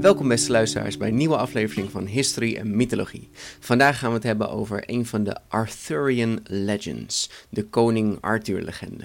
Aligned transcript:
Welkom 0.00 0.28
beste 0.28 0.50
luisteraars 0.50 0.96
bij 0.96 1.08
een 1.08 1.16
nieuwe 1.16 1.36
aflevering 1.36 1.90
van 1.90 2.06
History 2.06 2.56
en 2.56 2.76
Mythologie. 2.76 3.30
Vandaag 3.60 3.98
gaan 3.98 4.08
we 4.08 4.14
het 4.14 4.24
hebben 4.24 4.50
over 4.50 4.82
een 4.86 5.06
van 5.06 5.24
de 5.24 5.36
Arthurian 5.48 6.40
Legends, 6.44 7.30
de 7.48 7.64
koning 7.64 8.18
Arthur 8.20 8.60
legende. 8.62 9.04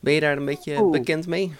Ben 0.00 0.12
je 0.12 0.20
daar 0.20 0.36
een 0.36 0.44
beetje 0.44 0.76
Oeh. 0.80 0.90
bekend 0.90 1.26
mee? 1.26 1.52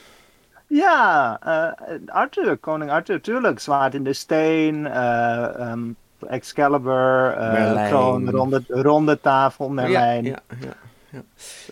Ja, 0.67 1.39
eh, 1.43 1.95
Arthur, 2.07 2.57
koning 2.57 2.91
Arthur, 2.91 3.21
tuurlijk. 3.21 3.59
Zwaard 3.61 3.95
in 3.95 4.05
de 4.05 4.12
steen, 4.12 4.87
eh, 4.87 5.59
ehm, 5.61 5.81
Excalibur, 6.29 7.33
eh, 7.33 7.89
kroon, 7.89 8.31
ronde, 8.31 8.62
ronde 8.69 9.21
tafel, 9.21 9.69
Merlijn. 9.69 10.25
Ja, 10.25 10.31
ja, 10.49 10.57
ja. 10.61 10.75
ja. 11.11 11.23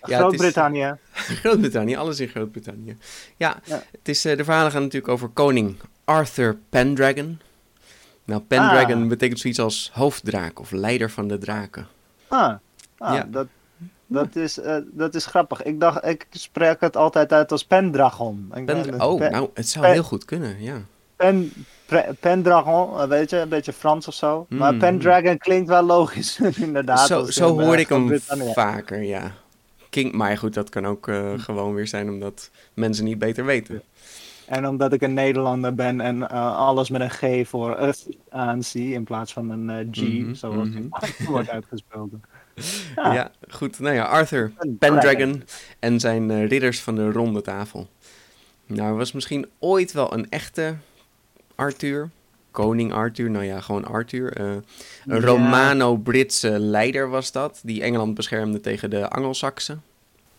Ja, 0.06 0.18
Groot-Brittannië. 0.18 0.94
Groot-Brittannië, 1.42 1.96
alles 1.96 2.20
in 2.20 2.28
Groot-Brittannië. 2.28 2.96
Ja, 3.36 3.56
Ja. 3.64 3.82
Het 3.98 4.08
is, 4.08 4.22
de 4.22 4.44
verhalen 4.44 4.72
gaan 4.72 4.82
natuurlijk 4.82 5.12
over 5.12 5.28
koning 5.28 5.76
Arthur 6.08 6.58
Pendragon. 6.68 7.40
Nou, 8.24 8.40
Pendragon 8.40 9.02
Ah. 9.02 9.08
betekent 9.08 9.38
zoiets 9.40 9.60
als 9.60 9.90
hoofddraak 9.94 10.60
of 10.60 10.70
leider 10.70 11.10
van 11.10 11.28
de 11.28 11.38
draken. 11.38 11.86
Ah, 12.28 12.54
ah 12.98 13.14
Ja. 13.14 13.26
dat, 13.30 13.46
dat, 14.06 14.36
is, 14.36 14.58
eh, 14.60 14.76
dat 14.92 15.14
is 15.14 15.26
grappig. 15.26 15.62
Ik 15.62 15.80
dacht, 15.80 16.04
ik 16.06 16.26
spreek 16.30 16.80
het 16.80 16.96
altijd 16.96 17.32
uit 17.32 17.52
als 17.52 17.64
Pendragon. 17.64 18.50
Ik 18.54 18.64
Pen- 18.64 18.82
denk, 18.82 19.02
oh, 19.02 19.18
Pen- 19.18 19.30
nou, 19.30 19.48
het 19.54 19.68
zou 19.68 19.86
heel 19.86 20.02
goed 20.02 20.24
kunnen, 20.24 20.62
ja. 20.62 20.80
Pen, 21.16 21.52
Pendragon, 22.20 23.00
eh, 23.00 23.08
weet 23.08 23.30
je, 23.30 23.36
een 23.36 23.48
beetje 23.48 23.72
Frans 23.72 24.08
of 24.08 24.14
zo. 24.14 24.46
Maar 24.48 24.72
Mm. 24.72 24.78
Pendragon 24.78 25.38
klinkt 25.38 25.68
wel 25.68 25.82
logisch, 25.82 26.38
inderdaad. 26.66 27.06
Zo, 27.06 27.24
zo 27.24 27.52
in, 27.54 27.60
eh, 27.60 27.64
hoor 27.66 27.78
ik 27.78 27.88
hem 27.88 28.20
vaker, 28.54 29.02
ja. 29.02 29.32
King, 29.90 30.12
maar 30.12 30.38
goed, 30.38 30.54
dat 30.54 30.68
kan 30.68 30.86
ook 30.86 31.08
eh, 31.08 31.32
gewoon 31.36 31.74
weer 31.74 31.86
zijn 31.86 32.08
omdat 32.10 32.50
mensen 32.74 33.04
niet 33.04 33.18
beter 33.18 33.44
weten. 33.44 33.82
En 34.48 34.68
omdat 34.68 34.92
ik 34.92 35.02
een 35.02 35.14
Nederlander 35.14 35.74
ben 35.74 36.00
en 36.00 36.28
eh, 36.28 36.56
alles 36.56 36.90
met 36.90 37.00
een 37.00 37.10
G 37.44 37.48
voor 37.48 37.76
eh, 37.76 37.92
aanzie 38.28 38.92
in 38.92 39.04
plaats 39.04 39.32
van 39.32 39.50
een 39.50 39.70
eh, 39.70 39.86
G, 39.90 40.08
Mhm, 40.08 40.34
zoals 40.34 40.68
mhm. 40.68 40.82
het 40.90 41.24
wordt 41.28 41.48
uitgesproken. 41.48 42.22
Ja. 42.96 43.30
goed. 43.48 43.78
Nou 43.78 43.94
ja, 43.94 44.04
Arthur 44.04 44.52
Pendragon. 44.78 45.42
En 45.78 46.00
zijn 46.00 46.30
eh, 46.30 46.46
ridders 46.46 46.80
van 46.80 46.94
de 46.94 47.10
ronde 47.12 47.40
tafel. 47.42 47.88
Nou, 48.66 48.96
was 48.96 49.12
misschien 49.12 49.46
ooit 49.58 49.92
wel 49.92 50.12
een 50.12 50.30
echte 50.30 50.76
Arthur. 51.54 52.10
Koning 52.50 52.92
Arthur, 52.92 53.30
nou 53.30 53.44
ja, 53.44 53.60
gewoon 53.60 53.84
Arthur. 53.84 54.40
een 54.40 54.64
Ja. 55.04 55.20
Romano-Britse 55.20 56.58
leider 56.58 57.08
was 57.10 57.32
dat, 57.32 57.60
die 57.62 57.82
Engeland 57.82 58.14
beschermde 58.14 58.60
tegen 58.60 58.90
de 58.90 59.08
Angelsaksen. 59.08 59.82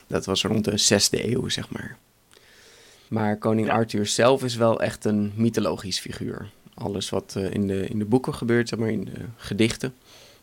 Dat 0.08 0.26
was 0.26 0.44
rond 0.44 0.66
de 0.66 1.00
6e 1.00 1.26
eeuw, 1.26 1.50
zeg 1.50 1.70
maar. 1.70 1.98
Maar 3.10 3.38
koning 3.38 3.68
Ja. 3.68 3.74
Arthur 3.74 4.06
zelf 4.06 4.44
is 4.44 4.56
wel 4.56 4.82
echt 4.82 5.06
een 5.06 5.32
mythologisch 5.36 6.00
figuur. 6.00 6.50
Alles 6.74 7.10
wat 7.10 7.34
eh, 7.38 7.54
in, 7.54 7.68
de, 7.68 7.88
in 7.88 8.00
de 8.00 8.06
boeken 8.06 8.34
gebeurt, 8.36 8.70
zeg 8.70 8.80
maar, 8.80 8.90
in 8.90 9.06
de 9.06 9.26
gedichten, 9.36 9.94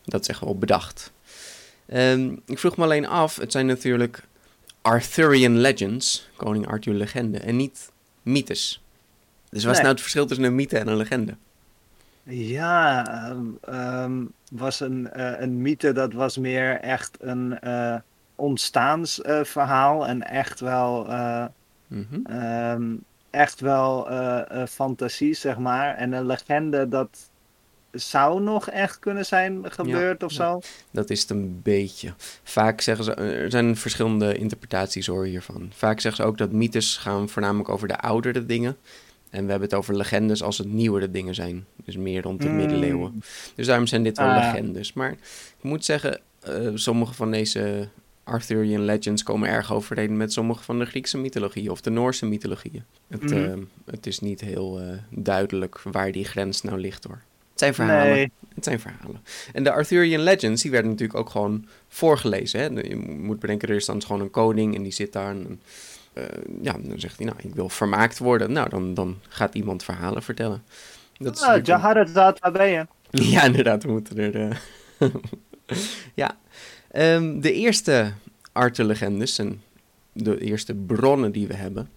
dat 0.05 0.21
is 0.21 0.27
echt 0.27 0.39
wel 0.39 0.57
bedacht. 0.57 1.11
Ehm, 1.85 2.35
ik 2.45 2.59
vroeg 2.59 2.77
me 2.77 2.83
alleen 2.83 3.07
af, 3.07 3.35
het 3.35 3.51
zijn 3.51 3.65
natuurlijk 3.65 4.23
Arthurian 4.81 5.57
legends, 5.57 6.29
koning 6.35 6.67
Arthur 6.67 6.93
legende, 6.93 7.37
en 7.37 7.55
niet 7.55 7.91
mythes. 8.21 8.81
Dus 9.49 9.63
wat 9.63 9.71
is 9.71 9.77
Nee. 9.77 9.81
nou 9.81 9.87
het 9.91 10.01
verschil 10.01 10.25
tussen 10.25 10.45
een 10.45 10.55
mythe 10.55 10.77
en 10.77 10.87
een 10.87 10.97
legende? 10.97 11.35
Ja, 12.23 13.05
ehm, 13.61 14.25
was 14.51 14.79
een, 14.79 15.09
eh, 15.11 15.41
een 15.41 15.61
mythe 15.61 15.91
dat 15.91 16.13
was 16.13 16.37
meer 16.37 16.79
echt 16.79 17.17
een 17.19 17.59
eh 17.59 17.95
ontstaansverhaal 18.35 20.07
en 20.07 20.21
echt 20.27 20.59
wel, 20.59 21.07
eh, 21.89 21.97
Mhm. 21.97 22.25
ehm, 22.25 22.95
echt 23.29 23.59
wel 23.59 24.09
eh, 24.09 24.61
eh, 24.61 24.67
fantasie, 24.67 25.33
zeg 25.33 25.57
maar. 25.57 25.95
En 25.95 26.11
een 26.11 26.25
legende 26.25 26.87
dat 26.87 27.29
zou 27.91 28.41
nog 28.41 28.69
echt 28.69 28.99
kunnen 28.99 29.25
zijn 29.25 29.71
gebeurd 29.71 30.23
of 30.23 30.31
ja. 30.31 30.37
zo. 30.37 30.59
Dat 30.91 31.09
is 31.09 31.21
het 31.21 31.29
een 31.29 31.59
beetje. 31.63 32.13
Vaak 32.43 32.81
zeggen 32.81 33.05
ze, 33.05 33.13
er 33.13 33.51
zijn 33.51 33.75
verschillende 33.75 34.37
interpretaties 34.37 35.07
hoor 35.07 35.25
hiervan. 35.25 35.71
Vaak 35.73 35.99
zeggen 35.99 36.23
ze 36.23 36.29
ook 36.29 36.37
dat 36.37 36.51
mythes 36.51 36.97
gaan 36.97 37.29
voornamelijk 37.29 37.69
over 37.69 37.87
de 37.87 37.97
oudere 37.99 38.45
dingen. 38.45 38.77
En 39.29 39.43
we 39.45 39.49
hebben 39.51 39.69
het 39.69 39.77
over 39.77 39.95
legendes 39.97 40.43
als 40.43 40.57
het 40.57 40.67
nieuwere 40.71 41.11
dingen 41.11 41.35
zijn. 41.35 41.65
Dus 41.85 41.97
meer 41.97 42.21
rond 42.21 42.41
de 42.41 42.47
Mm. 42.49 42.55
middeleeuwen. 42.55 43.23
Dus 43.55 43.65
daarom 43.67 43.87
zijn 43.87 44.03
dit 44.03 44.17
wel 44.17 44.27
Ah. 44.29 44.35
legendes. 44.53 44.93
Maar 44.93 45.11
ik 45.11 45.17
moet 45.61 45.85
zeggen, 45.85 46.19
eh, 46.41 46.69
sommige 46.73 47.13
van 47.13 47.31
deze 47.31 47.87
Arthurian 48.27 48.81
legends 48.81 49.23
komen 49.23 49.49
erg 49.49 49.73
overeen 49.73 50.17
met 50.17 50.33
sommige 50.33 50.63
van 50.63 50.79
de 50.79 50.85
Griekse 50.85 51.17
mythologieën 51.17 51.69
of 51.71 51.81
de 51.81 51.89
Noorse 51.89 52.25
mythologieën. 52.25 52.83
Het, 53.07 53.21
Mhm. 53.23 53.33
eh, 53.33 53.53
het 53.85 54.07
is 54.07 54.19
niet 54.19 54.41
heel 54.41 54.79
eh, 54.79 54.87
duidelijk 55.09 55.81
waar 55.81 56.11
die 56.11 56.25
grens 56.25 56.61
nou 56.61 56.79
ligt 56.79 57.03
hoor. 57.03 57.21
Het 57.51 57.59
zijn 57.59 57.73
verhalen. 57.73 58.13
Nee. 58.13 58.31
Het 58.55 58.63
zijn 58.63 58.79
verhalen. 58.79 59.21
En 59.53 59.63
de 59.63 59.71
Arthurian 59.71 60.21
Legends, 60.21 60.61
die 60.61 60.71
werden 60.71 60.91
natuurlijk 60.91 61.19
ook 61.19 61.29
gewoon 61.29 61.65
voorgelezen. 61.87 62.59
Hè? 62.59 62.65
Je 62.81 62.95
moet 62.95 63.39
bedenken, 63.39 63.69
er 63.69 63.75
is 63.75 63.85
dan 63.85 64.01
gewoon 64.03 64.21
een 64.21 64.31
koning 64.31 64.75
en 64.75 64.83
die 64.83 64.91
zit 64.91 65.13
daar. 65.13 65.29
En, 65.29 65.61
eh, 66.13 66.23
ja, 66.61 66.71
dan 66.81 66.99
zegt 66.99 67.17
hij, 67.17 67.25
nou, 67.25 67.37
ik 67.43 67.55
wil 67.55 67.69
vermaakt 67.69 68.17
worden. 68.17 68.51
Nou, 68.51 68.69
dan, 68.69 68.93
dan 68.93 69.17
gaat 69.29 69.55
iemand 69.55 69.83
verhalen 69.83 70.23
vertellen. 70.23 70.63
Dat 71.17 71.35
is 71.35 71.39
natuurlijk 71.41 71.67
een- 71.67 71.73
Jaharazat, 71.73 72.39
waar 72.39 72.51
ben 72.51 72.67
je? 72.69 72.85
ja, 73.33 73.43
inderdaad, 73.43 73.83
we 73.83 73.91
moeten 73.91 74.17
er... 74.17 74.35
eh, 74.97 75.07
ja. 76.13 76.37
Ehm, 76.91 77.39
de 77.39 77.53
eerste 77.53 78.13
Arthur-legendes 78.51 79.37
en 79.37 79.61
de 80.11 80.41
eerste 80.41 80.73
bronnen 80.73 81.31
die 81.31 81.47
we 81.47 81.53
hebben... 81.53 81.89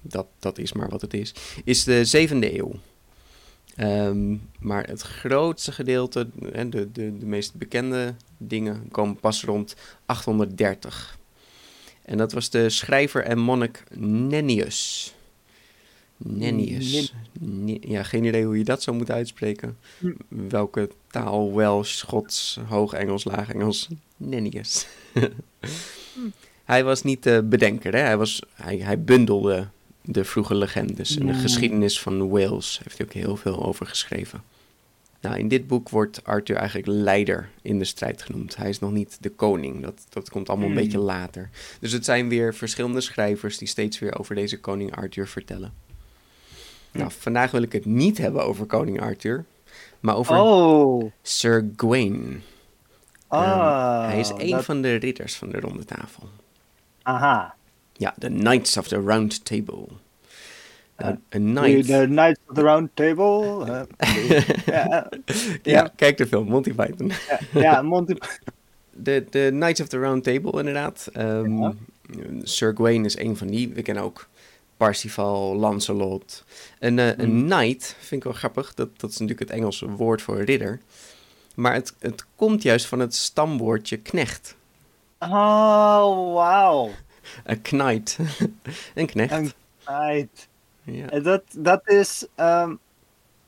Dat, 0.00 0.26
dat 0.38 0.58
is 0.58 0.72
maar 0.72 0.88
wat 0.88 1.00
het 1.00 1.14
is, 1.14 1.34
is 1.64 1.84
de 1.84 2.04
zevende 2.04 2.58
eeuw. 2.58 2.72
Ehm, 3.76 4.36
maar 4.58 4.86
het 4.86 5.02
grootste 5.02 5.72
gedeelte, 5.72 6.28
de, 6.34 6.70
de, 6.70 7.18
de 7.18 7.26
meest 7.26 7.54
bekende 7.54 8.14
dingen, 8.36 8.88
komen 8.90 9.16
pas 9.16 9.44
rond 9.44 9.76
830. 10.06 11.18
En 12.02 12.16
dat 12.16 12.32
was 12.32 12.50
de 12.50 12.70
schrijver 12.70 13.24
en 13.24 13.38
monnik 13.38 13.84
Nennius. 13.94 15.14
Nennius. 16.24 17.12
Ni- 17.40 17.78
Ja, 17.80 18.02
geen 18.02 18.24
idee 18.24 18.44
hoe 18.44 18.58
je 18.58 18.64
dat 18.64 18.82
zou 18.82 18.96
moeten 18.96 19.14
uitspreken. 19.14 19.76
Hm. 19.98 20.10
Welke 20.28 20.90
taal, 21.10 21.54
Welsh, 21.54 21.92
Schots, 21.96 22.58
Hoog 22.68 22.92
Engels, 22.92 23.24
Laag 23.24 23.52
Engels. 23.52 23.88
Nennius. 24.16 24.86
Hij 26.64 26.84
was 26.84 27.02
niet 27.02 27.22
de 27.22 27.42
bedenker, 27.48 27.92
hè? 27.92 27.98
Hij, 28.00 28.16
was, 28.16 28.42
hij, 28.54 28.76
hij 28.76 29.02
bundelde 29.02 29.68
de 30.02 30.24
vroege 30.24 30.54
legendes. 30.54 31.16
En 31.18 31.26
de 31.26 31.34
geschiedenis 31.34 32.00
van 32.00 32.28
Wales 32.28 32.80
heeft 32.82 32.98
hij 32.98 33.06
ook 33.06 33.12
heel 33.12 33.36
veel 33.36 33.64
over 33.64 33.86
geschreven. 33.86 34.42
Nou, 35.20 35.38
in 35.38 35.48
dit 35.48 35.66
boek 35.66 35.88
wordt 35.88 36.24
Arthur 36.24 36.56
eigenlijk 36.56 36.86
leider 36.88 37.48
in 37.62 37.78
de 37.78 37.84
strijd 37.84 38.22
genoemd. 38.22 38.56
Hij 38.56 38.68
is 38.68 38.78
nog 38.78 38.92
niet 38.92 39.16
de 39.20 39.30
koning. 39.30 39.82
Dat, 39.82 40.06
dat 40.08 40.30
komt 40.30 40.48
allemaal 40.48 40.66
een 40.66 40.72
Mm. 40.74 40.78
beetje 40.82 40.98
later. 40.98 41.50
Dus 41.80 41.92
het 41.92 42.04
zijn 42.04 42.28
weer 42.28 42.54
verschillende 42.54 43.00
schrijvers 43.00 43.58
die 43.58 43.68
steeds 43.68 43.98
weer 43.98 44.18
over 44.18 44.34
deze 44.34 44.60
koning 44.60 44.96
Arthur 44.96 45.28
vertellen. 45.28 45.72
Nou, 46.92 47.10
vandaag 47.18 47.50
wil 47.50 47.62
ik 47.62 47.72
het 47.72 47.84
niet 47.84 48.18
hebben 48.18 48.44
over 48.44 48.66
koning 48.66 49.00
Arthur. 49.00 49.44
maar 50.00 50.16
over 50.16 50.36
Oh. 50.40 51.10
Sir 51.22 51.70
Gawain. 51.76 52.42
Ah. 53.28 54.06
Hij 54.06 54.18
is 54.20 54.28
een 54.36 54.50
dat- 54.50 54.64
van 54.64 54.82
de 54.82 54.94
ridders 54.94 55.34
van 55.36 55.48
de 55.50 55.60
ronde 55.60 55.84
tafel. 55.84 56.22
Aha. 57.02 57.54
Ja, 57.92 58.14
de 58.16 58.26
Knights 58.28 58.76
of 58.76 58.88
the 58.88 59.00
Round 59.00 59.44
Table. 59.44 59.86
Nou, 60.96 61.16
een 61.28 61.54
The, 61.54 61.60
knight... 61.60 61.86
the 61.86 62.04
Knights 62.06 62.40
of 62.48 62.54
the 62.54 62.60
Round 62.62 62.90
Table. 62.94 63.64
eh, 63.96 64.40
ja, 64.66 65.08
ja, 65.62 65.92
kijk 65.96 66.16
de 66.16 66.26
film, 66.26 66.48
Monty 66.48 66.72
Python. 66.74 67.12
ja, 67.52 67.60
ja, 67.60 67.82
Monty. 67.82 68.14
De, 68.94 69.24
de 69.30 69.48
Knights 69.50 69.80
of 69.80 69.88
the 69.88 69.98
Round 69.98 70.24
Table, 70.24 70.58
inderdaad. 70.58 71.08
Ehm, 71.12 71.58
Ja. 71.58 71.72
Sir 72.42 72.72
Gawain 72.76 73.04
is 73.04 73.18
een 73.18 73.36
van 73.36 73.46
die. 73.46 73.68
We 73.74 73.82
kennen 73.82 74.04
ook 74.04 74.28
Parsifal, 74.76 75.56
Lancelot. 75.56 76.44
Een, 76.78 76.98
eh, 76.98 77.06
een 77.18 77.36
Mhm. 77.38 77.46
knight, 77.46 77.96
vind 77.98 78.12
ik 78.12 78.24
wel 78.24 78.32
grappig. 78.32 78.74
Dat, 78.74 78.88
dat 79.00 79.10
is 79.10 79.18
natuurlijk 79.18 79.48
het 79.48 79.58
Engelse 79.58 79.88
woord 79.90 80.22
voor 80.22 80.42
ridder. 80.42 80.80
Maar 81.54 81.74
het, 81.74 81.94
het 81.98 82.26
komt 82.36 82.62
juist 82.62 82.86
van 82.86 82.98
het 82.98 83.14
stamwoordje 83.14 83.96
knecht. 83.96 84.56
Oh, 85.18 86.34
wauw. 86.34 86.90
Een 87.44 87.62
knight. 87.62 88.18
een 88.94 89.06
knecht. 89.06 89.32
Een 89.32 89.52
knight. 89.84 90.48
Ja. 90.82 91.08
En 91.08 91.22
Dat, 91.22 91.42
dat 91.56 91.88
is, 91.88 92.26
ehm, 92.34 92.74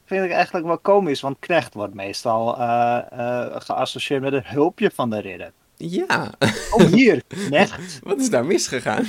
vind 0.04 0.24
ik 0.24 0.30
eigenlijk 0.30 0.66
wel 0.66 0.78
komisch, 0.78 1.20
want 1.20 1.36
knecht 1.38 1.74
wordt 1.74 1.94
meestal 1.94 2.58
eh, 2.58 2.98
eh, 3.10 3.60
geassocieerd 3.60 4.22
met 4.22 4.32
het 4.32 4.46
hulpje 4.46 4.90
van 4.94 5.10
de 5.10 5.18
ridder. 5.20 5.52
ja, 5.76 6.32
Oh, 6.70 6.80
hier, 6.86 7.22
knecht. 7.48 7.98
wat 8.02 8.20
is 8.20 8.30
daar 8.30 8.44
misgegaan? 8.46 9.06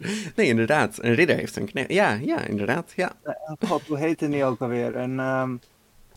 nee, 0.36 0.46
inderdaad. 0.46 0.98
Een 1.00 1.14
ridder 1.14 1.36
heeft 1.36 1.56
een 1.56 1.64
knecht. 1.64 1.92
Ja, 1.92 2.12
ja, 2.12 2.44
inderdaad. 2.44 2.92
Ja. 2.96 3.12
God, 3.66 3.82
hoe 3.86 3.98
heette 3.98 4.28
die 4.28 4.44
ook 4.44 4.60
alweer? 4.60 4.96
Een, 4.96 5.18
ehm, 5.18 5.56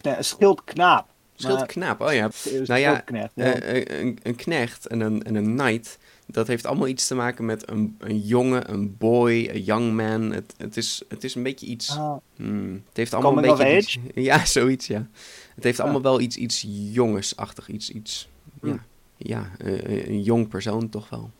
nee, 0.01 0.15
een 0.17 0.23
schildknaap. 0.23 1.07
Schildknaap, 1.35 2.01
oh 2.01 2.13
ja. 2.13 2.29
Een 2.45 2.63
Nou 2.65 2.79
ja, 2.79 3.03
ja. 3.13 3.29
Eh, 3.35 3.77
eh, 3.77 3.99
een, 3.99 4.19
een 4.23 4.35
knecht 4.35 4.85
en 4.87 4.99
een, 4.99 5.23
en 5.23 5.35
een 5.35 5.55
knight, 5.57 5.97
dat 6.27 6.47
heeft 6.47 6.65
allemaal 6.65 6.87
iets 6.87 7.07
te 7.07 7.15
maken 7.15 7.45
met 7.45 7.69
een, 7.69 7.95
een 7.99 8.19
jongen, 8.19 8.71
een 8.71 8.97
boy, 8.97 9.49
een 9.51 9.61
young 9.61 9.95
man. 9.95 10.31
Het, 10.31 10.53
het, 10.57 10.77
is, 10.77 11.03
het 11.07 11.23
is 11.23 11.35
een 11.35 11.43
beetje 11.43 11.65
iets... 11.65 11.97
Ah, 11.97 12.17
hmm, 12.35 12.83
het 12.87 12.97
heeft 12.97 13.13
allemaal 13.13 13.33
Coming 13.33 13.59
een 13.59 13.65
beetje... 13.65 13.99
iets- 13.99 14.13
ja, 14.29 14.45
zoiets, 14.45 14.87
ja. 14.87 15.07
Het 15.55 15.63
heeft 15.63 15.79
allemaal 15.79 16.01
wel 16.01 16.19
iets, 16.19 16.37
iets 16.37 16.65
jongensachtig, 16.91 17.67
iets... 17.67 17.89
iets 17.89 18.29
ja, 18.61 18.69
Hmm. 18.69 18.81
ja 19.17 19.51
eh, 19.57 20.07
een 20.07 20.21
jong 20.23 20.47
persoon 20.47 20.89
toch 20.89 21.09
wel. 21.09 21.31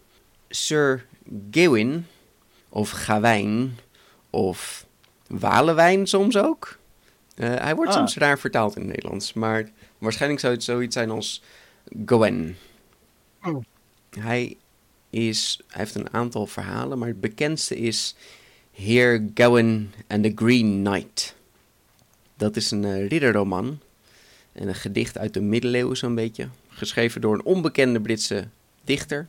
Sir 0.49 1.05
Gawain, 1.51 2.05
of 2.73 2.89
Gawijn, 2.89 3.77
of 4.29 4.85
Walewijn 5.27 6.07
soms 6.07 6.37
ook. 6.37 6.77
Eh, 7.35 7.55
hij 7.55 7.75
wordt 7.75 7.91
Ah. 7.91 7.97
soms 7.97 8.15
raar 8.17 8.39
vertaald 8.39 8.75
in 8.75 8.81
het 8.81 8.89
Nederlands, 8.89 9.33
maar 9.33 9.69
waarschijnlijk 9.97 10.41
zou 10.41 10.53
het 10.53 10.63
zoiets 10.63 10.95
zijn 10.95 11.09
als 11.09 11.41
Gawain. 12.05 12.55
Oh. 13.43 13.63
Hij, 14.19 14.57
is, 15.09 15.59
hij 15.67 15.79
heeft 15.81 15.95
een 15.95 16.13
aantal 16.13 16.47
verhalen, 16.47 16.97
maar 16.99 17.07
het 17.07 17.21
bekendste 17.21 17.77
is 17.77 18.15
Heer 18.71 19.23
Gawain 19.33 19.93
and 20.07 20.23
the 20.23 20.31
Green 20.35 20.83
Knight. 20.83 21.35
Dat 22.35 22.55
is 22.55 22.71
een 22.71 22.85
eh, 22.85 23.07
ridderroman 23.07 23.79
en 24.51 24.67
een 24.67 24.75
gedicht 24.75 25.17
uit 25.17 25.33
de 25.33 25.41
middeleeuwen 25.41 25.97
zo'n 25.97 26.15
beetje. 26.15 26.47
Geschreven 26.69 27.21
door 27.21 27.33
een 27.33 27.43
onbekende 27.45 28.01
Britse 28.01 28.47
dichter. 28.83 29.27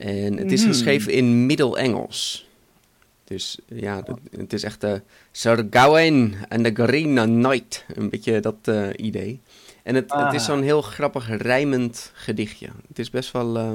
En 0.00 0.36
het 0.36 0.52
is 0.52 0.60
Mhm. 0.60 0.68
geschreven 0.70 1.12
in 1.12 1.46
Middel-Engels. 1.46 2.48
Dus 3.24 3.58
ja, 3.68 4.02
het 4.36 4.52
is 4.52 4.62
echt 4.62 4.80
de 4.80 5.02
Sir 5.32 5.66
Gawain 5.70 6.34
and 6.48 6.64
the 6.64 6.70
Green 6.84 7.14
Knight. 7.42 7.84
Een 7.94 8.10
beetje 8.10 8.40
dat 8.40 8.54
eh, 8.64 8.88
idee. 8.96 9.40
En 9.82 9.94
het, 9.94 10.12
het 10.12 10.32
is 10.32 10.40
Ah. 10.40 10.46
zo'n 10.46 10.62
heel 10.62 10.82
grappig 10.82 11.36
rijmend 11.42 12.10
gedichtje. 12.14 12.68
Het 12.88 12.98
is 12.98 13.10
best 13.10 13.30
wel, 13.32 13.56
eh, 13.58 13.74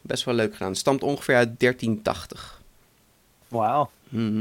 best 0.00 0.24
wel 0.24 0.34
leuk 0.34 0.52
gedaan. 0.52 0.68
Het 0.68 0.78
stamt 0.78 1.02
ongeveer 1.02 1.34
uit 1.36 1.58
1380. 1.60 2.60
Wauw. 3.48 3.90
Mhm. 4.08 4.40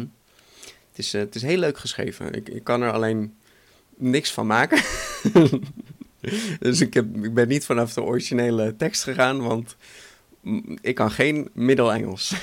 het, 0.89 0.99
is, 0.99 1.13
eh, 1.13 1.21
het 1.21 1.35
is 1.35 1.41
heel 1.41 1.57
leuk 1.57 1.77
geschreven. 1.77 2.33
Ik, 2.33 2.49
ik 2.49 2.63
kan 2.63 2.81
er 2.81 2.91
alleen 2.91 3.33
niks 3.95 4.31
van 4.31 4.47
maken. 4.47 4.81
dus 6.59 6.81
ik, 6.81 6.93
heb, 6.93 7.05
ik 7.23 7.33
ben 7.33 7.47
niet 7.47 7.65
vanaf 7.65 7.93
de 7.93 8.01
originele 8.01 8.75
tekst 8.75 9.03
gegaan, 9.03 9.41
want 9.41 9.75
ik 10.81 10.95
kan 10.95 11.11
geen 11.11 11.49
Middel-Engels. 11.53 12.31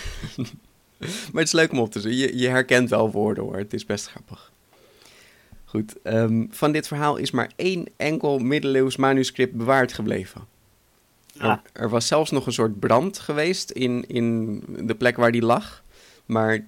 maar 0.98 1.42
het 1.42 1.46
is 1.46 1.52
leuk 1.52 1.72
om 1.72 1.78
op 1.78 1.92
te 1.92 2.00
zien. 2.00 2.16
Je, 2.16 2.38
je 2.38 2.48
herkent 2.48 2.90
wel 2.90 3.10
woorden 3.10 3.44
hoor. 3.44 3.56
Het 3.56 3.72
is 3.72 3.86
best 3.86 4.06
grappig. 4.06 4.52
Goed, 5.64 6.02
ehm, 6.02 6.46
van 6.50 6.72
dit 6.72 6.86
verhaal 6.86 7.16
is 7.16 7.30
maar 7.30 7.50
één 7.56 7.86
enkel 7.96 8.38
middeleeuws 8.38 8.96
manuscript 8.96 9.54
bewaard 9.54 9.92
gebleven. 9.92 10.46
Ah. 11.38 11.50
Er, 11.50 11.60
er 11.72 11.88
was 11.88 12.06
zelfs 12.06 12.30
nog 12.30 12.46
een 12.46 12.52
soort 12.52 12.78
brand 12.78 13.18
geweest 13.18 13.70
in, 13.70 14.04
in 14.06 14.62
de 14.86 14.94
plek 14.94 15.16
waar 15.16 15.32
die 15.32 15.42
lag. 15.42 15.82
Maar 16.26 16.66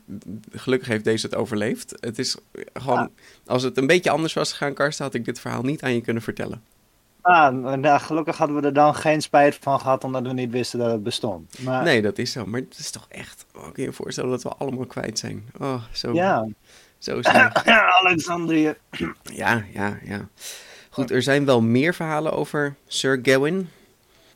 gelukkig 0.52 0.88
heeft 0.88 1.04
deze 1.04 1.26
het 1.26 1.34
overleefd. 1.34 1.94
Het 2.00 2.18
is 2.18 2.36
gewoon, 2.72 2.98
Ah. 2.98 3.08
als 3.46 3.62
het 3.62 3.76
een 3.76 3.86
beetje 3.86 4.10
anders 4.10 4.32
was 4.32 4.50
gegaan, 4.52 4.74
Karsten, 4.74 5.04
had 5.04 5.14
ik 5.14 5.24
dit 5.24 5.40
verhaal 5.40 5.62
niet 5.62 5.82
aan 5.82 5.94
je 5.94 6.00
kunnen 6.00 6.22
vertellen. 6.22 6.62
Ah, 7.22 7.52
nou, 7.76 8.00
gelukkig 8.00 8.36
hadden 8.36 8.56
we 8.56 8.66
er 8.66 8.72
dan 8.72 8.94
geen 8.94 9.20
spijt 9.20 9.58
van 9.60 9.80
gehad, 9.80 10.04
omdat 10.04 10.22
we 10.22 10.32
niet 10.32 10.50
wisten 10.50 10.78
dat 10.78 10.90
het 10.90 11.02
bestond. 11.02 11.58
Maar, 11.58 11.82
Nee, 11.82 12.02
dat 12.02 12.18
is 12.18 12.32
zo. 12.32 12.46
Maar 12.46 12.60
het 12.60 12.78
is 12.78 12.90
toch 12.90 13.06
echt. 13.08 13.46
Oh, 13.54 13.62
kun 13.62 13.72
je 13.82 13.82
je 13.82 13.92
voorstellen 13.92 14.30
dat 14.30 14.42
we 14.42 14.48
allemaal 14.48 14.86
kwijt 14.86 15.18
zijn? 15.18 15.48
Oh, 15.58 15.82
zo. 15.92 16.12
Ja, 16.12 16.46
Zo. 16.98 17.20
Alexandrië. 18.00 18.74
Ja, 19.22 19.64
ja, 19.72 19.98
ja. 20.04 20.28
Goed, 20.90 21.10
er 21.10 21.22
zijn 21.22 21.44
wel 21.44 21.60
meer 21.62 21.94
verhalen 21.94 22.32
over 22.32 22.74
Sir 22.86 23.18
Gawain. 23.22 23.68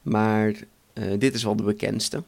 Maar 0.03 0.53
eh, 0.93 1.05
dit 1.19 1.35
is 1.35 1.45
wel 1.45 1.57
de 1.57 1.63
bekendste. 1.63 2.23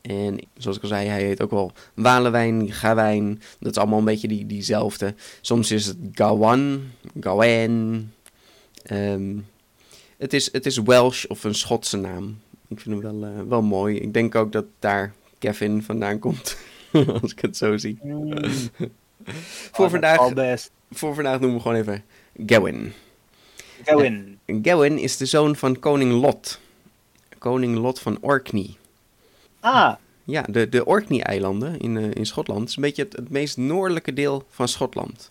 En 0.00 0.40
zoals 0.56 0.76
ik 0.76 0.82
al 0.82 0.88
zei, 0.88 1.08
hij 1.08 1.22
heet 1.22 1.42
ook 1.42 1.50
wel 1.50 1.72
Walewijn, 1.94 2.72
Gawijn. 2.72 3.42
Dat 3.60 3.70
is 3.70 3.78
allemaal 3.78 3.98
een 3.98 4.04
beetje 4.04 4.28
die, 4.28 4.46
diezelfde. 4.46 5.14
Soms 5.40 5.70
is 5.70 5.86
het 5.86 5.96
Gawan, 6.12 6.82
Gawain. 7.20 8.12
Ehm, 8.82 9.36
het, 10.18 10.32
is, 10.32 10.52
het 10.52 10.66
is 10.66 10.76
Welsh 10.78 11.24
of 11.24 11.44
een 11.44 11.54
Schotse 11.54 11.96
naam. 11.96 12.40
Ik 12.68 12.80
vind 12.80 13.02
hem 13.02 13.20
wel, 13.20 13.30
eh, 13.30 13.48
wel 13.48 13.62
mooi. 13.62 13.96
Ik 13.96 14.12
denk 14.12 14.34
ook 14.34 14.52
dat 14.52 14.64
daar 14.78 15.12
Kevin 15.38 15.82
vandaan 15.82 16.18
komt. 16.18 16.56
Als 17.22 17.32
ik 17.32 17.40
het 17.40 17.56
zo 17.56 17.76
zie. 17.76 17.98
Mm. 18.02 18.32
Voor, 19.72 19.84
Oh, 19.84 19.90
vandaag, 19.90 20.18
voor 20.90 21.14
vandaag 21.14 21.40
noemen 21.40 21.56
we 21.56 21.62
gewoon 21.62 21.76
even 21.80 22.04
Gawain. 22.46 22.92
Gawin. 23.84 24.38
Gawain 24.62 24.98
is 24.98 25.16
de 25.16 25.26
zoon 25.26 25.56
van 25.56 25.78
koning 25.78 26.12
Lot. 26.12 26.60
Koning 27.38 27.76
Lot 27.76 27.98
van 28.00 28.18
Orkney. 28.20 28.76
Ah, 29.60 29.94
Ja, 30.24 30.42
de, 30.42 30.68
de 30.68 30.84
Orkney-eilanden 30.84 31.78
in, 31.78 31.96
eh, 31.96 32.10
in 32.14 32.26
Schotland. 32.26 32.60
Het 32.60 32.68
is 32.68 32.76
een 32.76 32.82
beetje 32.82 33.02
het, 33.02 33.12
het 33.12 33.30
meest 33.30 33.56
noordelijke 33.56 34.12
deel 34.12 34.44
van 34.50 34.68
Schotland. 34.68 35.30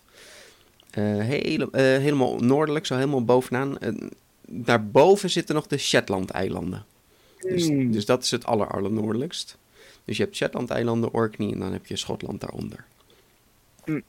Eh, 0.90 1.04
hele, 1.04 1.68
helemaal 1.72 2.38
noordelijk, 2.38 2.86
zo 2.86 2.94
helemaal 2.94 3.24
bovenaan. 3.24 3.78
Daarboven 4.50 5.30
zitten 5.30 5.54
nog 5.54 5.66
de 5.66 5.78
Shetland-eilanden. 5.78 6.84
Dus, 7.38 7.68
Mm. 7.68 7.92
dus 7.92 8.04
dat 8.04 8.22
is 8.22 8.30
het 8.30 8.44
aller, 8.46 8.66
allernoordelijkst. 8.68 9.56
Dus 10.04 10.16
je 10.16 10.22
hebt 10.22 10.36
Shetland-eilanden, 10.36 11.12
Orkney 11.12 11.52
en 11.52 11.58
dan 11.58 11.72
heb 11.72 11.86
je 11.86 11.96
Schotland 11.96 12.40
daaronder. 12.40 12.84
Mm. 13.84 14.02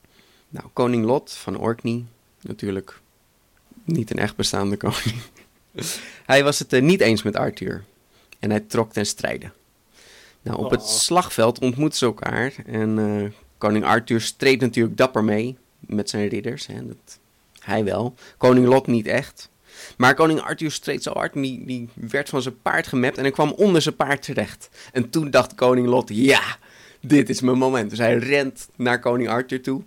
Nou, 0.48 0.66
koning 0.72 1.04
Lot 1.04 1.32
van 1.32 1.58
Orkney, 1.58 2.04
natuurlijk 2.40 3.00
niet 3.84 4.10
een 4.10 4.18
echt 4.18 4.36
bestaande 4.36 4.76
koning. 4.76 5.14
Hij 6.26 6.44
was 6.44 6.58
het 6.58 6.72
eh, 6.72 6.82
niet 6.82 7.00
eens 7.00 7.22
met 7.22 7.36
Arthur 7.36 7.84
en 8.38 8.50
hij 8.50 8.60
trok 8.60 8.92
ten 8.92 9.06
strijde. 9.06 9.50
Nou, 10.42 10.58
op 10.64 10.70
het 10.70 10.80
Oh. 10.80 10.86
slagveld 10.86 11.58
ontmoeten 11.58 11.98
ze 11.98 12.04
elkaar 12.04 12.52
en 12.66 12.98
eh, 12.98 13.30
koning 13.58 13.84
Arthur 13.84 14.20
streed 14.20 14.60
natuurlijk 14.60 14.96
dapper 14.96 15.24
mee 15.24 15.56
met 15.80 16.10
zijn 16.10 16.28
ridders. 16.28 16.66
Hè, 16.66 16.86
dat, 16.86 17.18
hij 17.60 17.84
wel. 17.84 18.14
Koning 18.36 18.66
Lot 18.66 18.86
niet 18.86 19.06
echt. 19.06 19.48
Maar 19.96 20.14
koning 20.14 20.40
Arthur 20.40 20.70
streed 20.70 21.02
zo 21.02 21.12
hard 21.12 21.32
die, 21.32 21.64
die 21.64 21.88
werd 21.94 22.28
van 22.28 22.42
zijn 22.42 22.62
paard 22.62 22.86
gemapt 22.86 23.16
en 23.16 23.22
hij 23.22 23.32
kwam 23.32 23.52
onder 23.52 23.82
zijn 23.82 23.96
paard 23.96 24.22
terecht. 24.22 24.68
En 24.92 25.10
toen 25.10 25.30
dacht 25.30 25.54
koning 25.54 25.86
Lot, 25.86 26.08
ja, 26.12 26.56
dit 27.00 27.28
is 27.28 27.40
mijn 27.40 27.58
moment. 27.58 27.90
Dus 27.90 27.98
hij 27.98 28.16
rent 28.16 28.68
naar 28.76 29.00
koning 29.00 29.28
Arthur 29.28 29.62
toe. 29.62 29.82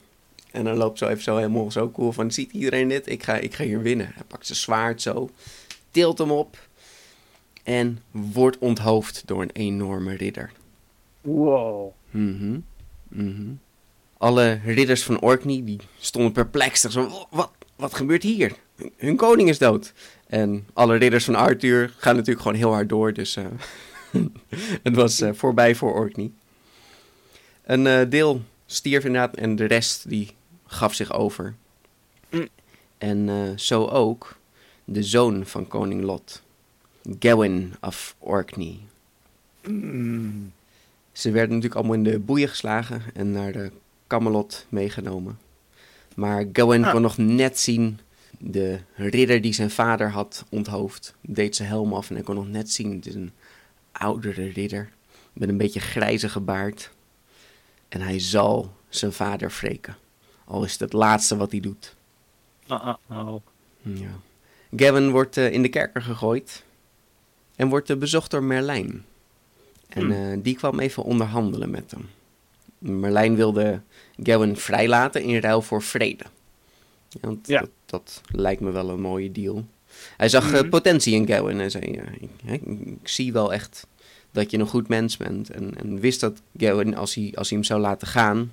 En 0.51 0.63
dan 0.63 0.77
loopt 0.77 0.97
zo 0.97 1.07
even 1.07 1.23
zo 1.23 1.35
helemaal 1.35 1.71
zo 1.71 1.91
cool 1.91 2.11
van, 2.11 2.31
ziet 2.31 2.51
iedereen 2.51 2.87
dit? 2.87 3.09
Ik 3.09 3.23
ga, 3.23 3.35
ik 3.35 3.53
ga 3.53 3.63
hier 3.63 3.81
winnen. 3.81 4.11
Hij 4.13 4.23
pakt 4.27 4.45
zijn 4.45 4.57
zwaard 4.57 5.01
zo, 5.01 5.29
tilt 5.91 6.17
hem 6.17 6.31
op 6.31 6.57
en 7.63 8.01
wordt 8.11 8.57
onthoofd 8.57 9.23
door 9.25 9.41
een 9.41 9.51
enorme 9.53 10.15
ridder. 10.15 10.51
wow. 11.21 11.91
Mhm, 12.11 12.59
mhm. 13.07 13.51
Alle 14.17 14.59
ridders 14.65 15.03
van 15.03 15.21
Orkney 15.21 15.61
die 15.63 15.79
stonden 15.99 16.31
perplex. 16.31 16.81
Zo, 16.81 17.27
wat, 17.29 17.51
wat 17.75 17.93
gebeurt 17.93 18.23
hier? 18.23 18.55
Hun 18.97 19.15
koning 19.15 19.49
is 19.49 19.57
dood. 19.57 19.93
En 20.27 20.67
alle 20.73 20.95
ridders 20.95 21.25
van 21.25 21.35
Arthur 21.35 21.93
gaan 21.97 22.15
natuurlijk 22.15 22.41
gewoon 22.41 22.57
heel 22.57 22.73
hard 22.73 22.89
door. 22.89 23.13
Dus 23.13 23.35
eh, 23.35 23.45
het 24.83 24.95
was 24.95 25.21
eh, 25.21 25.33
voorbij 25.33 25.75
voor 25.75 25.93
Orkney. 25.93 26.31
Een 27.63 27.87
eh, 27.87 28.09
deel 28.09 28.41
stierf 28.65 29.05
inderdaad 29.05 29.35
en 29.35 29.55
de 29.55 29.65
rest 29.65 30.09
die 30.09 30.31
gaf 30.65 30.93
zich 30.93 31.13
over. 31.13 31.55
Mm. 32.29 32.47
En 32.97 33.53
zo 33.59 33.85
ook 33.85 34.35
de 34.85 35.03
zoon 35.03 35.45
van 35.45 35.67
koning 35.67 36.03
Lot, 36.03 36.41
Gawain 37.19 37.73
of 37.81 38.15
Orkney. 38.19 38.79
Mm. 39.67 40.51
Ze 41.11 41.31
werden 41.31 41.49
natuurlijk 41.55 41.75
allemaal 41.75 41.95
in 41.95 42.03
de 42.03 42.19
boeien 42.19 42.49
geslagen 42.49 43.01
en 43.13 43.31
naar 43.31 43.51
de 43.51 43.71
Camelot 44.07 44.65
meegenomen. 44.69 45.39
Maar 46.15 46.45
Gawain 46.53 46.85
Ah. 46.85 46.91
kon 46.91 47.01
nog 47.01 47.17
net 47.17 47.59
zien 47.59 47.99
de 48.39 48.79
ridder 48.95 49.41
die 49.41 49.53
zijn 49.53 49.71
vader 49.71 50.09
had 50.09 50.45
onthoofd. 50.49 51.15
Deed 51.21 51.55
zijn 51.55 51.67
helm 51.67 51.93
af 51.93 52.09
en 52.09 52.15
hij 52.15 52.23
kon 52.23 52.35
nog 52.35 52.47
net 52.47 52.71
zien. 52.71 52.95
Het 52.95 53.05
is 53.05 53.15
een 53.15 53.31
oudere 53.91 54.47
ridder 54.47 54.89
met 55.33 55.49
een 55.49 55.57
beetje 55.57 55.79
grijzige 55.79 56.39
baard. 56.39 56.91
En 57.89 58.01
hij 58.01 58.19
zal 58.19 58.73
zijn 58.89 59.13
vader 59.13 59.49
wreken. 59.59 59.95
Al 60.45 60.63
is 60.63 60.71
het 60.71 60.79
het 60.79 60.93
laatste 60.93 61.37
wat 61.37 61.51
hij 61.51 61.59
doet. 61.59 61.95
Oh. 62.67 63.35
Ja. 63.81 64.09
Gavin 64.75 65.11
wordt 65.11 65.37
eh, 65.37 65.51
in 65.51 65.61
de 65.61 65.69
kerker 65.69 66.01
gegooid 66.01 66.63
en 67.55 67.67
wordt 67.69 67.89
eh, 67.89 67.97
bezocht 67.97 68.31
door 68.31 68.43
Merlijn. 68.43 69.05
En 69.87 70.01
Hmm. 70.01 70.11
eh, 70.11 70.37
die 70.43 70.55
kwam 70.55 70.79
even 70.79 71.03
onderhandelen 71.03 71.69
met 71.69 71.91
hem. 71.91 72.09
Merlijn 72.77 73.35
wilde 73.35 73.81
Gavin 74.23 74.57
vrijlaten 74.57 75.21
in 75.21 75.39
ruil 75.39 75.61
voor 75.61 75.81
vrede. 75.81 76.23
Ja, 77.13 77.19
want 77.27 77.47
Ja. 77.47 77.59
Dat, 77.59 77.69
dat 77.85 78.21
lijkt 78.31 78.61
me 78.61 78.71
wel 78.71 78.89
een 78.89 79.01
mooie 79.01 79.31
deal. 79.31 79.65
Hij 80.17 80.29
zag 80.29 80.53
eh, 80.53 80.59
Mhm. 80.59 80.69
potentie 80.69 81.13
in 81.15 81.27
Gavin 81.27 81.59
en 81.59 81.71
zei: 81.71 81.91
ja, 81.93 82.03
ik, 82.19 82.61
ik 82.85 83.07
zie 83.07 83.33
wel 83.33 83.53
echt 83.53 83.87
dat 84.31 84.51
je 84.51 84.57
een 84.57 84.67
goed 84.67 84.87
mens 84.87 85.17
bent. 85.17 85.49
En, 85.49 85.77
en 85.77 85.99
wist 85.99 86.19
dat 86.19 86.41
Gavin, 86.57 86.95
als 86.95 87.15
hij, 87.15 87.31
als 87.35 87.49
hij 87.49 87.57
hem 87.57 87.67
zou 87.67 87.81
laten 87.81 88.07
gaan, 88.07 88.51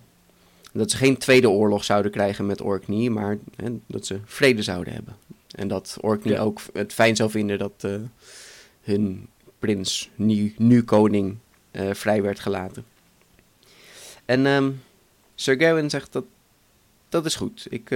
dat 0.73 0.91
ze 0.91 0.97
geen 0.97 1.17
tweede 1.17 1.51
oorlog 1.51 1.85
zouden 1.85 2.11
krijgen 2.11 2.47
met 2.47 2.61
Orkney, 2.61 3.09
maar 3.09 3.39
hè, 3.57 3.71
dat 3.87 4.07
ze 4.07 4.19
vrede 4.25 4.63
zouden 4.63 4.93
hebben. 4.95 5.17
En 5.55 5.69
dat 5.69 5.97
Orkney 6.01 6.35
Ja. 6.35 6.41
ook 6.41 6.61
het 6.73 6.93
fijn 6.93 7.17
zou 7.17 7.31
vinden 7.31 7.59
dat 7.59 7.73
eh, 7.77 7.95
hun 8.83 9.27
prins, 9.59 10.11
nu, 10.15 10.55
nu 10.59 10.83
koning, 10.85 11.37
eh, 11.71 11.95
vrij 11.95 12.23
werd 12.23 12.41
gelaten. 12.41 12.85
En 14.25 14.47
ehm, 14.47 14.71
Sir 15.35 15.57
Gawain 15.61 15.91
zegt 15.91 16.13
dat 16.13 16.25
dat 17.09 17.25
is 17.27 17.35
goed. 17.35 17.67
Ik, 17.69 17.91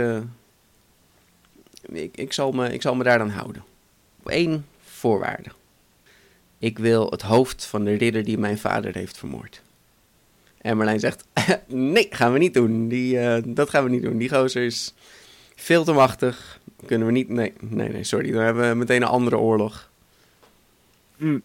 ik, 1.93 2.17
ik, 2.17 2.33
zal 2.33 2.53
me, 2.53 2.73
ik 2.73 2.83
zal 2.83 2.95
me 2.95 3.05
daar 3.05 3.19
dan 3.19 3.31
houden. 3.31 3.65
Op 4.21 4.29
één 4.29 4.67
voorwaarde. 4.85 5.51
Ik 6.59 6.79
wil 6.79 7.11
het 7.11 7.23
hoofd 7.23 7.65
van 7.65 7.85
de 7.85 7.95
ridder 7.95 8.25
die 8.25 8.39
mijn 8.39 8.59
vader 8.59 8.95
heeft 8.95 9.19
vermoord. 9.19 9.63
En 10.59 10.77
Marlijn 10.77 11.01
zegt, 11.01 11.25
nee, 11.67 12.07
gaan 12.11 12.33
we 12.33 12.39
niet 12.39 12.55
doen. 12.55 12.89
Die, 12.89 13.19
eh, 13.19 13.43
dat 13.47 13.71
gaan 13.71 13.85
we 13.85 13.91
niet 13.91 14.03
doen. 14.03 14.19
Die 14.19 14.29
gozer 14.29 14.65
is 14.65 14.95
veel 15.55 15.85
te 15.85 15.93
machtig. 15.93 16.61
Kunnen 16.87 17.07
we 17.07 17.13
niet... 17.13 17.29
Nee, 17.29 17.53
nee, 17.61 17.89
nee, 17.89 18.05
sorry. 18.05 18.31
Dan 18.31 18.43
hebben 18.43 18.69
we 18.69 18.75
meteen 18.75 19.03
een 19.03 19.09
andere 19.09 19.39
oorlog. 19.39 19.91
Mm. 21.17 21.43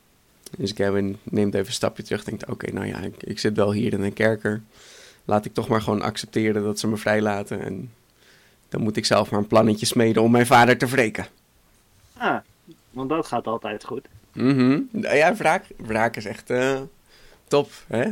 Dus 0.58 0.72
Gavin 0.76 1.18
neemt 1.24 1.54
even 1.54 1.68
een 1.68 1.74
stapje 1.74 2.04
terug. 2.04 2.24
Denkt, 2.24 2.46
oké, 2.46 2.72
nou 2.72 2.88
ja, 2.88 3.00
ik, 3.00 3.24
ik 3.24 3.40
zit 3.40 3.56
wel 3.56 3.72
hier 3.72 3.94
in 3.94 4.02
een 4.02 4.14
kerker. 4.14 4.62
Laat 5.26 5.46
ik 5.46 5.54
toch 5.54 5.68
maar 5.68 5.82
gewoon 5.82 6.02
accepteren 6.02 6.64
dat 6.64 6.80
ze 6.80 6.88
me 6.88 6.98
vrijlaten. 6.98 7.62
En 7.62 7.92
dan 8.70 8.82
moet 8.82 8.98
ik 8.98 9.06
zelf 9.06 9.32
maar 9.32 9.40
een 9.40 9.48
plannetje 9.48 9.86
smeden 9.86 10.22
om 10.22 10.32
mijn 10.32 10.46
vader 10.46 10.78
te 10.78 10.86
wreken. 10.88 11.26
Ah, 12.18 12.38
want 12.92 13.10
dat 13.10 13.28
gaat 13.28 13.48
altijd 13.48 13.84
goed. 13.84 14.08
Mhm. 14.34 14.80
Ja, 14.92 15.36
wraak, 15.36 15.64
wraak 15.78 16.16
is 16.16 16.26
echt 16.26 16.50
eh, 16.50 16.80
top, 17.48 17.70
hè? 17.88 18.06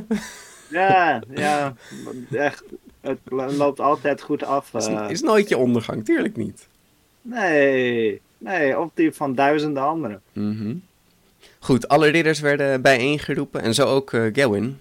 Ja, 0.70 1.22
ja, 1.36 1.74
echt. 2.32 2.64
Het 3.02 3.20
lo- 3.26 3.52
loopt 3.52 3.80
altijd 3.80 4.22
goed 4.22 4.44
af. 4.44 4.74
Is, 4.74 4.86
eh. 4.88 5.06
is 5.10 5.22
nooit 5.22 5.50
je 5.50 5.58
ondergang, 5.58 6.06
tuurlijk 6.06 6.36
niet. 6.36 6.68
Nee, 7.22 8.22
nee, 8.38 8.80
of 8.80 8.90
die 8.94 9.12
van 9.12 9.36
duizenden 9.36 9.84
anderen. 9.84 10.22
Mhm. 10.34 10.76
Goed, 11.60 11.88
alle 11.88 12.08
ridders 12.08 12.40
werden 12.40 12.82
bijeengeroepen 12.82 13.62
en 13.62 13.74
zo 13.74 13.86
ook 13.86 14.10
Gawain. 14.10 14.80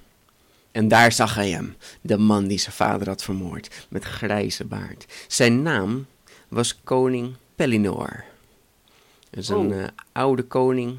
En 0.76 0.88
daar 0.88 1.12
zag 1.12 1.34
hij 1.34 1.50
hem, 1.50 1.76
de 2.00 2.18
man 2.18 2.46
die 2.46 2.58
zijn 2.58 2.74
vader 2.74 3.08
had 3.08 3.22
vermoord, 3.22 3.86
met 3.88 4.04
grijze 4.04 4.64
baard. 4.64 5.06
Zijn 5.28 5.62
naam 5.62 6.06
was 6.48 6.80
koning 6.84 7.34
Pellinor. 7.54 8.24
Dat 9.30 9.42
is 9.42 9.48
een 9.48 9.72
Oh. 9.72 9.82
eh, 9.82 9.88
oude 10.12 10.42
koning. 10.42 10.98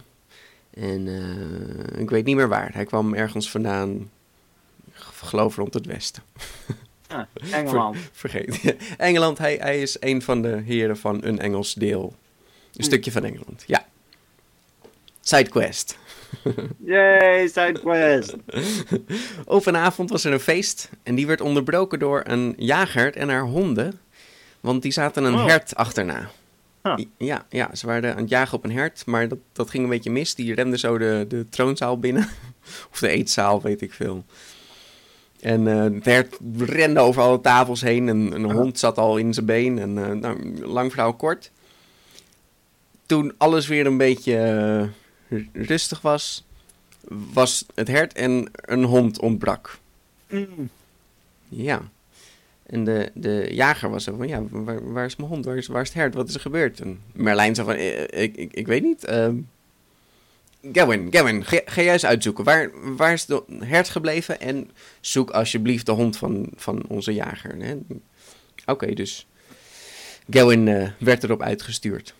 En 0.73 1.07
eh, 1.07 1.99
ik 2.01 2.09
weet 2.09 2.25
niet 2.25 2.35
meer 2.35 2.47
waar. 2.47 2.73
Hij 2.73 2.85
kwam 2.85 3.13
ergens 3.13 3.49
vandaan, 3.49 4.11
geloof 4.93 5.55
rond 5.55 5.73
het 5.73 5.85
westen. 5.85 6.23
Ah, 7.07 7.21
Engeland. 7.51 7.97
Vergeet. 8.11 8.75
Engeland, 8.97 9.37
hij, 9.37 9.55
hij 9.55 9.81
is 9.81 9.97
een 9.99 10.21
van 10.21 10.41
de 10.41 10.61
heren 10.65 10.97
van 10.97 11.23
een 11.23 11.39
Engels 11.39 11.73
deel. 11.73 12.15
Een 12.75 12.83
stukje 12.83 13.11
van 13.11 13.23
Engeland, 13.23 13.63
ja. 13.67 13.85
Sidequest. 15.21 15.97
Yay, 16.85 17.47
Sidequest. 17.47 18.35
Op 19.45 19.65
een 19.65 19.75
avond 19.75 20.09
was 20.09 20.23
er 20.23 20.33
een 20.33 20.39
feest 20.39 20.89
en 21.03 21.15
die 21.15 21.27
werd 21.27 21.41
onderbroken 21.41 21.99
door 21.99 22.21
een 22.25 22.53
jager 22.57 23.15
en 23.15 23.29
haar 23.29 23.45
honden. 23.45 23.99
Want 24.59 24.81
die 24.81 24.91
zaten 24.91 25.23
een 25.23 25.33
Oh. 25.35 25.45
hert 25.45 25.75
achterna. 25.75 26.29
Huh. 26.83 26.97
Ja, 27.17 27.45
ja, 27.49 27.75
ze 27.75 27.85
waren 27.85 28.11
aan 28.11 28.21
het 28.21 28.29
jagen 28.29 28.57
op 28.57 28.63
een 28.63 28.71
hert, 28.71 29.05
maar 29.05 29.27
dat, 29.27 29.37
dat 29.53 29.69
ging 29.69 29.83
een 29.83 29.89
beetje 29.89 30.11
mis. 30.11 30.35
Die 30.35 30.53
rende 30.53 30.77
zo 30.77 30.97
de, 30.97 31.25
de 31.27 31.45
troonzaal 31.49 31.99
binnen. 31.99 32.29
of 32.91 32.99
de 32.99 33.07
eetzaal, 33.07 33.61
weet 33.61 33.81
ik 33.81 33.93
veel. 33.93 34.23
En 35.39 35.67
eh, 35.67 35.83
het 35.83 36.05
hert 36.05 36.37
rende 36.57 36.99
over 36.99 37.21
alle 37.21 37.41
tafels 37.41 37.81
heen 37.81 38.09
en 38.09 38.31
een 38.31 38.51
hond 38.51 38.79
zat 38.79 38.97
al 38.97 39.17
in 39.17 39.33
zijn 39.33 39.45
been. 39.45 39.79
En 39.79 40.05
eh, 40.05 40.11
nou, 40.11 40.65
lang 40.65 40.91
verhaal 40.91 41.13
kort. 41.13 41.51
Toen 43.05 43.33
alles 43.37 43.67
weer 43.67 43.85
een 43.85 43.97
beetje 43.97 44.37
eh, 44.37 44.87
rustig 45.53 46.01
was, 46.01 46.43
was 47.33 47.65
het 47.75 47.87
hert 47.87 48.13
en 48.13 48.49
een 48.55 48.83
hond 48.83 49.19
ontbrak. 49.19 49.77
Mm. 50.29 50.69
Ja. 51.49 51.81
En 52.65 52.83
de, 52.83 53.11
de 53.13 53.47
jager 53.51 53.89
was 53.89 54.03
zo 54.03 54.15
van, 54.17 54.27
ja, 54.27 54.41
waar, 54.49 54.91
waar 54.91 55.05
is 55.05 55.15
mijn 55.15 55.29
hond? 55.29 55.45
Waar 55.45 55.57
is, 55.57 55.67
waar 55.67 55.81
is 55.81 55.87
het 55.87 55.97
hert? 55.97 56.13
Wat 56.13 56.27
is 56.29 56.33
er 56.33 56.39
gebeurd? 56.41 56.79
En 56.79 56.99
Merlijn 57.13 57.55
zei 57.55 57.67
van, 57.67 57.75
eh, 57.75 58.23
ik, 58.23 58.35
ik, 58.35 58.53
ik 58.53 58.67
weet 58.67 58.83
niet. 58.83 59.03
ehm 59.03 59.35
Gavin, 60.71 61.07
Gavin, 61.11 61.45
ga, 61.45 61.61
ga 61.65 61.81
jij 61.81 61.93
eens 61.93 62.05
uitzoeken. 62.05 62.43
Waar, 62.43 62.95
waar 62.95 63.13
is 63.13 63.25
de 63.25 63.43
hert 63.59 63.89
gebleven? 63.89 64.39
En 64.39 64.71
zoek 65.01 65.29
alsjeblieft 65.29 65.85
de 65.85 65.91
hond 65.91 66.17
van, 66.17 66.49
van 66.55 66.85
onze 66.87 67.13
jager. 67.13 67.77
Oké, 68.65 68.93
dus 68.93 69.27
Gavin 70.29 70.67
eh, 70.67 70.89
werd 70.99 71.23
erop 71.23 71.41
uitgestuurd. 71.41 72.13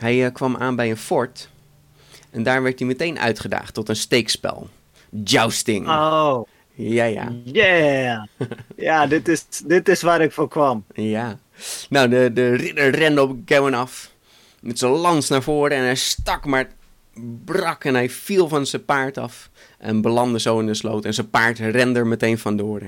Hij 0.00 0.24
eh, 0.24 0.32
kwam 0.32 0.56
aan 0.56 0.76
bij 0.76 0.90
een 0.90 0.96
fort. 0.96 1.48
En 2.30 2.42
daar 2.42 2.62
werd 2.62 2.78
hij 2.78 2.88
meteen 2.88 3.18
uitgedaagd 3.18 3.74
tot 3.74 3.88
een 3.88 3.96
steekspel. 3.96 4.68
Jousting. 5.24 5.88
Oh, 5.88 6.42
Ja, 6.74 7.04
ja. 7.04 7.32
yeah. 7.44 8.24
Ja, 8.76 9.06
dit 9.14 9.28
is, 9.28 9.44
dit 9.64 9.88
is 9.88 10.02
waar 10.02 10.20
ik 10.20 10.32
voor 10.32 10.48
kwam. 10.48 10.84
Ja. 10.94 11.38
Nou, 11.88 12.08
de, 12.08 12.30
de 12.32 12.54
ridder 12.54 12.90
rende 12.90 13.22
op 13.22 13.36
Gavin 13.44 13.74
af. 13.74 14.10
Met 14.60 14.78
zijn 14.78 14.92
lans 14.92 15.28
naar 15.28 15.42
voren 15.42 15.76
en 15.76 15.82
hij 15.82 15.94
stak, 15.94 16.44
maar 16.44 16.68
brak 17.44 17.84
en 17.84 17.94
hij 17.94 18.10
viel 18.10 18.48
van 18.48 18.66
zijn 18.66 18.84
paard 18.84 19.18
af. 19.18 19.50
En 19.78 20.00
belandde 20.00 20.40
zo 20.40 20.58
in 20.58 20.66
de 20.66 20.74
sloot. 20.74 21.04
En 21.04 21.14
zijn 21.14 21.30
paard 21.30 21.58
rende 21.58 21.98
er 21.98 22.06
meteen 22.06 22.38
vandoor. 22.38 22.80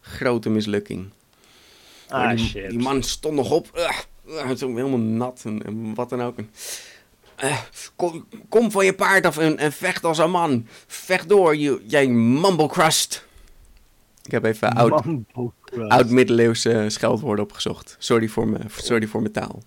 Grote 0.00 0.50
mislukking. 0.50 1.08
Ah, 2.08 2.30
die, 2.30 2.46
shit. 2.46 2.70
die 2.70 2.78
man 2.78 3.02
stond 3.02 3.34
nog 3.34 3.50
op. 3.50 3.70
Ugh, 3.76 3.98
helemaal 4.26 4.98
nat 4.98 5.42
en, 5.44 5.62
en 5.62 5.94
wat 5.94 6.08
dan 6.08 6.22
ook. 6.22 6.36
Eh, 7.36 7.58
kom, 7.96 8.26
kom 8.48 8.70
van 8.70 8.84
je 8.84 8.94
paard 8.94 9.26
af 9.26 9.38
en, 9.38 9.58
en 9.58 9.72
vecht 9.72 10.04
als 10.04 10.18
een 10.18 10.30
man. 10.30 10.66
Vecht 10.86 11.28
door, 11.28 11.56
je, 11.56 11.82
jij 11.86 12.08
mumblecrust. 12.08 13.26
Ik 14.22 14.30
heb 14.30 14.44
even 14.44 14.72
oud, 14.72 15.04
Mambo 15.04 15.52
Crust. 15.60 15.90
oud-middeleeuwse 15.90 16.84
scheldwoorden 16.88 17.44
opgezocht. 17.44 17.96
Sorry 17.98 18.28
voor, 18.28 18.48
me, 18.48 18.58
sorry 18.76 19.06
voor 19.06 19.20
mijn 19.20 19.32
taal. 19.32 19.62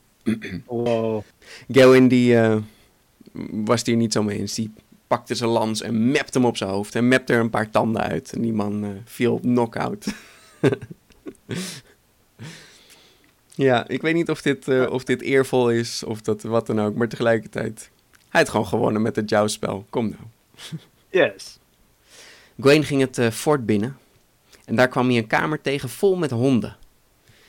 Wow. 0.65 1.23
Gawin 1.67 2.07
die 2.07 2.37
eh, 2.37 2.57
was 3.51 3.81
hier 3.85 3.95
niet 3.95 4.13
zo 4.13 4.23
mee 4.23 4.37
eens. 4.39 4.53
Die 4.53 4.73
pakte 5.07 5.35
zijn 5.35 5.49
lans 5.49 5.81
en 5.81 6.11
mepte 6.11 6.37
hem 6.37 6.47
op 6.47 6.57
zijn 6.57 6.69
hoofd. 6.69 6.95
En 6.95 7.07
mepte 7.07 7.33
er 7.33 7.39
een 7.39 7.49
paar 7.49 7.69
tanden 7.69 8.01
uit. 8.01 8.33
En 8.33 8.41
die 8.41 8.53
man 8.53 8.83
eh, 8.83 8.89
viel 9.05 9.39
knock-out. 9.39 10.05
ja, 13.59 13.87
ik 13.87 14.01
weet 14.01 14.13
niet 14.13 14.29
of 14.29 14.41
dit, 14.41 14.67
eh, 14.67 14.91
of 14.91 15.03
dit 15.03 15.21
eervol 15.21 15.69
is 15.69 16.03
of 16.03 16.21
dat 16.21 16.41
wat 16.41 16.67
dan 16.67 16.81
ook. 16.81 16.95
Maar 16.95 17.07
tegelijkertijd, 17.07 17.89
hij 18.29 18.41
had 18.41 18.49
gewoon 18.49 18.67
gewonnen 18.67 19.01
met 19.01 19.15
het 19.15 19.29
jouwspel. 19.29 19.85
Kom 19.89 20.09
nou. 20.09 20.21
Yes. 21.11 21.59
Gwen 22.59 22.83
ging 22.83 23.01
het 23.01 23.17
eh, 23.17 23.29
fort 23.29 23.65
binnen. 23.65 23.97
En 24.65 24.75
daar 24.75 24.87
kwam 24.87 25.07
hij 25.07 25.17
een 25.17 25.27
kamer 25.27 25.61
tegen 25.61 25.89
vol 25.89 26.15
met 26.15 26.31
honden. 26.31 26.77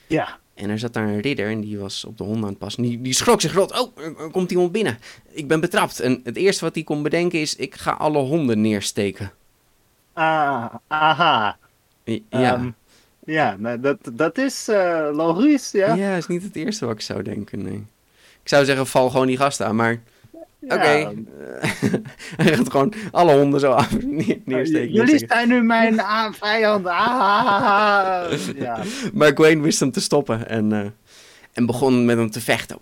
Ja. 0.07 0.38
En 0.55 0.71
er 0.71 0.79
zat 0.79 0.93
daar 0.93 1.09
een 1.09 1.21
ridder 1.21 1.50
en 1.50 1.61
die 1.61 1.79
was 1.79 2.05
op 2.05 2.19
de 2.19 2.25
hond 2.25 2.43
aan 2.43 2.49
het 2.49 2.59
passen. 2.59 2.83
Die, 2.83 3.00
die 3.00 3.12
schrok 3.12 3.40
zich 3.40 3.52
rot. 3.55 3.81
Oh, 3.81 3.99
er 3.99 4.17
er 4.19 4.31
komt 4.31 4.50
iemand 4.50 4.73
binnen. 4.73 4.99
Ik 5.31 5.49
ben 5.49 5.61
betrapt. 5.61 6.00
En 6.00 6.21
het 6.25 6.37
eerste 6.37 6.64
wat 6.64 6.75
hij 6.75 6.85
kon 6.85 7.02
bedenken 7.02 7.40
is, 7.40 7.57
ik 7.57 7.75
ga 7.75 7.90
alle 7.90 8.19
honden 8.19 8.61
neersteken. 8.61 9.33
Ah, 10.12 10.75
aha. 10.87 11.59
Ja, 12.05 12.21
Ehm, 12.31 12.71
ja, 13.30 13.56
nou, 13.58 13.80
dat, 13.80 13.99
dat 14.12 14.38
is 14.38 14.68
eh, 14.68 15.08
logisch, 15.12 15.70
ja. 15.70 15.94
ja. 15.94 16.16
is 16.16 16.26
niet 16.26 16.42
het 16.42 16.56
eerste 16.56 16.87
wat 16.87 16.94
ik 16.94 17.00
zou 17.00 17.22
denken, 17.22 17.62
nee. 17.62 17.87
Ik 18.42 18.49
zou 18.49 18.64
zeggen, 18.64 18.87
val 18.87 19.10
gewoon 19.10 19.26
die 19.26 19.37
gast 19.37 19.62
aan, 19.62 19.76
maar 19.76 20.00
Ja. 20.60 20.75
oké. 20.75 21.14
Hij 22.37 22.54
gaat 22.56 22.70
gewoon 22.70 22.92
alle 23.10 23.32
honden 23.37 23.60
zo 23.60 23.70
af 23.70 24.02
neer, 24.04 24.38
neersteken. 24.44 24.92
Jullie 24.92 25.25
zijn 25.28 25.49
nu 25.49 25.62
mijn 25.62 26.00
vijand. 26.40 26.87
Ah, 26.87 28.32
ja. 28.56 28.82
Maar 29.12 29.32
Gwen 29.34 29.62
wist 29.62 29.80
hem 29.80 29.90
te 29.90 30.00
stoppen 30.00 30.49
en, 30.49 30.72
eh, 30.72 30.87
en 31.52 31.66
begon 31.66 32.04
met 32.04 32.16
hem 32.16 32.30
te 32.30 32.40
vechten. 32.40 32.78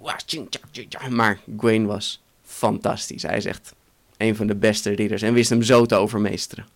Maar 1.10 1.38
Gwen 1.56 1.86
was 1.86 2.22
fantastisch. 2.44 3.22
Hij 3.22 3.36
is 3.36 3.44
echt 3.44 3.74
een 4.16 4.36
van 4.36 4.46
de 4.46 4.54
beste 4.56 4.90
ridders 4.90 5.22
en 5.22 5.34
wist 5.34 5.50
hem 5.50 5.62
zo 5.62 5.86
te 5.86 5.94
overmeesteren. 5.94 6.66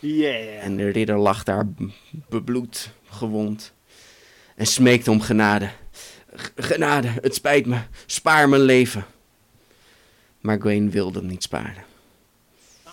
Yeah. 0.00 0.64
En 0.64 0.76
de 0.76 0.88
ridder 0.90 1.16
lag 1.18 1.42
daar 1.42 1.64
bebloed, 2.28 2.90
gewond. 3.08 3.72
En 4.54 4.66
smeekte 4.66 5.10
om 5.10 5.20
genade. 5.20 5.70
G- 6.36 6.50
Genade, 6.56 7.08
het 7.08 7.34
spijt 7.34 7.66
me. 7.66 7.78
Spaar 8.06 8.48
mijn 8.48 8.62
leven. 8.62 9.04
Maar 10.40 10.60
Gwen 10.60 10.90
wilde 10.90 11.18
hem 11.18 11.28
niet 11.28 11.42
sparen. 11.42 11.84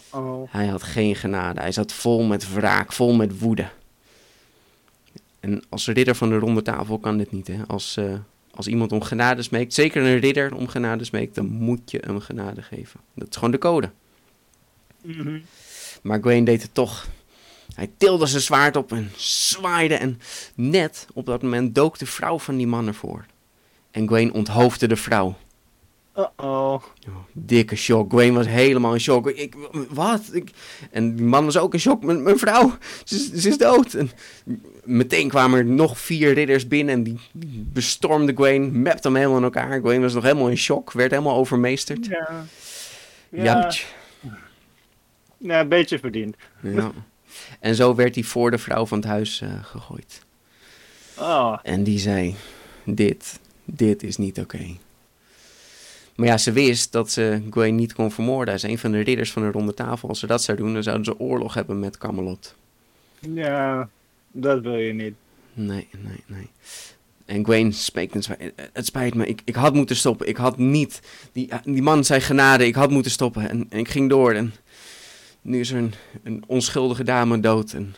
Oh. 0.09 0.51
Hij 0.53 0.65
had 0.67 0.83
geen 0.83 1.15
genade. 1.15 1.59
Hij 1.61 1.71
zat 1.71 1.93
vol 1.93 2.23
met 2.23 2.53
wraak, 2.53 2.93
vol 2.93 3.13
met 3.13 3.39
woede. 3.39 3.67
En 5.39 5.63
als 5.69 5.87
ridder 5.87 6.15
van 6.15 6.29
de 6.29 6.37
ronde 6.37 6.61
tafel 6.61 6.99
kan 6.99 7.17
dit 7.17 7.31
niet. 7.31 7.47
Hè? 7.47 7.61
Als, 7.67 7.97
eh, 7.97 8.13
als 8.51 8.67
iemand 8.67 8.91
om 8.91 9.01
genade 9.01 9.41
smeekt, 9.41 9.73
zeker 9.73 10.03
een 10.03 10.19
ridder 10.19 10.55
om 10.55 10.67
genade 10.67 11.03
smeekt, 11.03 11.35
dan 11.35 11.45
moet 11.45 11.91
je 11.91 12.03
hem 12.05 12.19
genade 12.19 12.61
geven. 12.61 12.99
Dat 13.15 13.27
is 13.29 13.35
gewoon 13.35 13.51
de 13.51 13.57
code. 13.57 13.89
Mhm. 15.01 15.39
Maar 16.03 16.19
Gwen 16.19 16.43
deed 16.43 16.61
het 16.61 16.73
toch. 16.73 17.07
Hij 17.75 17.89
tilde 17.97 18.25
zijn 18.25 18.41
zwaard 18.41 18.75
op 18.75 18.91
en 18.91 19.11
zwaaide. 19.17 19.95
En 19.95 20.19
net 20.55 21.07
op 21.13 21.25
dat 21.25 21.41
moment 21.41 21.75
dook 21.75 21.97
de 21.97 22.05
vrouw 22.05 22.39
van 22.39 22.57
die 22.57 22.67
man 22.67 22.87
ervoor. 22.87 23.25
En 23.91 24.07
Gwen 24.07 24.31
onthoofde 24.31 24.87
de 24.87 24.95
vrouw. 24.95 25.35
Uh-oh. 26.17 26.73
Oh, 26.73 26.83
dikke 27.31 27.75
shock. 27.75 28.11
Gwen 28.11 28.33
was 28.33 28.45
helemaal 28.47 28.93
in 28.93 28.99
shock. 28.99 29.29
Ik, 29.29 29.55
wat? 29.89 30.21
Ik, 30.31 30.49
en 30.91 31.15
die 31.15 31.25
man 31.25 31.45
was 31.45 31.57
ook 31.57 31.73
in 31.73 31.79
shock. 31.79 32.03
Mijn, 32.03 32.23
mijn 32.23 32.37
vrouw, 32.37 32.77
ze, 33.03 33.15
is- 33.15 33.31
ze 33.41 33.49
is 33.49 33.57
dood. 33.57 33.93
En 33.93 34.11
meteen 34.83 35.29
kwamen 35.29 35.57
er 35.59 35.65
nog 35.65 35.99
vier 35.99 36.33
ridders 36.33 36.67
binnen 36.67 36.95
en 36.95 37.03
die, 37.03 37.19
die 37.31 37.65
bestormden 37.73 38.35
Gwen, 38.35 38.81
mapte 38.81 39.07
hem 39.07 39.15
helemaal 39.17 39.37
in 39.37 39.43
elkaar. 39.43 39.79
Gwen 39.79 40.01
was 40.01 40.13
nog 40.13 40.23
helemaal 40.23 40.49
in 40.49 40.57
shock, 40.57 40.91
werd 40.91 41.11
helemaal 41.11 41.35
overmeesterd. 41.35 42.05
Ja. 42.05 42.45
Ja. 43.29 43.71
Ja, 45.43 45.59
een 45.59 45.67
beetje 45.67 45.99
verdiend. 45.99 46.35
ja. 46.61 46.91
En 47.59 47.75
zo 47.75 47.95
werd 47.95 48.15
hij 48.15 48.23
voor 48.23 48.51
de 48.51 48.57
vrouw 48.57 48.85
van 48.85 48.97
het 48.97 49.07
huis 49.07 49.41
eh, 49.41 49.63
gegooid. 49.63 50.25
Oh. 51.17 51.57
En 51.63 51.83
die 51.83 51.99
zei, 51.99 52.35
dit, 52.83 53.39
dit 53.65 54.03
is 54.03 54.17
niet 54.17 54.39
oké. 54.39 54.65
Maar 56.15 56.27
ja, 56.27 56.37
ze 56.37 56.51
wist 56.51 56.91
dat 56.91 57.11
ze 57.11 57.41
Gwen 57.49 57.75
niet 57.75 57.93
kon 57.93 58.11
vermoorden. 58.11 58.53
Hij 58.53 58.63
is 58.63 58.69
een 58.69 58.77
van 58.77 58.91
de 58.91 58.99
ridders 58.99 59.31
van 59.31 59.41
de 59.41 59.51
ronde 59.51 59.73
tafel. 59.73 60.09
Als 60.09 60.19
ze 60.19 60.27
dat 60.27 60.43
zou 60.43 60.57
doen, 60.57 60.73
dan 60.73 60.83
zouden 60.83 61.05
ze 61.05 61.19
oorlog 61.19 61.53
hebben 61.53 61.79
met 61.79 61.97
Camelot. 61.97 62.55
Ja, 63.19 63.89
dat 64.31 64.61
wil 64.61 64.77
je 64.77 64.93
niet. 64.93 65.13
Nee, 65.53 65.87
nee, 65.97 66.23
nee. 66.25 66.49
En 67.25 67.43
Gwen 67.43 67.73
spreekt 67.73 68.15
en 68.15 68.23
zwaait, 68.23 68.53
het 68.73 68.85
spijt 68.85 69.15
me, 69.15 69.27
ik, 69.27 69.41
ik 69.45 69.55
had 69.55 69.73
moeten 69.73 69.95
stoppen. 69.95 70.27
Ik 70.27 70.37
had 70.37 70.57
niet, 70.57 70.99
die, 71.31 71.49
die 71.63 71.81
man 71.81 72.03
zei 72.03 72.21
genade, 72.21 72.65
ik 72.65 72.75
had 72.75 72.89
moeten 72.89 73.11
stoppen. 73.11 73.49
En, 73.49 73.65
en 73.69 73.79
ik 73.79 73.89
ging 73.89 74.09
door 74.09 74.31
en 74.31 74.53
nu 75.43 75.59
is 75.59 75.71
er 75.71 75.89
een, 76.23 76.43
onschuldige 76.47 77.03
dame 77.03 77.39
dood. 77.39 77.73
En 77.73 77.95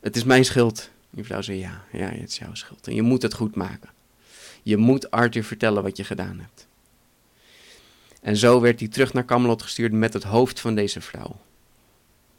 het 0.00 0.16
is 0.16 0.24
mijn 0.24 0.44
schuld. 0.44 0.90
Die 1.10 1.24
vrouw 1.24 1.42
zei, 1.42 1.58
ja, 1.58 1.84
ja, 1.92 2.08
het 2.08 2.28
is 2.28 2.38
jouw 2.38 2.54
schuld. 2.54 2.86
En 2.86 2.94
je 2.94 3.02
moet 3.02 3.22
het 3.22 3.34
goed 3.34 3.54
maken. 3.54 3.90
Je 4.62 4.76
moet 4.76 5.10
Arthur 5.10 5.44
vertellen 5.44 5.82
wat 5.82 5.96
je 5.96 6.04
gedaan 6.04 6.38
hebt. 6.38 6.66
En 8.22 8.36
zo 8.36 8.60
werd 8.60 8.80
hij 8.80 8.88
terug 8.88 9.12
naar 9.12 9.24
Camelot 9.24 9.62
gestuurd 9.62 9.92
met 9.92 10.12
het 10.12 10.22
hoofd 10.22 10.60
van 10.60 10.74
deze 10.74 11.00
vrouw. 11.00 11.36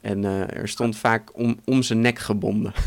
En 0.00 0.24
eh, 0.24 0.56
er 0.56 0.68
stond 0.68 0.96
vaak 0.96 1.38
om, 1.38 1.58
om 1.64 1.82
zijn 1.82 2.00
nek 2.00 2.18
gebonden. 2.18 2.72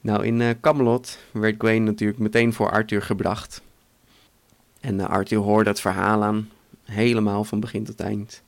Nou, 0.00 0.26
in 0.26 0.40
eh, 0.40 0.50
Camelot 0.60 1.18
werd 1.32 1.54
Gwen 1.58 1.84
natuurlijk 1.84 2.18
meteen 2.18 2.52
voor 2.52 2.70
Arthur 2.70 3.02
gebracht. 3.02 3.62
En 4.80 5.00
eh, 5.00 5.08
Arthur 5.08 5.38
hoorde 5.38 5.70
het 5.70 5.80
verhaal 5.80 6.24
aan, 6.24 6.48
helemaal 6.90 7.44
van 7.44 7.60
begin 7.60 7.84
tot 7.84 8.00
eind. 8.00 8.42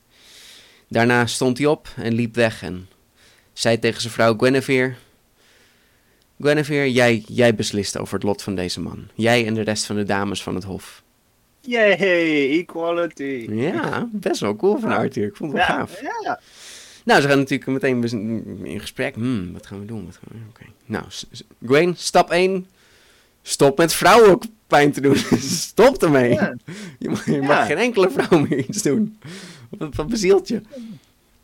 Daarna 0.87 1.25
stond 1.25 1.57
hij 1.57 1.67
op 1.67 1.87
en 1.95 2.13
liep 2.13 2.35
weg 2.35 2.63
en 2.63 2.89
zei 3.53 3.79
tegen 3.79 4.01
zijn 4.01 4.13
vrouw 4.13 4.37
Guinevere... 4.37 4.93
Guinevere, 6.39 6.91
jij, 6.91 7.23
jij 7.27 7.55
beslist 7.55 7.97
over 7.97 8.13
het 8.13 8.23
lot 8.23 8.41
van 8.41 8.55
deze 8.55 8.79
man. 8.81 9.07
Jij 9.13 9.45
en 9.47 9.53
de 9.53 9.61
rest 9.61 9.85
van 9.85 9.95
de 9.95 10.03
dames 10.03 10.43
van 10.43 10.55
het 10.55 10.63
hof. 10.63 11.03
Yay, 11.59 12.49
equality. 12.59 13.47
Ja, 13.49 14.09
best 14.11 14.39
wel 14.39 14.55
cool 14.55 14.77
van 14.79 14.91
Arthur. 14.91 15.27
Ik 15.27 15.35
vond 15.35 15.53
het 15.53 15.67
wel 15.67 15.77
Ja, 15.77 15.81
gaaf. 15.85 16.01
ja. 16.23 16.39
Nou, 17.05 17.21
ze 17.21 17.27
gaan 17.27 17.37
natuurlijk 17.37 17.69
meteen 17.71 18.03
in 18.63 18.79
gesprek. 18.79 19.15
Hmm, 19.15 19.53
wat 19.53 19.65
gaan 19.65 19.79
we 19.79 19.85
doen? 19.85 20.05
Wat 20.05 20.15
gaan 20.15 20.27
we... 20.31 20.49
Oké. 20.49 20.71
Nou, 20.85 21.03
Gwen, 21.65 21.93
stap 21.97 22.29
1. 22.29 22.67
Stop 23.41 23.77
met 23.77 23.93
vrouwen 23.93 24.39
pijn 24.71 24.91
te 24.91 25.01
doen. 25.01 25.15
Stop 25.67 26.03
ermee. 26.03 26.33
Ja. 26.33 26.55
Je, 26.99 27.09
mag, 27.09 27.25
je 27.25 27.31
Ja. 27.31 27.41
mag 27.47 27.65
geen 27.65 27.77
enkele 27.77 28.09
vrouw 28.09 28.39
meer 28.39 28.57
iets 28.65 28.81
doen. 28.81 29.19
Wat, 29.69 30.07
bezielt 30.07 30.47
je? 30.47 30.61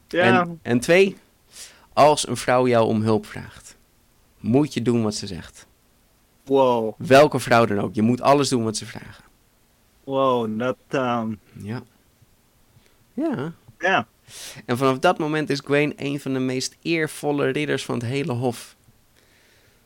Ja. 0.07 0.41
En, 0.41 0.59
en 0.61 0.79
twee, 0.79 1.15
als 1.93 2.27
een 2.27 2.37
vrouw 2.37 2.67
jou 2.67 2.87
om 2.87 3.01
hulp 3.01 3.25
vraagt, 3.25 3.77
moet 4.39 4.73
je 4.73 4.81
doen 4.81 5.03
wat 5.03 5.15
ze 5.15 5.27
zegt. 5.27 5.65
Wow. 6.43 6.93
Welke 6.97 7.39
vrouw 7.39 7.65
dan 7.65 7.79
ook. 7.79 7.93
Je 7.95 8.01
moet 8.01 8.21
alles 8.21 8.49
doen 8.49 8.63
wat 8.63 8.77
ze 8.77 8.85
vragen. 8.85 9.23
Wow, 10.03 10.59
dat, 10.59 10.77
ehm, 10.87 11.33
Ja. 11.53 11.81
Ja. 13.13 13.53
ja. 13.79 14.07
En 14.65 14.77
vanaf 14.77 14.99
dat 14.99 15.17
moment 15.17 15.49
is 15.49 15.59
Gwen 15.65 15.93
een 15.95 16.19
van 16.19 16.33
de 16.33 16.39
meest 16.39 16.75
eervolle 16.81 17.49
ridders 17.49 17.85
van 17.85 17.95
het 17.95 18.05
hele 18.05 18.31
hof. 18.33 18.75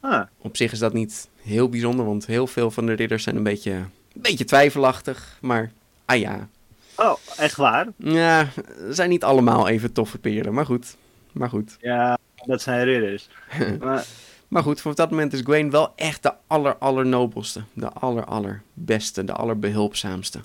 Ah, 0.02 0.22
Op 0.38 0.58
zich 0.58 0.72
is 0.72 0.80
dat 0.80 0.94
niet 0.94 1.30
heel 1.42 1.70
bijzonder, 1.70 2.06
want 2.06 2.26
heel 2.26 2.48
veel 2.48 2.72
van 2.72 2.86
de 2.86 2.94
ridders 2.94 3.24
zijn 3.24 3.36
een 3.36 3.44
beetje, 3.44 3.72
een 3.72 3.92
beetje 4.14 4.46
twijfelachtig. 4.46 5.38
Maar, 5.42 5.72
ah 6.06 6.20
ja. 6.20 6.48
oh, 6.96 7.14
echt 7.38 7.56
waar? 7.56 7.88
Ja, 7.98 8.50
ze 8.78 8.88
zijn 8.90 9.10
niet 9.10 9.24
allemaal 9.24 9.68
even 9.68 9.92
toffe 9.94 10.18
peren, 10.18 10.54
maar 10.54 10.66
goed. 10.66 10.96
Maar 11.32 11.50
goed. 11.50 11.78
Ja, 11.80 12.18
dat 12.46 12.62
zijn 12.62 12.84
ridders. 12.84 13.30
maar, 13.80 14.06
Maar 14.48 14.64
goed, 14.64 14.82
vanaf 14.82 14.98
dat 14.98 15.10
moment 15.10 15.34
is 15.34 15.42
Gwen 15.42 15.70
wel 15.70 15.94
echt 15.96 16.24
de 16.24 16.34
aller, 16.48 16.76
allernobelste. 16.78 17.64
De 17.74 17.90
aller, 17.92 18.26
allerbeste, 18.26 19.24
de 19.24 19.34
allerbehulpzaamste. 19.34 20.40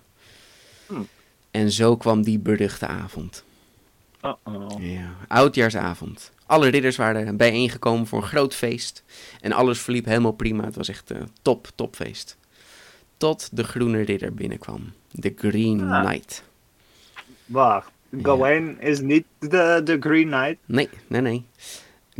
Hmm. 0.86 1.08
En 1.50 1.70
zo 1.70 1.96
kwam 1.96 2.22
die 2.22 2.38
beruchte 2.38 2.86
avond. 2.86 3.44
uh-oh. 4.22 4.70
Ja, 4.78 5.08
oudjaarsavond. 5.28 6.32
Alle 6.46 6.68
ridders 6.68 6.96
waren 6.96 7.36
bijeengekomen 7.36 8.06
voor 8.06 8.18
een 8.22 8.28
groot 8.28 8.54
feest. 8.54 9.04
En 9.40 9.52
alles 9.52 9.80
verliep 9.80 10.04
helemaal 10.04 10.32
prima. 10.32 10.64
Het 10.64 10.76
was 10.76 10.88
echt 10.88 11.10
een 11.10 11.28
top, 11.42 11.68
top 11.74 11.96
feest. 11.96 12.36
Tot 13.16 13.48
de 13.52 13.64
groene 13.64 14.02
ridder 14.02 14.34
binnenkwam. 14.34 14.92
De 15.10 15.32
Green 15.36 15.90
Ah. 15.90 16.04
Knight. 16.04 16.42
Wacht, 17.44 17.90
Gawain 18.22 18.80
is 18.80 19.00
niet 19.00 19.24
de, 19.38 19.80
de 19.84 19.96
Green 20.00 20.26
Knight? 20.28 20.56
Nee, 20.66 20.88
nee, 21.06 21.20
nee. 21.20 21.44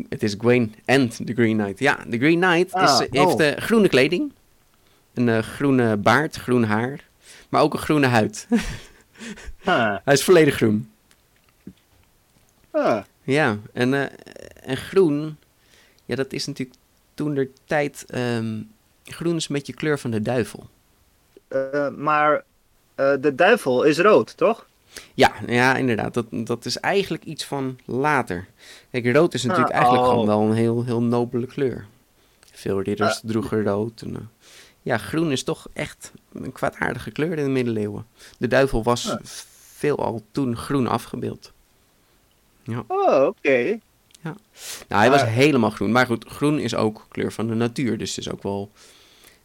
Het 0.09 0.23
is 0.23 0.35
Gwen 0.39 0.75
en 0.85 1.11
de 1.19 1.33
Green 1.35 1.59
Knight. 1.59 1.79
Ja, 1.79 1.99
de 2.09 2.19
Green 2.19 2.41
Knight 2.41 2.67
is, 2.67 2.73
Ah, 2.73 2.99
heeft 2.99 3.35
oh. 3.35 3.47
eh, 3.47 3.57
groene 3.57 3.89
kleding. 3.89 4.33
Een 5.15 5.29
eh, 5.29 5.39
groene 5.39 5.97
baard, 5.97 6.37
groen 6.37 6.65
haar. 6.65 7.05
Maar 7.49 7.63
ook 7.63 7.73
een 7.73 7.79
groene 7.81 8.07
huid. 8.07 8.47
Huh. 9.65 9.97
Hij 10.05 10.15
is 10.15 10.25
volledig 10.25 10.55
groen. 10.55 10.91
Huh. 12.73 13.03
Ja, 13.27 13.59
en, 13.73 13.95
eh, 13.95 14.07
en 14.71 14.77
groen, 14.77 15.37
ja, 16.05 16.15
dat 16.15 16.33
is 16.33 16.47
natuurlijk 16.47 16.79
toen 17.15 17.35
de 17.35 17.51
tijd. 17.65 18.05
ehm, 18.09 18.63
groen 19.05 19.37
is 19.37 19.49
een 19.49 19.55
beetje 19.55 19.73
kleur 19.75 19.99
van 19.99 20.11
de 20.11 20.23
duivel. 20.23 20.67
Eh, 21.49 21.89
maar 21.89 22.45
eh, 22.95 23.13
de 23.21 23.35
duivel 23.35 23.83
is 23.83 23.99
rood, 23.99 24.37
toch? 24.37 24.67
Ja, 25.15 25.33
ja, 25.47 25.77
inderdaad. 25.77 26.15
Dat, 26.15 26.27
dat 26.31 26.65
is 26.65 26.79
eigenlijk 26.79 27.25
iets 27.25 27.45
van 27.45 27.79
later. 27.85 28.47
Kijk, 28.91 29.13
rood 29.13 29.35
is 29.35 29.43
natuurlijk 29.43 29.71
Ah, 29.71 29.77
eigenlijk 29.77 30.05
oh. 30.05 30.11
gewoon 30.11 30.27
wel 30.27 30.41
een 30.41 30.53
heel, 30.53 30.85
heel 30.85 31.03
nobele 31.03 31.47
kleur. 31.47 31.87
Veel 32.53 32.81
ridders 32.81 33.21
droegen 33.25 33.65
rood. 33.65 34.03
En, 34.03 34.31
ja, 34.83 34.99
groen 34.99 35.33
is 35.33 35.43
toch 35.43 35.67
echt 35.73 36.13
een 36.33 36.53
kwaadaardige 36.53 37.11
kleur 37.11 37.39
in 37.39 37.45
de 37.45 37.51
middeleeuwen. 37.51 38.07
De 38.39 38.47
duivel 38.49 38.83
was 38.83 39.03
Ja. 39.03 39.19
veelal 39.77 40.23
toen 40.31 40.57
groen 40.57 40.87
afgebeeld. 40.87 41.53
Oh, 42.87 43.27
oké. 43.27 43.79
Nou, 44.89 45.03
hij 45.03 45.11
was 45.11 45.25
helemaal 45.25 45.71
groen. 45.71 45.93
Maar 45.93 46.07
goed, 46.07 46.25
groen 46.29 46.59
is 46.59 46.75
ook 46.75 47.07
kleur 47.09 47.33
van 47.33 47.47
de 47.47 47.55
natuur. 47.55 47.99
Dus 47.99 48.17
het 48.17 48.27
is 48.27 48.33
ook 48.33 48.43
wel 48.43 48.71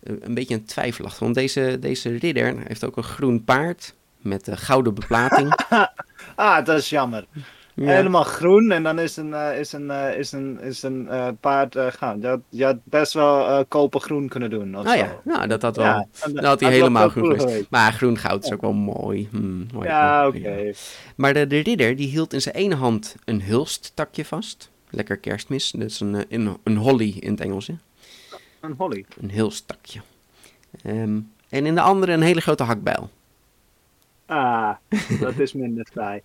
eh, 0.04 0.14
een 0.20 0.34
beetje 0.34 0.54
een 0.56 0.66
twijfelachtig. 0.66 1.20
Want 1.20 1.36
deze, 1.36 1.78
deze 1.80 2.18
ridder 2.18 2.56
heeft 2.68 2.86
ook 2.86 2.98
een 2.98 3.04
groen 3.04 3.44
paard 3.44 3.96
met 4.18 4.50
gouden 4.52 4.94
beplating. 4.94 5.54
Ah, 6.36 6.66
dat 6.66 6.78
is 6.78 6.90
jammer. 6.90 7.26
Ja. 7.74 7.88
Helemaal 7.88 8.24
groen 8.24 8.72
en 8.72 8.84
dan 8.84 9.00
is 9.00 9.18
een, 9.18 9.34
eh, 9.34 9.60
is 9.60 9.74
een, 9.74 9.92
eh, 9.92 10.18
is 10.18 10.32
een, 10.32 10.60
is 10.62 10.84
een 10.84 11.10
eh, 11.10 11.28
paard 11.40 11.76
uh, 11.76 11.88
gaan. 11.88 12.22
Je 12.22 12.28
had, 12.28 12.40
je 12.50 12.64
had 12.64 12.78
best 12.84 13.14
wel 13.14 13.66
kopergroen 13.66 14.28
kunnen 14.28 14.50
doen. 14.50 14.78
Of 14.78 14.88
zo. 14.88 14.96
ja, 14.96 15.20
nou, 15.24 15.48
dat 15.48 15.62
had 15.62 15.76
wel. 15.76 15.86
Ja, 15.86 16.08
dat 16.34 16.44
had 16.44 16.60
hij 16.60 16.72
helemaal 16.72 17.10
groen 17.10 17.24
geweest. 17.24 17.44
geweest. 17.44 17.70
Maar 17.70 17.94
groen-goud 17.94 18.44
is 18.44 18.52
ook 18.52 18.62
wel 18.62 18.74
mooi. 18.74 19.28
Hmm, 19.32 19.68
mooi 19.74 19.88
Ja, 19.88 20.28
oké. 20.28 20.72
Maar 21.16 21.34
de, 21.34 21.48
de 21.48 21.60
ridder 21.60 21.96
die 21.96 22.08
hield 22.08 22.34
in 22.34 22.42
zijn 22.42 22.56
ene 22.56 22.76
hand 22.76 23.16
een 23.26 23.42
hulsttakje 23.42 24.26
vast. 24.26 24.70
Lekker 24.90 25.18
kerstmis. 25.18 25.72
Dat 25.72 25.90
is 25.90 26.00
een, 26.00 26.26
een, 26.30 26.58
een 26.64 26.78
holly 26.78 27.18
in 27.20 27.32
het 27.32 27.42
Engels. 27.42 27.68
Hè? 27.68 27.74
Een 28.60 28.74
holly. 28.78 29.06
Een 29.22 29.32
hulstakje. 29.32 30.02
Ehm, 30.84 31.20
en 31.50 31.66
in 31.66 31.76
de 31.76 31.82
andere 31.82 32.12
een 32.12 32.22
hele 32.22 32.42
grote 32.42 32.64
hakbijl. 32.64 33.10
Ah, 34.26 34.76
dat 35.20 35.40
is 35.40 35.54
minder 35.54 35.88
fraai. 35.92 36.22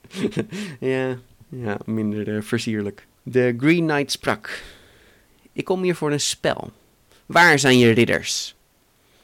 Ja, 0.80 1.16
ja 1.48 1.78
minder 1.84 2.36
eh, 2.36 2.42
versierlijk. 2.42 3.06
De 3.22 3.54
Green 3.58 3.86
Knight 3.86 4.10
sprak. 4.10 4.62
Ik 5.52 5.64
kom 5.64 5.82
hier 5.82 5.94
voor 5.96 6.12
een 6.12 6.20
spel. 6.20 6.70
Waar 7.26 7.58
zijn 7.58 7.78
je 7.78 7.90
ridders? 7.90 8.54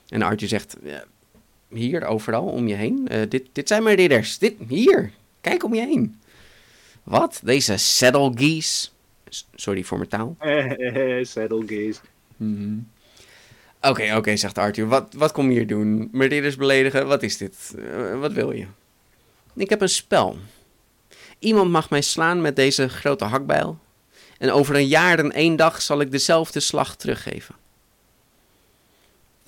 En 0.09 0.23
Arthur 0.23 0.49
zegt, 0.49 0.77
"Ja, 0.83 1.05
hier, 1.69 2.05
overal, 2.05 2.45
om 2.45 2.69
je 2.69 2.75
heen. 2.75 3.09
Eh, 3.09 3.21
dit, 3.29 3.49
dit 3.53 3.69
zijn 3.69 3.83
mijn 3.83 3.97
ridders. 3.97 4.39
Dit, 4.39 4.55
hier, 4.69 5.11
kijk 5.41 5.65
om 5.65 5.75
je 5.75 5.81
heen. 5.81 6.21
Wat? 7.03 7.41
Deze 7.45 7.77
saddle 7.77 8.33
geese? 8.35 8.89
S- 9.29 9.49
Sorry 9.55 9.83
voor 9.83 9.99
mijn 9.99 10.09
taal. 10.11 10.37
Saddle 11.25 11.63
gaze. 11.67 12.01
Mhm. 12.37 12.75
Oké, 13.81 14.17
oké, 14.17 14.37
zegt 14.37 14.59
Arthur. 14.59 14.87
Wat, 14.87 15.15
wat 15.15 15.33
kom 15.33 15.47
je 15.51 15.53
hier 15.53 15.67
doen? 15.67 16.09
Mijn 16.13 16.29
ridders 16.31 16.57
beledigen? 16.57 17.07
Wat 17.07 17.23
is 17.23 17.37
dit? 17.37 17.75
Eh, 17.79 18.19
wat 18.21 18.33
wil 18.33 18.53
je? 18.53 18.67
Ik 19.55 19.69
heb 19.71 19.81
een 19.81 19.89
spel. 19.89 20.37
Iemand 21.43 21.71
mag 21.71 21.91
mij 21.91 22.01
slaan 22.01 22.41
met 22.41 22.57
deze 22.57 22.89
grote 22.89 23.25
hakbijl. 23.25 23.79
En 24.39 24.51
over 24.51 24.75
een 24.75 24.87
jaar 24.87 25.19
en 25.19 25.33
één 25.33 25.57
dag 25.57 25.83
zal 25.83 26.01
ik 26.01 26.11
dezelfde 26.11 26.61
slag 26.61 26.97
teruggeven. 26.97 27.55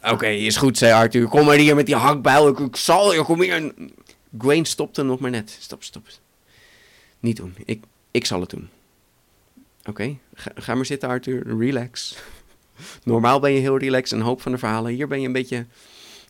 Oké, 0.03 0.27
is 0.27 0.57
goed, 0.57 0.79
zei 0.79 0.93
Arthur. 0.93 1.29
Kom 1.29 1.45
maar 1.45 1.57
hier 1.57 1.75
met 1.75 1.87
die 1.87 1.95
hakbijl. 1.95 2.49
Ik, 2.49 2.59
ik 2.59 2.77
zal 2.77 3.15
je, 3.15 3.23
kom 3.23 3.41
hier. 3.41 3.73
Gwaine 4.39 4.67
stopte 4.67 5.03
nog 5.03 5.21
maar 5.21 5.31
net. 5.31 5.57
Stop, 5.61 5.83
stop. 5.83 6.07
Niet 7.21 7.37
doen. 7.37 7.55
Ik, 7.65 7.85
ik 8.11 8.27
zal 8.27 8.41
het 8.41 8.51
doen. 8.51 8.69
Oké, 9.85 10.17
ga, 10.35 10.51
ga 10.55 10.75
maar 10.75 10.87
zitten, 10.87 11.09
Arthur. 11.09 11.59
Relax. 11.59 12.17
Normaal 13.05 13.41
ben 13.41 13.53
je 13.53 13.61
heel 13.61 13.79
relaxed 13.79 14.19
en 14.19 14.25
hoop 14.25 14.43
van 14.43 14.53
de 14.53 14.59
verhalen. 14.59 14.93
Hier 14.93 15.09
ben 15.09 15.21
je 15.21 15.27
een 15.27 15.33
beetje, 15.33 15.67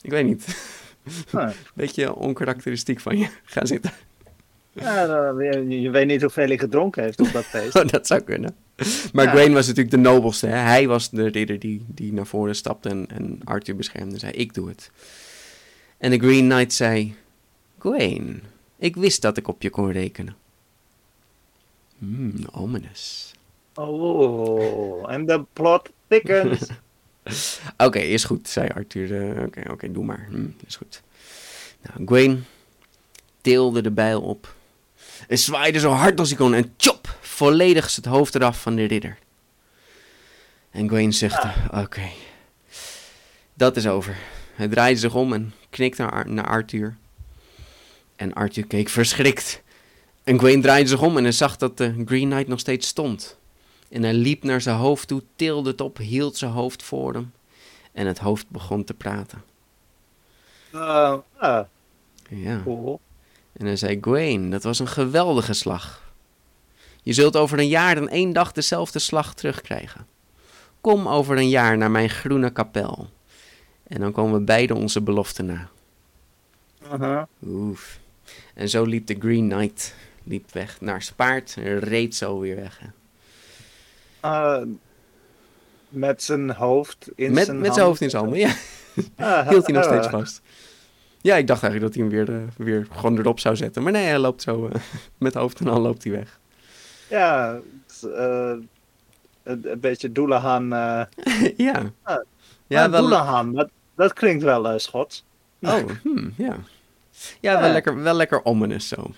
ik 0.03 0.11
weet 0.11 0.24
niet, 0.24 0.57
een 1.31 1.53
beetje 1.74 2.14
onkarakteristiek 2.14 3.00
van 3.00 3.18
je. 3.18 3.29
Ga 3.44 3.66
zitten. 3.66 3.92
Ja, 4.74 5.06
dan- 5.06 5.38
je, 5.68 5.80
je 5.80 5.90
weet 5.90 6.06
niet 6.06 6.20
hoeveel 6.22 6.46
hij 6.46 6.58
gedronken 6.58 7.02
heeft 7.02 7.20
op 7.20 7.32
dat 7.32 7.44
feest. 7.44 7.88
dat 7.92 8.06
zou 8.06 8.20
kunnen. 8.20 8.54
Maar 9.12 9.24
Ja. 9.24 9.30
Gwaine 9.30 9.54
was 9.54 9.66
natuurlijk 9.66 9.94
de 9.94 10.00
nobelste. 10.00 10.46
Hè? 10.46 10.56
Hij 10.56 10.87
was 10.88 11.10
de 11.10 11.26
ridder 11.26 11.58
die, 11.58 11.84
die 11.88 12.12
naar 12.12 12.26
voren 12.26 12.54
stapte 12.56 12.88
en, 12.88 13.06
en 13.10 13.40
Arthur 13.44 13.76
beschermde. 13.76 14.18
Zei, 14.18 14.32
ik 14.32 14.54
doe 14.54 14.68
het. 14.68 14.90
En 15.98 16.10
de 16.10 16.18
Green 16.18 16.48
Knight 16.48 16.72
zei, 16.72 17.14
Gwaine, 17.78 18.34
ik 18.76 18.96
wist 18.96 19.22
dat 19.22 19.37
ik 19.37 19.48
op 19.48 19.62
je 19.62 19.70
kon 19.70 19.92
rekenen. 19.92 20.37
Hmm, 21.98 22.34
ominous. 22.52 23.32
Oh, 23.74 25.12
en 25.12 25.26
de 25.26 25.44
plot 25.52 25.90
thickens. 26.08 26.68
Oké, 27.76 27.98
is 27.98 28.24
goed, 28.24 28.48
zei 28.48 28.68
Arthur. 28.68 29.37
Eh, 29.37 29.44
Oké, 29.44 29.62
oké, 29.70 29.92
doe 29.92 30.04
maar. 30.04 30.26
Hm, 30.30 30.46
is 30.66 30.76
goed. 30.76 31.02
Nou, 31.82 32.06
Gwaine 32.06 32.37
tilde 33.40 33.82
de 33.82 33.90
bijl 33.90 34.20
op. 34.22 34.54
En 35.29 35.38
zwaaide 35.38 35.79
zo 35.79 35.90
hard 35.90 36.18
als 36.18 36.29
hij 36.29 36.38
kon. 36.38 36.55
En 36.55 36.74
chop, 36.77 37.16
volledig 37.20 37.87
is 37.87 37.96
het 37.96 38.05
hoofd 38.05 38.35
eraf 38.35 38.61
van 38.62 38.74
de 38.77 38.85
ridder. 38.85 39.18
En 40.70 40.88
Gwaine 40.88 41.12
zuchtte. 41.12 41.53
Oké, 41.72 42.09
dat 43.55 43.77
is 43.77 43.87
over. 43.87 44.16
Hij 44.55 44.68
draaide 44.68 45.00
zich 45.00 45.14
om 45.14 45.33
en 45.33 45.55
knikte 45.70 46.03
naar, 46.03 46.11
Ar- 46.12 46.29
naar 46.31 46.46
Arthur. 46.48 46.96
En 48.16 48.33
Arthur 48.33 48.66
keek 48.66 48.88
verschrikt. 48.88 49.62
En 50.24 50.38
Gwaine 50.38 50.62
draaide 50.62 50.88
zich 50.88 51.03
om 51.03 51.16
en 51.16 51.22
hij 51.22 51.33
zag 51.33 51.57
dat 51.57 51.77
de 51.79 52.03
Green 52.07 52.29
Knight 52.31 52.48
nog 52.48 52.61
steeds 52.61 52.87
stond. 52.88 53.38
En 53.88 54.03
hij 54.03 54.12
liep 54.12 54.42
naar 54.44 54.61
zijn 54.61 54.77
hoofd 54.77 55.09
toe, 55.09 55.22
tilde 55.37 55.70
het 55.70 55.81
op, 55.81 55.96
hield 55.96 56.37
zijn 56.37 56.50
hoofd 56.50 56.83
voor 56.83 57.12
hem. 57.14 57.33
En 57.92 58.07
het 58.07 58.18
hoofd 58.18 58.48
begon 58.48 58.85
te 58.85 58.94
praten. 58.94 59.42
Uh, 60.74 61.14
ah, 61.37 61.64
Ja. 62.29 62.61
cool. 62.64 63.00
En 63.57 63.67
hij 63.67 63.77
zei, 63.77 63.99
Gwaine, 64.01 64.49
dat 64.49 64.62
was 64.62 64.79
een 64.79 64.88
geweldige 64.88 65.53
slag. 65.53 66.12
Je 67.03 67.12
zult 67.12 67.37
over 67.37 67.59
een 67.59 67.69
jaar 67.69 67.97
en 67.97 68.09
één 68.09 68.33
dag 68.33 68.53
dezelfde 68.53 68.99
slag 68.99 69.35
terugkrijgen. 69.35 70.07
Kom 70.81 71.09
over 71.09 71.37
een 71.37 71.49
jaar 71.49 71.77
naar 71.77 71.90
mijn 71.90 72.11
groene 72.11 72.51
kapel. 72.51 73.09
En 73.87 74.01
dan 74.01 74.12
komen 74.12 74.38
we 74.38 74.45
beide 74.45 74.75
onze 74.75 75.01
belofte 75.01 75.43
na. 75.43 75.69
Oef. 77.47 77.99
En 78.55 78.69
zo 78.69 78.85
liep 78.85 79.07
de 79.07 79.17
Green 79.19 79.49
Knight 79.49 79.95
liep 80.25 80.53
weg 80.53 80.81
naar 80.81 81.03
zijn 81.03 81.17
paard 81.17 81.55
en 81.57 81.79
reed 81.79 82.14
zo 82.14 82.38
weer 82.38 82.57
weg. 82.57 82.81
Uh, 84.25 84.61
met 85.88 86.23
zijn 86.23 86.51
hoofd 86.51 87.09
in 87.14 87.33
Met, 87.33 87.45
zijn 87.45 87.61
met 87.61 87.75
zijn 87.75 87.87
hoofd 87.87 88.01
in 88.01 88.11
zijn 88.11 88.23
handen, 88.23 88.40
ja. 88.40 88.55
Ah, 89.17 89.49
hield 89.51 89.67
hij 89.67 89.75
nog 89.75 89.85
ah. 89.85 89.90
steeds 89.90 90.09
vast. 90.09 90.40
Ja, 91.24 91.37
ik 91.37 91.46
dacht 91.46 91.62
eigenlijk 91.62 91.94
dat 91.94 92.02
hij 92.02 92.10
hem 92.10 92.26
weer, 92.26 92.42
eh, 92.42 92.48
weer 92.56 92.87
gewoon 92.90 93.18
erop 93.18 93.40
zou 93.40 93.56
zetten. 93.56 93.82
Maar 93.82 93.92
nee, 93.92 94.04
hij 94.04 94.18
loopt 94.18 94.42
zo 94.42 94.68
eh, 94.68 94.80
met 95.18 95.34
hoofd 95.34 95.60
en 95.60 95.68
al 95.68 95.80
loopt 95.80 96.02
hij 96.04 96.12
weg. 96.12 96.38
Ja, 97.08 97.60
eh, 98.02 98.54
een, 99.42 99.80
beetje 99.80 100.12
Doelahan. 100.12 100.68
ja. 101.56 101.92
Ah, 102.02 102.22
ja, 102.66 102.90
wel, 102.90 103.00
Doelahan, 103.00 103.52
dat, 103.52 103.70
dat 103.94 104.12
klinkt 104.12 104.42
wel 104.42 104.78
Schots. 104.78 105.24
oh, 105.60 105.90
hmm, 106.02 106.34
ja. 106.37 106.56
Ja, 107.40 107.60
wel, 107.60 107.72
lekker, 107.72 108.02
wel 108.02 108.14
lekker 108.14 108.44
ominous 108.44 108.88
zo. 108.88 109.10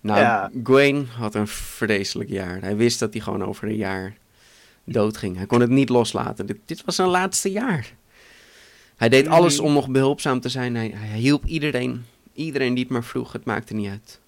Nou, 0.00 0.18
Ja. 0.18 0.50
Gwaine 0.62 1.04
had 1.04 1.34
een 1.34 1.48
vreselijk 1.48 2.30
jaar. 2.30 2.60
Hij 2.60 2.76
wist 2.76 2.98
dat 2.98 3.12
hij 3.12 3.22
gewoon 3.22 3.44
over 3.44 3.68
een 3.68 3.76
jaar 3.76 4.16
doodging. 4.84 5.36
Hij 5.36 5.46
kon 5.46 5.60
het 5.60 5.70
niet 5.70 5.88
loslaten. 5.88 6.46
Dit, 6.46 6.58
dit 6.64 6.84
was 6.84 6.94
zijn 6.94 7.08
laatste 7.08 7.50
jaar. 7.50 7.92
Hij 8.98 9.08
deed 9.08 9.26
alles 9.28 9.58
om 9.60 9.72
nog 9.72 9.88
behulpzaam 9.88 10.40
te 10.40 10.48
zijn. 10.48 10.74
Hij, 10.76 10.90
hij 10.94 11.18
hielp 11.18 11.44
iedereen. 11.44 12.04
Iedereen 12.32 12.74
die 12.74 12.82
het 12.84 12.92
maar 12.92 13.04
vroeg. 13.04 13.32
Het 13.32 13.44
maakte 13.44 13.74
niet 13.74 13.88
uit. 13.88 14.20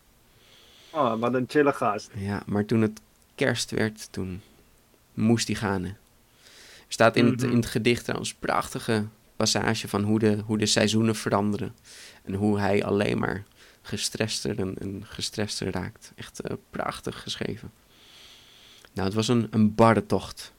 Oh, 0.91 1.19
wat 1.21 1.35
een 1.35 1.45
chille 1.49 1.73
gast. 1.73 2.11
Ja, 2.15 2.43
maar 2.47 2.65
toen 2.65 2.81
het 2.83 3.01
kerst 3.35 3.71
werd, 3.71 4.09
toen 4.13 4.43
moest 5.15 5.47
hij 5.47 5.57
gaan. 5.57 5.83
hè. 5.83 5.89
Er 5.89 5.97
staat 6.97 7.17
in, 7.17 7.27
het, 7.27 7.41
Mhm. 7.41 7.51
in 7.51 7.57
het 7.57 7.67
gedicht 7.67 8.03
trouwens 8.05 8.31
een 8.31 8.37
prachtige 8.39 9.07
passage 9.37 9.89
van 9.89 10.03
hoe 10.03 10.19
de, 10.19 10.43
hoe 10.47 10.59
de 10.59 10.67
seizoenen 10.67 11.15
veranderen. 11.17 11.75
En 12.23 12.35
hoe 12.35 12.59
hij 12.59 12.85
alleen 12.85 13.19
maar 13.19 13.45
gestrester 13.83 14.59
en, 14.59 14.75
en 14.79 15.03
gestrester 15.07 15.71
raakt. 15.73 16.13
Echt 16.15 16.41
eh, 16.41 16.57
prachtig 16.71 17.23
geschreven. 17.23 17.71
Nou, 18.93 19.07
het 19.07 19.17
was 19.17 19.29
een, 19.29 19.47
een 19.51 19.75
barre 19.75 20.07
tocht. 20.07 20.53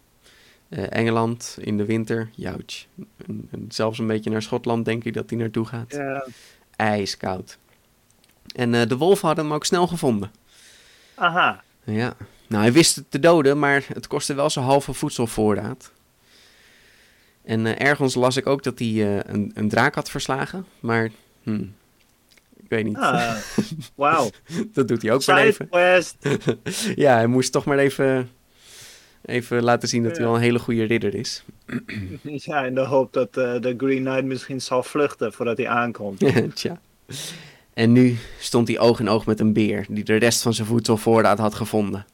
Eh, 0.72 0.84
Engeland 0.90 1.58
in 1.60 1.78
de 1.78 1.86
winter, 1.86 2.30
jouch. 2.36 2.86
En, 3.28 3.48
en 3.52 3.66
zelfs 3.70 4.00
een 4.00 4.08
beetje 4.08 4.30
naar 4.30 4.42
Schotland 4.42 4.86
denk 4.86 5.04
ik 5.04 5.14
dat 5.14 5.30
hij 5.30 5.40
naartoe 5.40 5.66
gaat. 5.66 5.92
Ja. 5.94 6.26
IJskoud. 6.76 7.58
En 8.56 8.74
eh, 8.74 8.88
de 8.88 8.98
wolven 8.98 9.28
hadden 9.28 9.46
hem 9.46 9.54
ook 9.54 9.66
snel 9.66 9.88
gevonden. 9.88 10.32
Aha. 11.16 11.64
Ja, 11.84 12.16
nou 12.48 12.64
hij 12.64 12.72
wist 12.72 12.96
het 12.96 13.12
te 13.12 13.20
doden, 13.20 13.60
maar 13.60 13.86
het 13.94 14.08
kostte 14.08 14.34
wel 14.34 14.50
zijn 14.50 14.66
halve 14.66 14.94
voedselvoorraad. 14.94 15.92
En 17.44 17.66
eh, 17.66 17.88
ergens 17.88 18.16
las 18.16 18.38
ik 18.38 18.48
ook 18.48 18.64
dat 18.64 18.80
hij 18.80 19.20
een, 19.26 19.52
een 19.54 19.70
draak 19.70 19.96
had 19.96 20.10
verslagen, 20.10 20.66
maar 20.80 21.12
hm, 21.44 21.66
ik 22.58 22.70
weet 22.70 22.84
niet. 22.84 22.98
Ah, 22.98 23.36
Wauw. 23.96 24.30
dat 24.74 24.88
doet 24.88 25.02
hij 25.02 25.12
ook 25.12 25.26
maar 25.26 25.42
even. 25.42 25.70
Ja, 26.96 27.16
hij 27.16 27.28
moest 27.28 27.52
toch 27.52 27.66
maar 27.66 27.78
even, 27.78 28.30
even 29.32 29.64
laten 29.64 29.88
zien 29.90 30.04
dat 30.04 30.18
hij 30.18 30.26
wel 30.26 30.36
een 30.36 30.42
hele 30.42 30.60
goede 30.60 30.84
ridder 30.84 31.16
is. 31.16 31.44
Ja, 32.24 32.66
in 32.66 32.76
de 32.76 32.82
hoop 32.82 33.14
dat 33.14 33.38
eh, 33.38 33.60
de 33.62 33.74
Green 33.78 34.04
Knight 34.04 34.24
misschien 34.26 34.62
zal 34.62 34.84
vluchten 34.84 35.34
voordat 35.34 35.58
hij 35.58 35.68
aankomt. 35.68 36.20
Tja. 36.56 36.80
En 37.74 37.92
nu 37.92 38.18
stond 38.40 38.68
hij 38.68 38.80
oog 38.80 39.00
in 39.00 39.10
oog 39.10 39.26
met 39.26 39.40
een 39.40 39.54
beer 39.54 39.86
die 39.90 40.04
de 40.04 40.16
rest 40.16 40.42
van 40.42 40.54
zijn 40.54 40.68
voedselvoorraad 40.68 41.38
had 41.38 41.56
gevonden. 41.56 42.06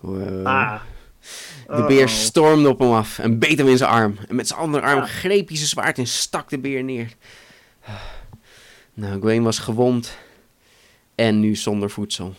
Wow. 0.00 0.46
Ah. 0.46 0.80
De 1.66 1.84
beer 1.86 1.96
Uh-oh. 1.98 2.08
stormde 2.08 2.68
op 2.68 2.78
hem 2.78 2.92
af 2.92 3.18
en 3.18 3.38
beet 3.38 3.58
hem 3.58 3.68
in 3.68 3.76
zijn 3.76 3.90
arm. 3.90 4.16
En 4.28 4.34
met 4.34 4.48
zijn 4.48 4.60
andere 4.60 4.84
arm 4.84 4.98
Ja. 4.98 5.06
greep 5.06 5.48
hij 5.48 5.56
zijn 5.56 5.68
zwaard 5.68 5.98
en 5.98 6.06
stak 6.06 6.48
de 6.50 6.58
beer 6.58 6.84
neer. 6.84 7.08
Nou, 8.94 9.20
Gwaine 9.20 9.44
was 9.44 9.58
gewond 9.58 10.18
en 11.14 11.40
nu 11.40 11.56
zonder 11.56 11.90
voedsel. 11.90 12.34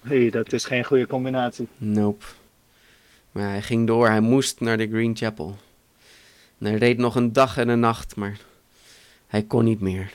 Hey, 0.00 0.30
dat 0.30 0.52
is 0.52 0.64
geen 0.64 0.84
goede 0.84 1.06
combinatie. 1.06 1.68
Nope. 1.76 2.24
Maar 3.38 3.48
hij 3.50 3.62
ging 3.62 3.86
door, 3.86 4.08
hij 4.08 4.20
moest 4.20 4.60
naar 4.60 4.76
de 4.76 4.88
Green 4.88 5.16
Chapel. 5.16 5.56
En 6.58 6.66
hij 6.66 6.74
reed 6.74 6.98
nog 6.98 7.14
een 7.14 7.32
dag 7.32 7.56
en 7.56 7.68
een 7.68 7.80
nacht, 7.80 8.16
maar 8.16 8.38
hij 9.26 9.42
kon 9.42 9.64
niet 9.64 9.80
meer. 9.80 10.12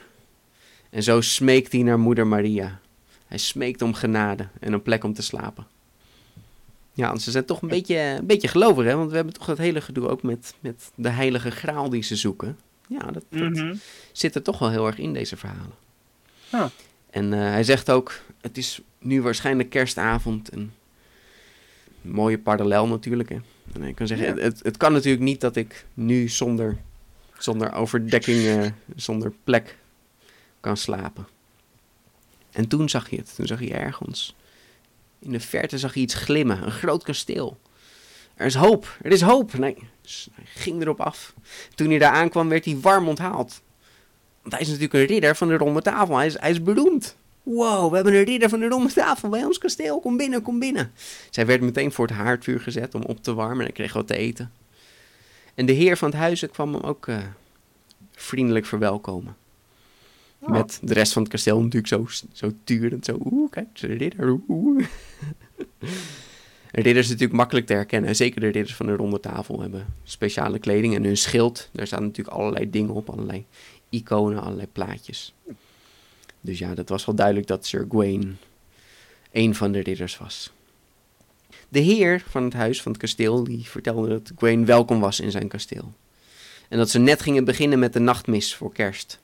En 0.90 1.04
zo 1.04 1.22
smeekte 1.22 1.76
hij 1.76 1.86
naar 1.86 2.00
moeder 2.00 2.28
Maria. 2.28 2.80
Hij 3.28 3.38
smeekt 3.38 3.82
om 3.82 3.94
genade 3.94 4.48
en 4.60 4.74
een 4.74 4.82
plek 4.82 5.04
om 5.04 5.14
te 5.14 5.22
slapen. 5.22 5.68
Ja, 6.94 7.08
want 7.08 7.22
ze 7.22 7.32
zijn 7.32 7.46
toch 7.46 7.62
een 7.62 7.68
beetje, 7.68 7.98
een 7.98 8.26
beetje 8.26 8.48
gelovig, 8.48 8.86
hè? 8.86 8.96
Want 8.96 9.10
we 9.10 9.16
hebben 9.16 9.34
toch 9.34 9.46
dat 9.46 9.58
hele 9.58 9.82
gedoe 9.82 10.08
ook 10.08 10.24
met, 10.24 10.54
met 10.60 10.92
de 10.96 11.10
heilige 11.10 11.52
graal 11.52 11.90
die 11.90 12.04
ze 12.04 12.16
zoeken. 12.16 12.58
Ja, 12.88 13.00
dat, 13.12 13.24
dat 13.30 13.50
Mhm. 13.50 13.76
zit 14.12 14.36
er 14.36 14.42
toch 14.44 14.60
wel 14.60 14.70
heel 14.70 14.88
erg 14.88 14.98
in, 14.98 15.14
deze 15.14 15.38
verhalen. 15.38 15.76
En 17.10 17.34
eh, 17.34 17.40
hij 17.40 17.64
zegt 17.64 17.92
ook, 17.92 18.20
het 18.42 18.58
is 18.58 18.82
nu 19.00 19.22
waarschijnlijk 19.22 19.70
kerstavond. 19.70 20.50
En 20.50 20.74
mooie 22.04 22.40
parallel 22.40 22.88
natuurlijk, 22.88 23.30
hè. 23.30 23.38
En 23.74 23.84
ik 23.84 23.96
kan 23.96 24.08
zeggen, 24.08 24.36
Ja. 24.36 24.42
het, 24.42 24.60
het, 24.64 24.78
kan 24.78 24.94
natuurlijk 24.94 25.24
niet 25.24 25.42
dat 25.42 25.56
ik 25.56 25.86
nu 25.94 26.28
zonder, 26.30 26.78
zonder 27.38 27.74
overdekking, 27.74 28.46
eh, 28.46 28.72
zonder 28.96 29.34
plek 29.44 29.78
kan 30.60 30.78
slapen. 30.78 31.28
En 32.52 32.68
toen 32.68 32.90
zag 32.90 33.10
hij 33.10 33.18
het. 33.18 33.36
Toen 33.36 33.48
zag 33.48 33.60
hij 33.60 33.72
ergens. 33.72 34.36
In 35.20 35.32
de 35.32 35.40
verte 35.40 35.78
zag 35.78 35.94
hij 35.94 36.04
iets 36.04 36.14
glimmen. 36.14 36.64
Een 36.64 36.72
groot 36.72 37.04
kasteel. 37.04 37.58
Er 38.36 38.46
is 38.46 38.56
hoop. 38.56 38.98
Er 39.02 39.12
is 39.12 39.22
hoop. 39.22 39.54
Nee. 39.54 39.78
Dus 40.02 40.28
hij 40.34 40.46
ging 40.46 40.82
erop 40.82 41.02
af. 41.02 41.34
Toen 41.76 41.90
hij 41.90 42.00
daar 42.00 42.12
aankwam, 42.14 42.50
werd 42.50 42.66
hij 42.66 42.80
warm 42.80 43.08
onthaald. 43.08 43.62
Want 44.42 44.54
hij 44.54 44.62
is 44.62 44.68
natuurlijk 44.68 44.94
een 44.94 45.06
ridder 45.06 45.36
van 45.36 45.48
de 45.48 45.58
ronde 45.58 45.82
tafel. 45.82 46.18
Hij 46.18 46.26
is, 46.26 46.40
hij 46.40 46.50
is 46.50 46.64
beroemd. 46.64 47.18
Wow, 47.44 47.90
we 47.90 47.96
hebben 47.96 48.14
een 48.14 48.24
ridder 48.24 48.50
van 48.50 48.60
de 48.60 48.68
ronde 48.68 48.94
tafel 48.94 49.30
bij 49.30 49.44
ons 49.44 49.58
kasteel. 49.58 50.00
Kom 50.00 50.18
binnen, 50.18 50.42
kom 50.42 50.60
binnen. 50.60 50.92
Zij 51.30 51.46
werd 51.46 51.62
meteen 51.62 51.92
voor 51.92 52.08
het 52.08 52.16
haardvuur 52.16 52.60
gezet 52.60 52.96
om 52.96 53.02
op 53.02 53.24
te 53.24 53.34
warmen. 53.34 53.66
En 53.66 53.74
kreeg 53.74 53.94
wat 53.94 54.08
te 54.08 54.18
eten. 54.18 54.52
En 55.56 55.66
de 55.66 55.74
heer 55.74 55.98
van 55.98 56.10
het 56.10 56.18
huis 56.18 56.46
kwam 56.52 56.74
hem 56.74 56.84
ook 56.84 57.08
eh, 57.08 57.18
vriendelijk 58.12 58.66
verwelkomen. 58.66 59.36
Oh. 60.40 60.50
Met 60.50 60.80
de 60.82 60.94
rest 60.94 61.14
van 61.14 61.22
het 61.22 61.32
kasteel 61.32 61.62
natuurlijk 61.62 61.88
zo, 61.88 62.08
zo 62.34 62.52
turend. 62.64 63.06
Zo, 63.06 63.18
oeh, 63.32 63.52
kijk, 63.52 63.68
een 63.82 63.98
ridder. 63.98 64.40
Oeh. 64.48 64.86
Een 66.72 66.84
ridder 66.84 67.04
is 67.04 67.10
natuurlijk 67.10 67.38
makkelijk 67.38 67.66
te 67.66 67.74
herkennen. 67.74 68.16
Zeker 68.16 68.42
de 68.42 68.48
ridders 68.48 68.76
van 68.76 68.86
de 68.86 68.96
ronde 68.96 69.20
tafel 69.20 69.62
hebben 69.62 69.86
speciale 70.04 70.60
kleding. 70.60 70.96
En 70.96 71.04
hun 71.04 71.18
schild, 71.18 71.70
daar 71.72 71.88
staan 71.88 72.04
natuurlijk 72.04 72.38
allerlei 72.38 72.70
dingen 72.70 72.94
op. 72.94 73.10
Allerlei 73.10 73.46
iconen, 73.90 74.42
allerlei 74.42 74.68
plaatjes. 74.72 75.34
Dus 76.44 76.60
ja, 76.60 76.74
dat 76.74 76.90
was 76.90 77.06
wel 77.06 77.16
duidelijk 77.16 77.48
dat 77.48 77.66
Sir 77.66 77.86
Gawain 77.90 78.38
een 79.32 79.56
van 79.56 79.72
de 79.72 79.80
ridders 79.80 80.18
was. 80.18 80.52
De 81.70 81.80
heer 81.80 82.24
van 82.30 82.44
het 82.44 82.54
huis, 82.54 82.82
van 82.82 82.92
het 82.92 83.02
kasteel, 83.02 83.44
die 83.44 83.70
vertelde 83.70 84.08
dat 84.08 84.32
Gawain 84.36 84.66
welkom 84.66 85.00
was 85.00 85.20
in 85.20 85.32
zijn 85.32 85.48
kasteel. 85.48 85.94
En 86.70 86.78
dat 86.78 86.90
ze 86.90 87.00
net 87.00 87.22
gingen 87.22 87.46
beginnen 87.46 87.80
met 87.80 87.94
de 87.94 88.00
nachtmis 88.00 88.56
voor 88.56 88.72
kerst. 88.72 89.20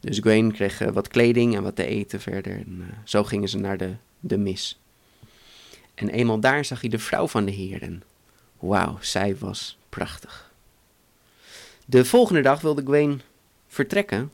Dus 0.00 0.16
Gawain 0.16 0.52
kreeg 0.52 0.80
eh, 0.80 0.88
wat 0.88 1.08
kleding 1.08 1.56
en 1.56 1.62
wat 1.62 1.76
te 1.76 1.86
eten 1.86 2.20
verder. 2.20 2.52
En 2.52 2.86
eh, 2.90 2.96
zo 3.04 3.24
gingen 3.24 3.48
ze 3.48 3.58
naar 3.58 3.76
de, 3.76 3.94
de 4.20 4.38
mis. 4.38 4.80
En 5.94 6.08
eenmaal 6.08 6.40
daar 6.40 6.64
zag 6.64 6.80
hij 6.80 6.90
de 6.90 6.98
vrouw 6.98 7.28
van 7.28 7.44
de 7.44 7.52
heer. 7.52 7.82
En 7.82 8.02
wauw, 8.58 8.98
zij 9.00 9.36
was 9.36 9.78
prachtig. 9.88 10.52
De 11.84 12.04
volgende 12.04 12.42
dag 12.42 12.60
wilde 12.60 12.82
Gawain 12.82 13.20
vertrekken. 13.68 14.32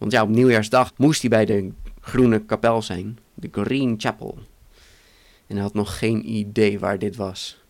Want 0.00 0.12
ja, 0.12 0.22
op 0.22 0.28
nieuwjaarsdag 0.28 0.92
moest 0.96 1.20
hij 1.20 1.30
bij 1.30 1.44
de 1.44 1.70
groene 2.00 2.44
kapel 2.44 2.82
zijn. 2.82 3.18
De 3.34 3.48
Green 3.52 3.94
Chapel. 3.98 4.38
En 5.46 5.54
hij 5.54 5.62
had 5.62 5.74
nog 5.74 5.98
geen 5.98 6.30
idee 6.30 6.78
waar 6.78 6.98
dit 6.98 7.16
was. 7.16 7.60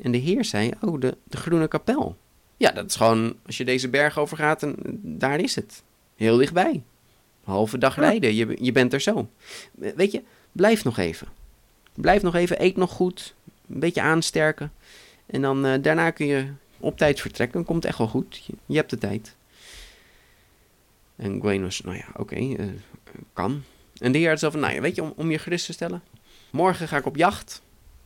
En 0.00 0.12
de 0.12 0.18
heer 0.18 0.44
zei, 0.44 0.70
oh, 0.80 1.00
de, 1.00 1.16
de 1.24 1.36
groene 1.36 1.68
kapel. 1.68 2.16
Ja, 2.56 2.70
dat 2.70 2.86
is 2.86 2.96
gewoon, 2.96 3.36
als 3.46 3.56
je 3.56 3.64
deze 3.64 3.88
berg 3.88 4.18
overgaat, 4.18 4.62
en 4.62 4.76
daar 5.02 5.40
is 5.40 5.54
het. 5.54 5.82
Heel 6.16 6.36
dichtbij. 6.36 6.72
Een 6.72 6.82
halve 7.52 7.78
dag 7.78 7.96
rijden, 7.96 8.34
je, 8.34 8.56
je 8.60 8.72
bent 8.72 8.92
er 8.92 9.00
zo. 9.00 9.28
Weet 9.72 10.12
je, 10.12 10.22
blijf 10.52 10.84
nog 10.84 10.98
even. 10.98 11.28
Blijf 11.94 12.22
nog 12.22 12.34
even, 12.34 12.62
eet 12.62 12.76
nog 12.76 12.90
goed. 12.90 13.34
Een 13.68 13.80
beetje 13.80 14.02
aansterken. 14.02 14.72
En 15.26 15.42
dan 15.42 15.66
eh, 15.66 15.82
daarna 15.82 16.10
kun 16.10 16.26
je 16.26 16.46
op 16.78 16.98
tijd 16.98 17.20
vertrekken. 17.20 17.64
Komt 17.64 17.84
echt 17.84 17.98
wel 17.98 18.08
goed. 18.08 18.44
Je, 18.46 18.52
je 18.66 18.76
hebt 18.76 18.90
de 18.90 18.98
tijd. 18.98 19.36
En 21.16 21.40
Gwen 21.40 21.62
was, 21.62 21.80
nou 21.80 21.96
ja, 21.96 22.06
oké, 22.16 22.36
eh, 22.36 22.66
kan. 23.32 23.62
En 23.98 24.12
de 24.12 24.18
heer 24.18 24.28
had 24.28 24.38
zo 24.38 24.50
nou 24.50 24.74
ja, 24.74 24.80
weet 24.80 24.94
je, 24.94 25.02
om, 25.02 25.12
om 25.16 25.30
je 25.30 25.38
gerust 25.38 25.66
te 25.66 25.72
stellen. 25.72 26.02
Morgen 26.50 26.88
ga 26.88 26.96
ik 26.96 27.06
op 27.06 27.16
jacht. 27.16 27.62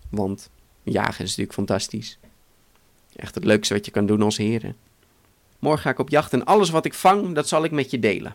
Want 0.08 0.50
jagen 0.82 1.24
is 1.24 1.36
natuurlijk 1.36 1.52
fantastisch. 1.52 2.18
Echt 3.16 3.34
het 3.34 3.44
leukste 3.44 3.74
wat 3.74 3.84
je 3.84 3.90
kan 3.90 4.06
doen 4.06 4.22
als 4.22 4.36
heren. 4.36 4.76
Morgen 5.58 5.82
ga 5.82 5.90
ik 5.90 5.98
op 5.98 6.08
jacht 6.08 6.32
en 6.32 6.44
alles 6.44 6.70
wat 6.70 6.84
ik 6.84 6.94
vang, 6.94 7.34
dat 7.34 7.48
zal 7.48 7.64
ik 7.64 7.70
met 7.70 7.90
je 7.90 7.98
delen. 7.98 8.34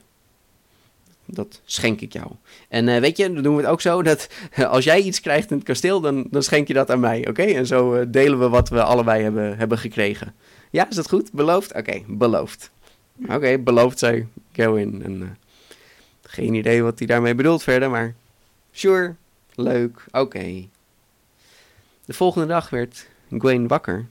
Dat 1.25 1.62
schenk 1.65 2.01
ik 2.01 2.13
jou. 2.13 2.31
En 2.69 2.88
eh, 2.88 2.99
weet 2.99 3.17
je, 3.17 3.34
dan 3.34 3.43
doen 3.43 3.55
we 3.55 3.62
het 3.62 3.71
ook 3.71 3.81
zo 3.81 4.03
dat 4.03 4.29
als 4.75 4.84
jij 4.84 5.01
iets 5.01 5.21
krijgt 5.21 5.51
in 5.51 5.57
het 5.57 5.65
kasteel, 5.65 6.01
dan, 6.01 6.27
dan 6.29 6.43
schenk 6.43 6.67
je 6.67 6.73
dat 6.73 6.89
aan 6.89 6.99
mij, 6.99 7.27
oké? 7.27 7.43
En 7.43 7.67
zo 7.67 7.93
eh, 7.93 8.05
delen 8.07 8.39
we 8.39 8.49
wat 8.49 8.69
we 8.69 8.84
allebei 8.84 9.23
hebben, 9.23 9.57
hebben 9.57 9.77
gekregen. 9.77 10.34
Ja, 10.69 10.89
is 10.89 10.95
dat 10.95 11.10
goed? 11.10 11.31
Beloofd? 11.31 11.73
Oké, 11.73 12.01
beloofd. 12.07 12.71
Oké, 13.27 13.57
beloofd, 13.57 13.99
zei 13.99 14.27
Gawain. 14.51 15.03
En, 15.03 15.21
eh, 15.21 15.29
geen 16.21 16.53
idee 16.53 16.84
wat 16.84 16.97
hij 16.97 17.07
daarmee 17.07 17.36
bedoelt 17.36 17.63
verder, 17.63 17.89
maar 17.89 18.15
sure, 18.71 19.15
leuk, 19.55 20.05
oké. 20.12 20.67
De 22.05 22.13
volgende 22.13 22.47
dag 22.47 22.69
werd 22.69 23.07
Gawain 23.29 23.67
wakker, 23.67 24.07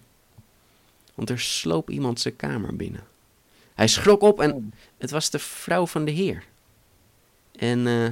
want 1.15 1.31
er 1.31 1.41
sloop 1.41 1.91
iemand 1.91 2.21
zijn 2.21 2.37
kamer 2.37 2.77
binnen. 2.77 3.05
Hij 3.75 3.89
schrok 3.89 4.23
op 4.23 4.41
en 4.41 4.73
het 4.99 5.11
was 5.11 5.31
de 5.31 5.39
vrouw 5.39 5.87
van 5.87 6.05
de 6.05 6.11
heer. 6.11 6.45
En 7.57 7.87
eh, 7.87 8.07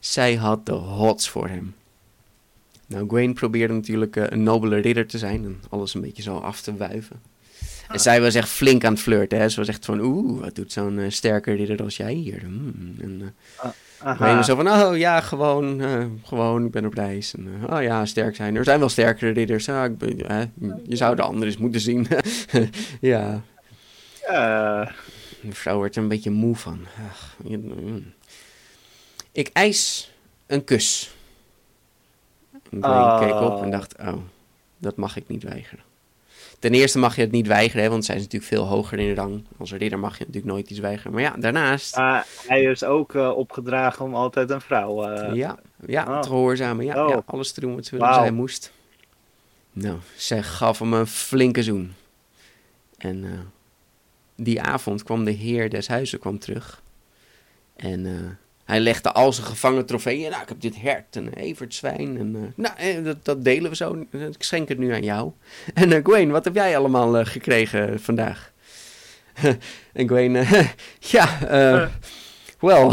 zij 0.00 0.34
had 0.34 0.66
de 0.66 0.72
hots 0.72 1.28
voor 1.28 1.48
hem. 1.48 1.74
Nou, 2.86 3.06
Gawain 3.08 3.34
probeerde 3.34 3.74
natuurlijk 3.74 4.16
eh, 4.16 4.24
een 4.28 4.42
nobele 4.42 4.76
ridder 4.78 5.06
te 5.06 5.18
zijn 5.18 5.44
en 5.44 5.62
alles 5.68 5.94
een 5.94 6.00
beetje 6.00 6.22
zo 6.22 6.36
af 6.36 6.60
te 6.60 6.76
wuiven. 6.76 7.20
En 7.88 8.00
zij 8.00 8.20
was 8.20 8.34
echt 8.34 8.48
flink 8.48 8.84
aan 8.84 8.92
het 8.92 9.02
flirten. 9.02 9.38
Hè? 9.38 9.48
Ze 9.48 9.56
was 9.56 9.68
echt 9.68 9.84
van, 9.84 10.00
oeh, 10.00 10.40
wat 10.40 10.54
doet 10.54 10.72
zo'n 10.72 10.98
eh, 10.98 11.10
sterke 11.10 11.52
ridder 11.52 11.82
als 11.82 11.96
jij 11.96 12.12
hier? 12.12 12.40
Hmm. 12.40 12.94
En 12.98 13.34
uh, 14.20 14.42
zo 14.42 14.56
van, 14.56 14.68
oh 14.68 14.96
ja, 14.96 15.20
gewoon, 15.20 15.80
uh, 15.80 16.04
gewoon, 16.24 16.64
ik 16.64 16.70
ben 16.70 16.86
op 16.86 16.94
reis. 16.94 17.34
En, 17.34 17.46
uh, 17.46 17.76
oh 17.76 17.82
ja, 17.82 18.04
sterk 18.04 18.36
zijn. 18.36 18.56
Er 18.56 18.64
zijn 18.64 18.78
wel 18.78 18.88
sterkere 18.88 19.30
ridders. 19.30 19.68
Ah, 19.68 19.84
ik 19.84 19.98
ben, 19.98 20.52
je 20.86 20.96
zou 20.96 21.16
de 21.16 21.22
anderen 21.22 21.48
eens 21.48 21.56
moeten 21.56 21.80
zien. 21.80 22.06
ja. 23.00 23.42
Uh. 24.30 24.86
De 25.40 25.52
vrouw 25.52 25.80
werd 25.80 25.96
er 25.96 26.02
een 26.02 26.08
beetje 26.08 26.30
moe 26.30 26.56
van. 26.56 26.86
Ach, 27.10 27.36
ik 29.32 29.50
eis 29.52 30.12
een 30.46 30.64
kus. 30.64 31.14
En 32.70 32.84
oh. 32.84 33.20
keek 33.20 33.34
op 33.34 33.62
en 33.62 33.70
dacht, 33.70 33.98
oh, 33.98 34.16
dat 34.78 34.96
mag 34.96 35.16
ik 35.16 35.28
niet 35.28 35.42
weigeren. 35.42 35.84
Ten 36.62 36.74
eerste 36.74 36.98
mag 36.98 37.16
je 37.16 37.20
het 37.20 37.30
niet 37.30 37.46
weigeren, 37.46 37.82
hè, 37.82 37.90
want 37.90 38.04
zij 38.04 38.14
is 38.14 38.22
natuurlijk 38.22 38.52
veel 38.52 38.64
hoger 38.64 38.98
in 38.98 39.14
rang. 39.14 39.44
Als 39.58 39.72
ridder 39.72 39.98
mag 39.98 40.18
je 40.18 40.24
natuurlijk 40.24 40.52
nooit 40.52 40.70
iets 40.70 40.78
weigeren. 40.78 41.12
Maar 41.12 41.22
ja, 41.22 41.34
daarnaast... 41.38 41.98
Uh, 41.98 42.20
hij 42.46 42.62
is 42.62 42.84
ook 42.84 43.14
uh, 43.14 43.36
opgedragen 43.36 44.04
om 44.04 44.14
altijd 44.14 44.50
een 44.50 44.60
vrouw... 44.60 45.10
Uh... 45.10 45.34
Ja, 45.34 45.58
ja 45.86 46.06
oh. 46.06 46.20
te 46.20 46.28
gehoorzamen. 46.28 46.84
Ja, 46.84 47.04
oh. 47.04 47.10
ja, 47.10 47.22
alles 47.24 47.52
te 47.52 47.60
doen 47.60 47.74
wat 47.74 47.84
ze 47.84 47.90
willen, 47.90 48.08
wow. 48.08 48.20
zij 48.20 48.30
moest. 48.30 48.72
Nou, 49.72 49.98
zij 50.16 50.42
gaf 50.42 50.78
hem 50.78 50.92
een 50.92 51.06
flinke 51.06 51.62
zoen. 51.62 51.94
En 52.98 53.50
die 54.36 54.60
avond 54.60 55.02
kwam 55.02 55.24
de 55.24 55.30
heer 55.30 55.70
des 55.70 55.88
huizes 55.88 56.20
kwam 56.20 56.38
terug. 56.38 56.82
En 57.76 58.38
hij 58.72 58.80
legde 58.80 59.12
al 59.12 59.32
zijn 59.32 59.46
gevangen 59.46 59.86
trofeeën. 59.86 60.30
Nou, 60.30 60.42
ik 60.42 60.48
heb 60.48 60.60
dit 60.60 60.80
hert 60.80 61.16
en 61.16 61.32
evertzwijn. 61.32 62.18
En, 62.18 62.34
uh, 62.34 62.42
nou, 62.54 63.02
dat, 63.02 63.24
dat, 63.24 63.44
delen 63.44 63.70
we 63.70 63.76
zo. 63.76 64.06
Ik 64.10 64.42
schenk 64.42 64.68
het 64.68 64.78
nu 64.78 64.92
aan 64.92 65.02
jou. 65.02 65.32
En 65.74 65.90
uh, 65.90 65.98
Gwen, 66.02 66.30
wat 66.30 66.44
heb 66.44 66.54
jij 66.54 66.76
allemaal 66.76 67.18
uh, 67.18 67.26
gekregen 67.26 68.00
vandaag? 68.00 68.52
en 69.92 70.08
Gwen, 70.08 70.32
ja, 71.14 71.38
wel, 72.60 72.92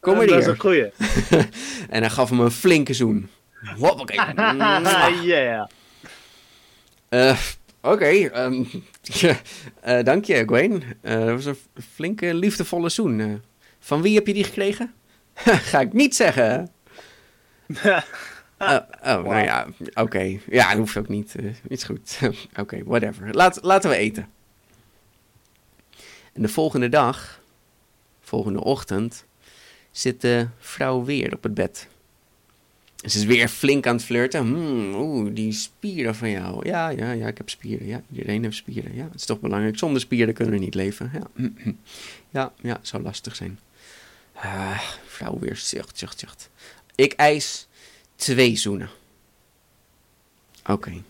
kom 0.00 0.16
maar 0.16 0.26
hier. 0.26 0.30
Dat 0.30 0.40
is 0.40 0.46
een 0.46 0.60
goeie. 0.60 0.92
en 1.88 2.00
hij 2.00 2.10
gaf 2.10 2.30
hem 2.30 2.40
een 2.40 2.50
flinke 2.50 2.94
zoen. 2.94 3.28
Hoppakee. 3.78 4.20
yeah. 5.22 5.68
Oké, 7.10 7.36
okay, 7.80 8.24
um, 8.24 8.68
dank 10.04 10.24
je 10.24 10.42
Gwen. 10.46 10.82
dat 11.00 11.30
was 11.30 11.44
een 11.44 11.58
flinke, 11.94 12.34
liefdevolle 12.34 12.88
zoen. 12.88 13.42
Van 13.80 14.02
wie 14.02 14.14
heb 14.14 14.26
je 14.26 14.34
die 14.34 14.44
gekregen? 14.44 14.92
Ga 15.70 15.80
ik 15.80 15.92
niet 15.92 16.16
zeggen. 16.16 16.70
uh, 17.66 17.84
oh, 18.58 18.78
wow. 19.00 19.26
nou 19.26 19.44
ja, 19.44 19.66
oké. 19.78 20.00
Okay. 20.00 20.40
Ja, 20.50 20.68
dat 20.68 20.78
hoeft 20.78 20.96
ook 20.96 21.08
niet. 21.08 21.34
Uh, 21.40 21.54
is 21.68 21.84
goed. 21.84 22.18
oké, 22.22 22.60
okay, 22.60 22.84
whatever. 22.84 23.34
Laat, 23.34 23.58
laten 23.62 23.90
we 23.90 23.96
eten. 23.96 24.28
En 26.32 26.42
de 26.42 26.48
volgende 26.48 26.88
dag, 26.88 27.40
volgende 28.20 28.64
ochtend, 28.64 29.24
zit 29.90 30.20
de 30.20 30.48
vrouw 30.58 31.04
weer 31.04 31.34
op 31.34 31.42
het 31.42 31.54
bed. 31.54 31.88
En 33.02 33.10
ze 33.10 33.18
is 33.18 33.24
weer 33.24 33.48
flink 33.48 33.86
aan 33.86 33.94
het 33.94 34.04
flirten. 34.04 34.40
Hmm, 34.40 34.94
Oeh, 34.94 35.34
die 35.34 35.52
spieren 35.52 36.14
van 36.14 36.30
jou. 36.30 36.68
Ja, 36.68 36.88
ja, 36.88 37.12
ja, 37.12 37.26
ik 37.26 37.36
heb 37.36 37.48
spieren. 37.48 37.86
Ja, 37.86 38.02
iedereen 38.12 38.42
heeft 38.42 38.56
spieren. 38.56 38.94
Ja, 38.94 39.04
het 39.04 39.14
is 39.14 39.24
toch 39.24 39.40
belangrijk. 39.40 39.78
Zonder 39.78 40.00
spieren 40.00 40.34
kunnen 40.34 40.54
we 40.54 40.60
niet 40.60 40.74
leven. 40.74 41.10
Ja, 41.12 41.50
ja, 42.40 42.52
ja 42.60 42.78
zou 42.82 43.02
lastig 43.02 43.36
zijn. 43.36 43.58
Ah, 44.42 44.80
vrouw 45.06 45.38
weer 45.38 45.56
zucht, 45.56 45.98
zucht, 45.98 46.18
zucht. 46.18 46.50
Ik 46.94 47.12
eis 47.12 47.68
twee 48.16 48.56
zoenen. 48.56 48.90
Oké. 50.66 51.02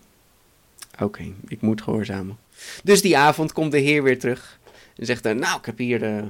Oké, 0.99 1.33
ik 1.47 1.61
moet 1.61 1.81
gehoorzamen. 1.81 2.37
Dus 2.83 3.01
die 3.01 3.17
avond 3.17 3.51
komt 3.51 3.71
de 3.71 3.79
heer 3.79 4.03
weer 4.03 4.19
terug. 4.19 4.59
En 4.95 5.05
zegt, 5.05 5.23
nou, 5.23 5.59
ik 5.59 5.65
heb 5.65 5.77
hier 5.77 6.03
uh, 6.03 6.23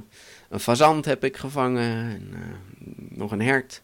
een 0.48 0.60
fazant 0.60 1.04
heb 1.04 1.24
ik 1.24 1.36
gevangen. 1.36 2.10
En 2.10 2.28
uh, 2.32 2.38
nog 3.18 3.30
een 3.30 3.40
hert. 3.40 3.82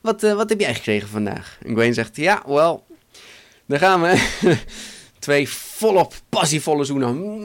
Wat, 0.00 0.20
wat 0.20 0.48
heb 0.48 0.60
jij 0.60 0.74
gekregen 0.74 1.08
vandaag? 1.08 1.58
En 1.62 1.72
Gwen 1.72 1.94
zegt, 1.94 2.16
ja, 2.16 2.42
wel, 2.46 2.86
daar 3.66 3.78
gaan 3.78 4.00
we. 4.00 4.28
Twee 5.18 5.48
volop 5.48 6.14
passievolle 6.28 6.84
zoenen. 6.84 7.44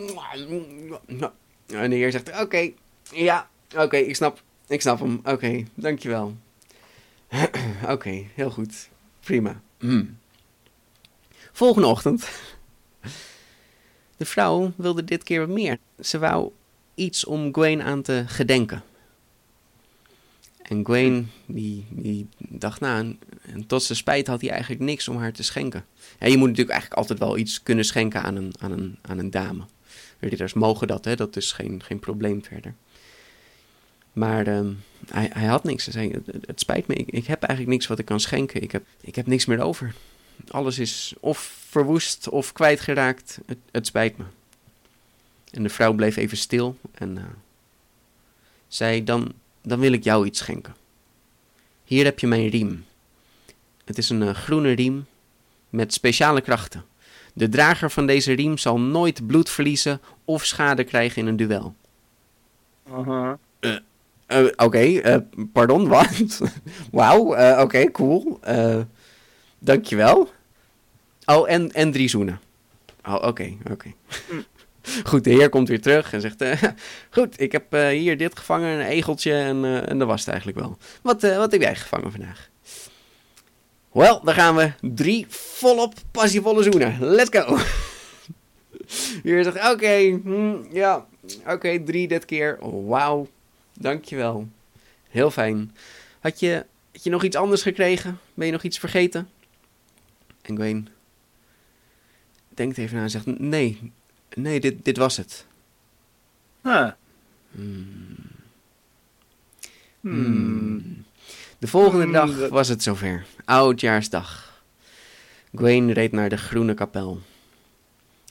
En 1.68 1.90
de 1.90 1.96
heer 1.96 2.12
zegt, 2.12 2.42
oké, 2.42 2.72
ja, 3.12 3.50
oké, 3.76 3.98
ik 3.98 4.16
snap, 4.16 4.42
ik 4.68 4.82
snap 4.82 5.00
hem. 5.00 5.18
Oké, 5.18 5.30
okay, 5.30 5.68
dankjewel. 5.74 6.36
oké, 7.94 8.24
heel 8.34 8.50
goed. 8.52 8.90
Prima. 9.20 9.62
Mm. 9.80 10.18
Volgende 11.52 11.88
ochtend. 11.88 12.30
De 14.18 14.26
vrouw 14.26 14.74
wilde 14.76 15.04
dit 15.04 15.24
keer 15.24 15.40
wat 15.40 15.56
meer. 15.56 15.78
Ze 16.00 16.20
wou 16.20 16.52
iets 16.96 17.26
om 17.26 17.54
Gwen 17.54 17.84
aan 17.84 18.02
te 18.02 18.24
gedenken. 18.28 18.84
En 20.62 20.86
Gwen, 20.86 21.32
die, 21.46 21.86
die 21.90 22.28
dacht 22.38 22.80
na, 22.80 23.02
nou, 23.02 23.18
en 23.42 23.68
tot 23.68 23.84
zijn 23.84 23.98
spijt 23.98 24.28
had 24.28 24.42
hij 24.42 24.50
eigenlijk 24.50 24.82
niks 24.82 25.08
om 25.08 25.18
haar 25.18 25.34
te 25.34 25.44
schenken. 25.44 25.86
Ja, 26.20 26.28
je 26.28 26.38
moet 26.38 26.48
natuurlijk 26.48 26.78
eigenlijk 26.78 27.00
altijd 27.00 27.20
wel 27.20 27.38
iets 27.38 27.64
kunnen 27.64 27.86
schenken 27.86 28.22
aan 28.22 28.36
een, 28.36 28.54
aan 28.60 28.72
een, 28.72 28.98
aan 29.02 29.18
een 29.18 29.32
dame. 29.32 29.66
Ridders 30.20 30.54
mogen 30.54 30.88
dat, 30.88 31.06
hè? 31.06 31.16
dat 31.16 31.36
is 31.36 31.52
geen, 31.52 31.84
geen 31.84 32.00
probleem 32.00 32.44
verder. 32.44 32.76
Maar 34.16 34.48
uh, 34.48 34.68
hij, 35.08 35.30
hij 35.34 35.46
had 35.46 35.64
niks. 35.64 35.86
Hij 35.86 35.94
zei, 35.94 36.12
het, 36.12 36.48
het 36.48 36.60
spijt 36.60 36.88
me, 36.88 36.94
ik, 36.94 37.10
ik, 37.10 37.26
heb 37.26 37.44
eigenlijk 37.44 37.78
niks 37.78 37.88
wat 37.88 38.00
ik 38.00 38.06
kan 38.06 38.20
schenken. 38.20 38.62
Ik 38.62 38.72
heb, 38.72 38.86
ik 39.02 39.16
heb 39.16 39.28
niks 39.28 39.46
meer 39.46 39.62
over. 39.62 39.94
Alles 40.48 40.80
is 40.80 41.14
of 41.20 41.40
verwoest 41.70 42.30
of 42.30 42.52
kwijtgeraakt. 42.52 43.40
Het, 43.46 43.58
het 43.72 43.86
spijt 43.86 44.18
me. 44.18 44.24
En 45.52 45.64
de 45.64 45.70
vrouw 45.70 45.94
bleef 45.94 46.16
even 46.16 46.38
stil 46.38 46.78
en 46.92 47.16
uh, 47.18 47.24
zei, 48.68 49.04
dan, 49.04 49.34
dan 49.62 49.80
wil 49.80 49.92
ik 49.92 50.04
jou 50.04 50.26
iets 50.26 50.40
schenken. 50.40 50.76
Hier 51.84 52.06
heb 52.06 52.20
je 52.20 52.28
mijn 52.28 52.48
riem. 52.48 52.86
Het 53.86 53.98
is 53.98 54.10
een 54.10 54.22
uh, 54.22 54.34
groene 54.34 54.72
riem 54.72 55.06
met 55.70 55.94
speciale 55.94 56.42
krachten. 56.42 56.86
De 57.34 57.50
drager 57.50 57.92
van 57.92 58.08
deze 58.08 58.34
riem 58.34 58.58
zal 58.58 58.80
nooit 58.80 59.28
bloed 59.28 59.50
verliezen 59.50 60.02
of 60.26 60.46
schade 60.46 60.84
krijgen 60.84 61.22
in 61.22 61.28
een 61.28 61.38
duel. 61.38 61.76
Uh, 62.90 63.34
uh, 64.28 64.48
oké, 64.56 64.84
uh, 64.84 65.16
pardon, 65.54 65.88
wat? 65.94 66.42
Wauw, 66.92 67.22
oké, 67.22 67.62
okay, 67.62 67.92
cool. 67.92 68.40
dankjewel. 69.60 70.30
Oh, 71.26 71.50
en, 71.50 71.72
en 71.72 71.92
drie 71.92 72.10
zoenen. 72.10 72.40
Oh, 73.06 73.14
oké, 73.22 73.54
oké. 73.72 73.94
Goed, 75.10 75.24
de 75.24 75.30
heer 75.30 75.50
komt 75.50 75.68
weer 75.68 75.82
terug 75.82 76.14
en 76.14 76.22
zegt... 76.22 76.46
goed, 77.16 77.42
ik 77.42 77.52
heb 77.52 77.72
hier 77.72 78.18
dit 78.18 78.38
gevangen, 78.38 78.80
een 78.80 78.86
egeltje 78.86 79.34
en, 79.34 79.88
en 79.88 79.98
dat 79.98 80.08
was 80.08 80.20
het 80.20 80.30
eigenlijk 80.30 80.60
wel. 80.60 80.78
Wat, 81.02 81.22
wat 81.22 81.52
heb 81.52 81.62
jij 81.62 81.76
gevangen 81.76 82.12
vandaag? 82.12 82.50
Wel, 83.96 84.24
dan 84.24 84.34
gaan 84.34 84.56
we 84.56 84.72
drie 84.82 85.26
volop 85.30 85.94
passievolle 86.12 86.64
zoenen. 86.64 86.98
Let's 87.00 87.40
go. 87.40 87.58
Hier 89.24 89.44
zegt, 89.44 89.72
oké, 89.72 90.20
hm, 90.24 90.56
ja, 90.72 91.06
oké, 91.48 91.84
drie 91.84 92.08
dit 92.08 92.26
keer. 92.26 92.58
Wauw, 92.88 93.28
dankjewel. 93.80 94.48
Heel 95.10 95.32
fijn. 95.32 95.76
Had 96.20 96.40
je, 96.40 96.66
had 96.92 97.04
je 97.04 97.10
nog 97.10 97.24
iets 97.24 97.36
anders 97.36 97.62
gekregen? 97.62 98.20
Ben 98.34 98.46
je 98.46 98.52
nog 98.52 98.64
iets 98.64 98.80
vergeten? 98.80 99.30
En 100.42 100.56
Gwen 100.56 100.88
denkt 102.50 102.78
even 102.78 102.96
na 102.98 103.04
en 103.04 103.10
zegt, 103.10 103.40
nee, 103.40 103.92
nee, 104.34 104.60
dit, 104.60 104.86
dit 104.86 104.98
was 104.98 105.18
het. 105.18 105.46
Huh. 106.64 106.92
Hmm. 107.52 108.16
Hmm. 110.00 111.06
De 111.58 111.68
volgende 111.68 112.12
dag 112.12 112.50
was 112.50 112.68
het 112.68 112.84
zover. 112.84 113.26
Oudjaarsdag. 113.46 114.62
Gwen 115.56 115.92
reed 115.92 116.12
naar 116.12 116.30
de 116.30 116.38
groene 116.38 116.74
kapel. 116.74 117.22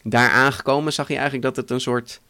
Daar 0.03 0.31
aangekomen 0.31 0.93
zag 0.93 1.09
je 1.09 1.15
eigenlijk 1.15 1.45
dat 1.45 1.57
het 1.57 1.71
een 1.71 1.81
soort 1.81 2.21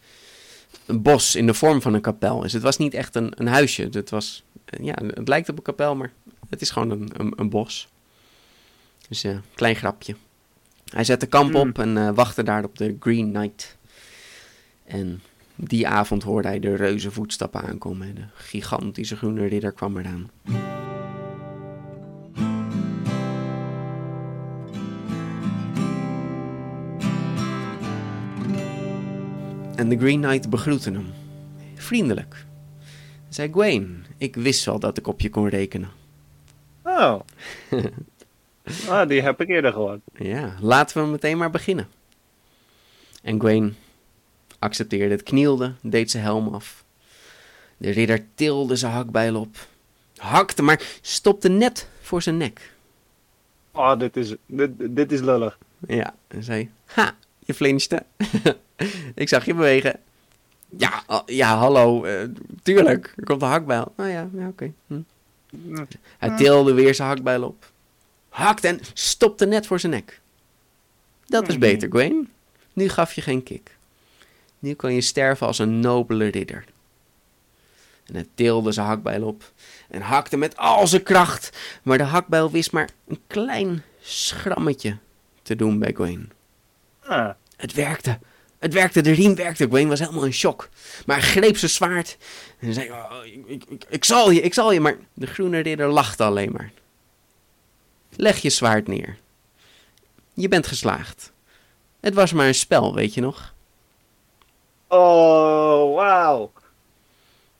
een 0.85 1.01
bos 1.01 1.35
in 1.35 1.45
de 1.45 1.53
vorm 1.53 1.81
van 1.81 1.93
een 1.93 2.01
kapel 2.01 2.43
is. 2.43 2.53
Het 2.53 2.61
was 2.61 2.77
niet 2.77 2.93
echt 2.93 3.15
een, 3.15 3.33
een 3.35 3.47
huisje. 3.47 3.87
Het, 3.91 4.09
was, 4.09 4.43
ja, 4.81 4.95
het 5.07 5.27
lijkt 5.27 5.49
op 5.49 5.57
een 5.57 5.63
kapel, 5.63 5.95
maar 5.95 6.11
het 6.49 6.61
is 6.61 6.69
gewoon 6.69 6.89
een, 6.89 7.09
een, 7.13 7.33
een 7.35 7.49
bos. 7.49 7.87
Dus 9.07 9.23
een 9.23 9.31
uh, 9.31 9.37
klein 9.55 9.75
grapje. 9.75 10.15
Hij 10.85 11.03
zette 11.03 11.25
kamp 11.25 11.55
op 11.55 11.79
en 11.79 11.95
uh, 11.95 12.09
wachtte 12.13 12.43
daar 12.43 12.63
op 12.63 12.77
de 12.77 12.95
Green 12.99 13.33
Knight. 13.33 13.77
En 14.85 15.21
die 15.55 15.87
avond 15.87 16.23
hoorde 16.23 16.47
hij 16.47 16.59
de 16.59 16.75
reuze 16.75 17.11
voetstappen 17.11 17.61
aankomen. 17.61 18.15
De 18.15 18.25
gigantische 18.33 19.15
groene 19.15 19.47
ridder 19.47 19.71
kwam 19.71 19.97
eraan. 19.97 20.29
En 29.75 29.89
de 29.89 29.97
Green 29.97 30.21
Knight 30.21 30.49
begroette 30.49 30.91
hem. 30.91 31.13
Vriendelijk. 31.75 32.45
Zei, 33.29 33.51
Gwen, 33.51 34.05
ik 34.17 34.35
wist 34.35 34.65
wel 34.65 34.79
dat 34.79 34.97
ik 34.97 35.07
op 35.07 35.19
je 35.19 35.29
kon 35.29 35.49
rekenen. 35.49 35.89
Oh. 36.83 37.19
ah, 38.89 39.07
die 39.07 39.21
heb 39.21 39.41
ik 39.41 39.47
eerder 39.47 39.71
gehoord. 39.71 39.99
Ja, 40.13 40.55
laten 40.59 41.03
we 41.03 41.09
meteen 41.09 41.37
maar 41.37 41.49
beginnen. 41.49 41.87
En 43.21 43.39
Gwen 43.39 43.77
accepteerde 44.59 45.13
het, 45.13 45.23
knielde, 45.23 45.73
deed 45.81 46.11
zijn 46.11 46.23
helm 46.23 46.47
af. 46.47 46.83
De 47.77 47.89
ridder 47.89 48.25
tilde 48.35 48.75
zijn 48.75 48.91
hakbijl 48.91 49.35
op, 49.35 49.67
hakte, 50.17 50.61
maar 50.61 50.81
stopte 51.01 51.49
net 51.49 51.89
voor 52.01 52.21
zijn 52.21 52.37
nek. 52.37 52.73
Oh, 53.71 53.99
dit 53.99 54.17
is, 54.17 54.35
dit, 54.45 54.71
dit 54.77 55.11
is 55.11 55.21
lullig. 55.21 55.57
Ja, 55.87 56.15
en 56.27 56.43
zei, 56.43 56.71
ha, 56.85 57.15
je 57.39 57.53
flinchte. 57.53 58.05
ik 59.15 59.29
zag 59.29 59.45
je 59.45 59.53
bewegen. 59.53 59.99
Ja, 60.77 61.03
ja 61.25 61.57
hallo, 61.57 62.05
uh, 62.05 62.21
tuurlijk, 62.63 63.13
er 63.15 63.23
komt 63.23 63.41
een 63.41 63.47
hakbijl. 63.47 63.93
Nou 63.97 64.09
ja, 64.09 64.29
ja 64.33 64.47
oké. 64.47 64.47
Okay. 64.47 64.73
Hm. 64.87 65.01
Hij 66.17 66.37
tilde 66.37 66.73
weer 66.73 66.95
zijn 66.95 67.07
hakbijl 67.07 67.43
op. 67.43 67.71
Hakte 68.29 68.67
en 68.67 68.79
stopte 68.93 69.45
net 69.45 69.67
voor 69.67 69.79
zijn 69.79 69.91
nek. 69.91 70.21
Dat 71.25 71.47
is 71.47 71.57
beter, 71.57 71.89
Gwen. 71.89 72.29
Nu 72.73 72.89
gaf 72.89 73.13
je 73.13 73.21
geen 73.21 73.43
kick. 73.43 73.77
Nu 74.59 74.73
kan 74.73 74.93
je 74.93 75.01
sterven 75.01 75.47
als 75.47 75.59
een 75.59 75.79
nobele 75.79 76.27
ridder. 76.27 76.65
En 78.05 78.13
hij 78.13 78.27
tilde 78.33 78.71
zijn 78.71 78.87
hakbijl 78.87 79.23
op 79.23 79.51
en 79.89 80.01
hakte 80.01 80.37
met 80.37 80.57
al 80.57 80.87
zijn 80.87 81.03
kracht. 81.03 81.57
Maar 81.83 81.97
de 81.97 82.03
hakbijl 82.03 82.51
wist 82.51 82.71
maar 82.71 82.89
een 83.07 83.19
klein 83.27 83.83
schrammetje 84.01 84.97
te 85.41 85.55
doen 85.55 85.79
bij 85.79 85.91
Gwen. 85.93 86.31
Ah. 87.03 87.29
Het 87.57 87.73
werkte. 87.73 88.19
Het 88.65 88.73
werkte, 88.73 89.01
de 89.01 89.11
riem 89.11 89.35
werkte. 89.35 89.67
Gwen 89.67 89.87
was 89.87 89.99
helemaal 89.99 90.25
in 90.25 90.33
shock. 90.33 90.69
Maar 91.05 91.19
hij 91.19 91.29
greep 91.29 91.57
zijn 91.57 91.71
zwaard 91.71 92.17
en 92.59 92.73
zei: 92.73 92.91
oh, 92.91 93.25
ik, 93.47 93.63
ik, 93.69 93.85
ik, 93.89 94.03
zal 94.03 94.31
je, 94.31 94.41
ik 94.41 94.53
zal 94.53 94.71
je. 94.71 94.79
Maar 94.79 94.97
de 95.13 95.27
groene 95.27 95.59
ridder 95.59 95.87
lachte 95.87 96.23
alleen 96.23 96.51
maar. 96.51 96.71
Leg 98.15 98.37
je 98.37 98.49
zwaard 98.49 98.87
neer. 98.87 99.17
Je 100.33 100.47
bent 100.47 100.67
geslaagd. 100.67 101.31
Het 101.99 102.13
was 102.13 102.33
maar 102.33 102.47
een 102.47 102.55
spel, 102.55 102.95
weet 102.95 103.13
je 103.13 103.21
nog? 103.21 103.53
Oh, 104.87 105.95
wauw. 105.95 106.51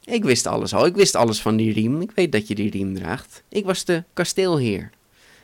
Ik 0.03 0.23
wist 0.23 0.45
alles 0.45 0.73
al. 0.73 0.86
Ik 0.86 0.95
wist 0.95 1.15
alles 1.15 1.41
van 1.41 1.55
die 1.55 1.73
riem. 1.73 2.01
Ik 2.01 2.11
weet 2.15 2.32
dat 2.32 2.47
je 2.47 2.55
die 2.55 2.71
riem 2.71 2.95
draagt. 2.95 3.43
Ik 3.49 3.65
was 3.65 3.86
de 3.86 4.03
kasteelheer. 4.13 4.89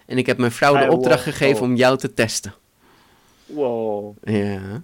En 0.05 0.17
ik 0.17 0.25
heb 0.25 0.37
mijn 0.37 0.51
vrouw 0.51 0.77
de 0.77 0.91
opdracht 0.91 1.23
gegeven 1.23 1.61
om 1.61 1.75
jou 1.75 1.97
te 1.97 2.13
testen. 2.13 2.53
Wow. 3.45 4.15
Ja. 4.23 4.81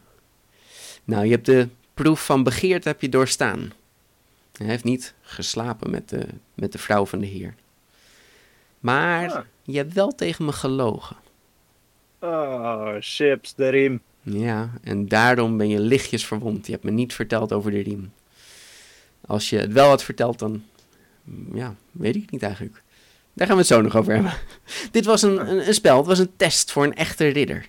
Nou, 1.08 1.26
je 1.26 1.32
hebt 1.32 1.46
de 1.46 1.68
proef 1.94 2.26
van 2.26 2.44
begeerte 2.44 2.88
heb 2.88 3.02
je 3.02 3.10
doorstaan. 3.10 3.72
Hij 4.58 4.68
heeft 4.68 4.84
niet 4.84 5.14
geslapen 5.22 5.90
met 5.90 6.10
de, 6.10 6.28
met 6.54 6.72
de 6.72 6.78
vrouw 6.78 7.06
van 7.06 7.20
de 7.20 7.26
heer. 7.26 7.54
Maar 8.80 9.32
Ah. 9.32 9.44
je 9.64 9.78
hebt 9.78 9.94
wel 9.94 10.16
tegen 10.16 10.46
me 10.46 10.52
gelogen. 10.52 11.16
Oh, 12.20 12.96
chips, 13.00 13.56
de 13.56 13.70
riem. 13.70 14.02
Ja, 14.22 14.72
en 14.84 15.08
daarom 15.08 15.58
ben 15.58 15.70
je 15.70 15.80
lichtjes 15.80 16.26
verwond. 16.26 16.66
Je 16.66 16.72
hebt 16.72 16.84
me 16.84 16.92
niet 16.92 17.14
verteld 17.14 17.54
over 17.54 17.72
de 17.72 17.80
riem. 17.80 18.12
Als 19.28 19.50
je 19.50 19.58
het 19.58 19.74
wel 19.74 19.88
had 19.90 20.04
verteld, 20.04 20.40
dan... 20.40 20.64
Ja, 21.54 21.76
weet 21.92 22.16
ik 22.16 22.32
niet 22.32 22.44
eigenlijk. 22.44 22.82
Daar 23.34 23.48
gaan 23.48 23.56
we 23.56 23.62
het 23.62 23.72
zo 23.72 23.82
nog 23.82 23.96
over 23.96 24.14
hebben. 24.14 24.34
Dit 24.92 25.06
was 25.06 25.22
een, 25.22 25.50
een, 25.50 25.68
een 25.68 25.74
spel. 25.74 25.98
Het 25.98 26.06
was 26.06 26.20
een 26.20 26.32
test 26.36 26.72
voor 26.72 26.84
een 26.84 26.96
echte 26.96 27.28
ridder. 27.28 27.66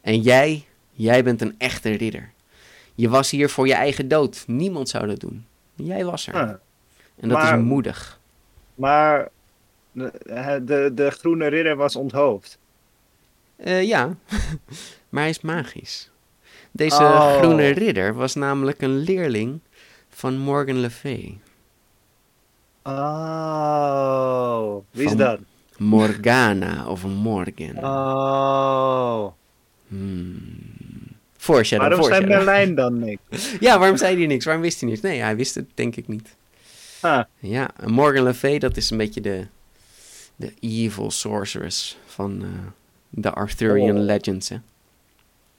En 0.00 0.20
jij, 0.20 0.64
jij 0.92 1.24
bent 1.24 1.40
een 1.40 1.54
echte 1.58 1.90
ridder. 1.90 2.30
Je 2.94 3.08
was 3.08 3.30
hier 3.30 3.50
voor 3.50 3.66
je 3.66 3.74
eigen 3.74 4.08
dood. 4.08 4.44
Niemand 4.46 4.88
zou 4.88 5.06
dat 5.06 5.20
doen. 5.20 5.46
Jij 5.74 6.04
was 6.04 6.26
er. 6.26 6.34
En 6.34 7.28
dat 7.28 7.38
Maar- 7.38 7.58
is 7.58 7.64
moedig. 7.64 8.20
Maar 8.74 9.28
de, 9.92 10.12
de, 10.64 10.90
de 10.94 11.10
groene 11.10 11.46
ridder 11.46 11.76
was 11.76 11.96
onthoofd. 11.96 12.58
Eh, 13.56 13.82
ja, 13.82 14.06
maar 15.08 15.20
hij 15.22 15.28
is 15.30 15.40
magisch. 15.40 16.10
Deze 16.70 17.02
Oh. 17.02 17.36
groene 17.38 17.68
ridder 17.68 18.14
was 18.14 18.34
namelijk 18.34 18.82
een 18.82 18.96
leerling 18.98 19.60
van 20.08 20.38
Morgan 20.38 20.80
Le 20.80 20.90
Fay. 20.90 21.38
Oh, 23.62 24.76
wie 24.90 25.06
is 25.06 25.16
dat? 25.16 25.38
Morgana 25.78 26.86
of 26.86 27.04
Morgan. 27.04 27.78
Oh. 27.84 29.26
Hmm. 29.88 30.71
Foreshadow, 31.42 31.88
Waarom 31.88 32.04
zei 32.06 32.14
foreshadow. 32.20 32.46
Merlijn 32.46 32.74
dan 32.74 32.98
niks? 33.08 33.54
Ja, 33.60 33.78
waarom 33.78 33.96
zei 33.96 34.16
hij 34.16 34.26
niks? 34.26 34.44
Waarom 34.44 34.62
wist 34.62 34.80
hij 34.80 34.88
niks? 34.88 35.00
Nee, 35.02 35.20
hij 35.20 35.36
wist 35.36 35.54
het 35.54 35.66
denk 35.74 35.96
ik 35.96 36.08
niet. 36.08 36.36
Ah, 37.00 37.22
Ja, 37.38 37.70
Morgan 37.86 38.22
Le 38.24 38.34
Fay, 38.34 38.58
dat 38.58 38.76
is 38.76 38.90
een 38.90 38.96
beetje 38.96 39.20
de, 39.20 39.46
de 40.36 40.52
evil 40.60 41.10
sorceress 41.10 41.98
van 42.06 42.42
eh, 42.42 42.48
de 43.08 43.30
Arthurian 43.30 43.96
Oh. 43.96 44.02
legends. 44.04 44.48
Hè? 44.48 44.56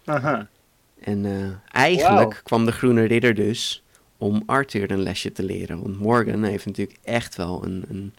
aha. 0.06 0.48
En 1.00 1.26
eh, 1.26 1.82
eigenlijk 1.82 2.42
kwam 2.44 2.66
de 2.66 2.72
Groene 2.72 3.04
Ridder 3.04 3.34
dus 3.34 3.84
om 4.18 4.44
Arthur 4.46 4.92
een 4.92 5.04
lesje 5.04 5.32
te 5.32 5.44
leren. 5.44 5.82
Want 5.82 6.00
Morgan 6.00 6.44
heeft 6.44 6.66
natuurlijk 6.66 6.98
echt 7.04 7.36
wel 7.36 7.64
een, 7.66 7.84
een, 7.90 8.14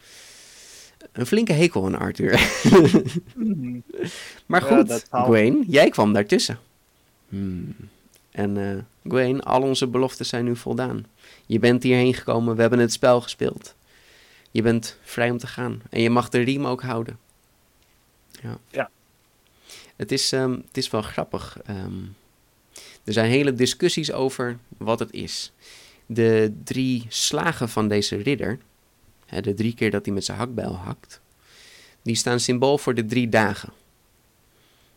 een 1.12 1.26
flinke 1.26 1.52
hekel 1.52 1.84
aan 1.86 1.98
Arthur. 1.98 2.40
Mhm. 3.34 3.78
maar 4.46 4.70
Ja, 4.70 4.76
goed, 4.76 5.04
zal. 5.10 5.24
Gwen, 5.24 5.64
jij 5.66 5.88
kwam 5.88 6.12
daartussen. 6.12 6.58
Hmm. 7.35 7.74
En 8.30 8.57
eh 8.57 8.82
Gwen, 9.09 9.41
al 9.41 9.62
onze 9.62 9.87
beloftes 9.87 10.28
zijn 10.28 10.45
nu 10.45 10.57
voldaan. 10.57 11.07
Je 11.47 11.59
bent 11.59 11.82
hierheen 11.82 12.14
gekomen, 12.14 12.55
we 12.55 12.61
hebben 12.61 12.78
het 12.78 12.93
spel 12.93 13.20
gespeeld. 13.20 13.74
Je 14.51 14.62
bent 14.62 14.99
vrij 15.03 15.30
om 15.30 15.39
te 15.39 15.47
gaan. 15.47 15.82
En 15.91 16.01
je 16.01 16.11
mag 16.11 16.28
de 16.28 16.41
riem 16.41 16.66
ook 16.66 16.82
houden. 16.82 17.18
Ja. 18.43 18.59
Ja. 18.70 18.91
Het 19.97 20.12
is, 20.12 20.32
ehm, 20.32 20.51
het 20.51 20.76
is 20.76 20.91
wel 20.91 21.03
grappig. 21.03 21.59
ehm. 21.66 22.03
er 23.05 23.12
zijn 23.12 23.30
hele 23.30 23.53
discussies 23.53 24.12
over 24.12 24.59
wat 24.76 24.99
het 24.99 25.12
is. 25.12 25.53
De 26.07 26.55
drie 26.64 27.07
slagen 27.09 27.68
van 27.68 27.89
deze 27.89 28.16
ridder, 28.16 28.59
hè, 29.26 29.41
de 29.41 29.55
drie 29.55 29.74
keer 29.74 29.91
dat 29.91 30.05
hij 30.05 30.14
met 30.14 30.24
zijn 30.24 30.39
hakbijl 30.39 30.76
hakt, 30.76 31.20
die 32.03 32.14
staan 32.14 32.41
symbool 32.41 32.78
voor 32.78 32.95
de 32.95 33.07
drie 33.07 33.28
dagen. 33.28 33.72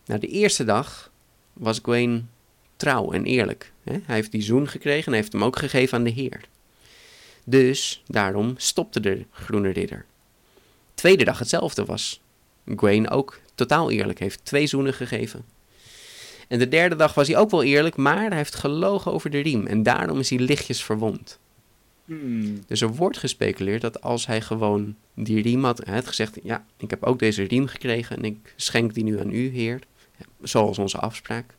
Nou, 0.06 0.20
de 0.20 0.28
eerste 0.28 0.64
dag 0.64 1.12
was 1.58 1.80
Gwen 1.84 2.30
trouw 2.76 3.12
en 3.12 3.26
eerlijk. 3.26 3.72
Hij 3.84 4.02
heeft 4.06 4.32
die 4.32 4.42
zoen 4.42 4.68
gekregen 4.68 5.12
en 5.12 5.18
heeft 5.18 5.32
hem 5.32 5.44
ook 5.44 5.58
gegeven 5.58 5.98
aan 5.98 6.04
de 6.04 6.10
Heer. 6.10 6.42
Dus 7.44 8.04
daarom 8.08 8.54
stopte 8.58 9.00
de 9.00 9.26
groene 9.32 9.70
ridder. 9.70 10.06
Tweede 10.94 11.24
dag 11.24 11.40
hetzelfde 11.40 11.86
was. 11.86 12.22
Gwen 12.76 13.10
ook 13.10 13.40
totaal 13.56 13.92
eerlijk, 13.92 14.20
heeft 14.20 14.46
twee 14.46 14.68
zoenen 14.68 14.94
gegeven. 14.94 15.46
En 16.48 16.60
de 16.60 16.68
derde 16.68 16.96
dag 16.96 17.14
was 17.14 17.28
hij 17.28 17.38
ook 17.38 17.50
wel 17.50 17.64
eerlijk, 17.64 17.96
maar 17.96 18.28
hij 18.28 18.38
heeft 18.38 18.56
gelogen 18.56 19.14
over 19.14 19.30
de 19.30 19.40
riem 19.40 19.68
en 19.68 19.84
daarom 19.84 20.20
is 20.20 20.30
hij 20.30 20.40
lichtjes 20.40 20.84
verwond. 20.84 21.40
Hmm. 22.06 22.60
Dus 22.68 22.82
er 22.82 22.96
wordt 22.96 23.18
gespeculeerd 23.18 23.82
dat 23.82 24.02
als 24.02 24.28
hij 24.28 24.42
gewoon 24.42 24.96
die 25.14 25.42
riem 25.42 25.64
had, 25.64 25.86
hij 25.86 25.96
had 25.96 26.08
gezegd: 26.08 26.38
Ja, 26.44 26.66
ik 26.78 26.90
heb 26.90 27.04
ook 27.04 27.20
deze 27.20 27.44
riem 27.44 27.68
gekregen 27.68 28.18
en 28.18 28.24
ik 28.24 28.54
schenk 28.56 28.94
die 28.94 29.04
nu 29.04 29.20
aan 29.20 29.32
u, 29.32 29.50
Heer, 29.50 29.80
zoals 30.42 30.78
onze 30.78 30.98
afspraak. 30.98 31.56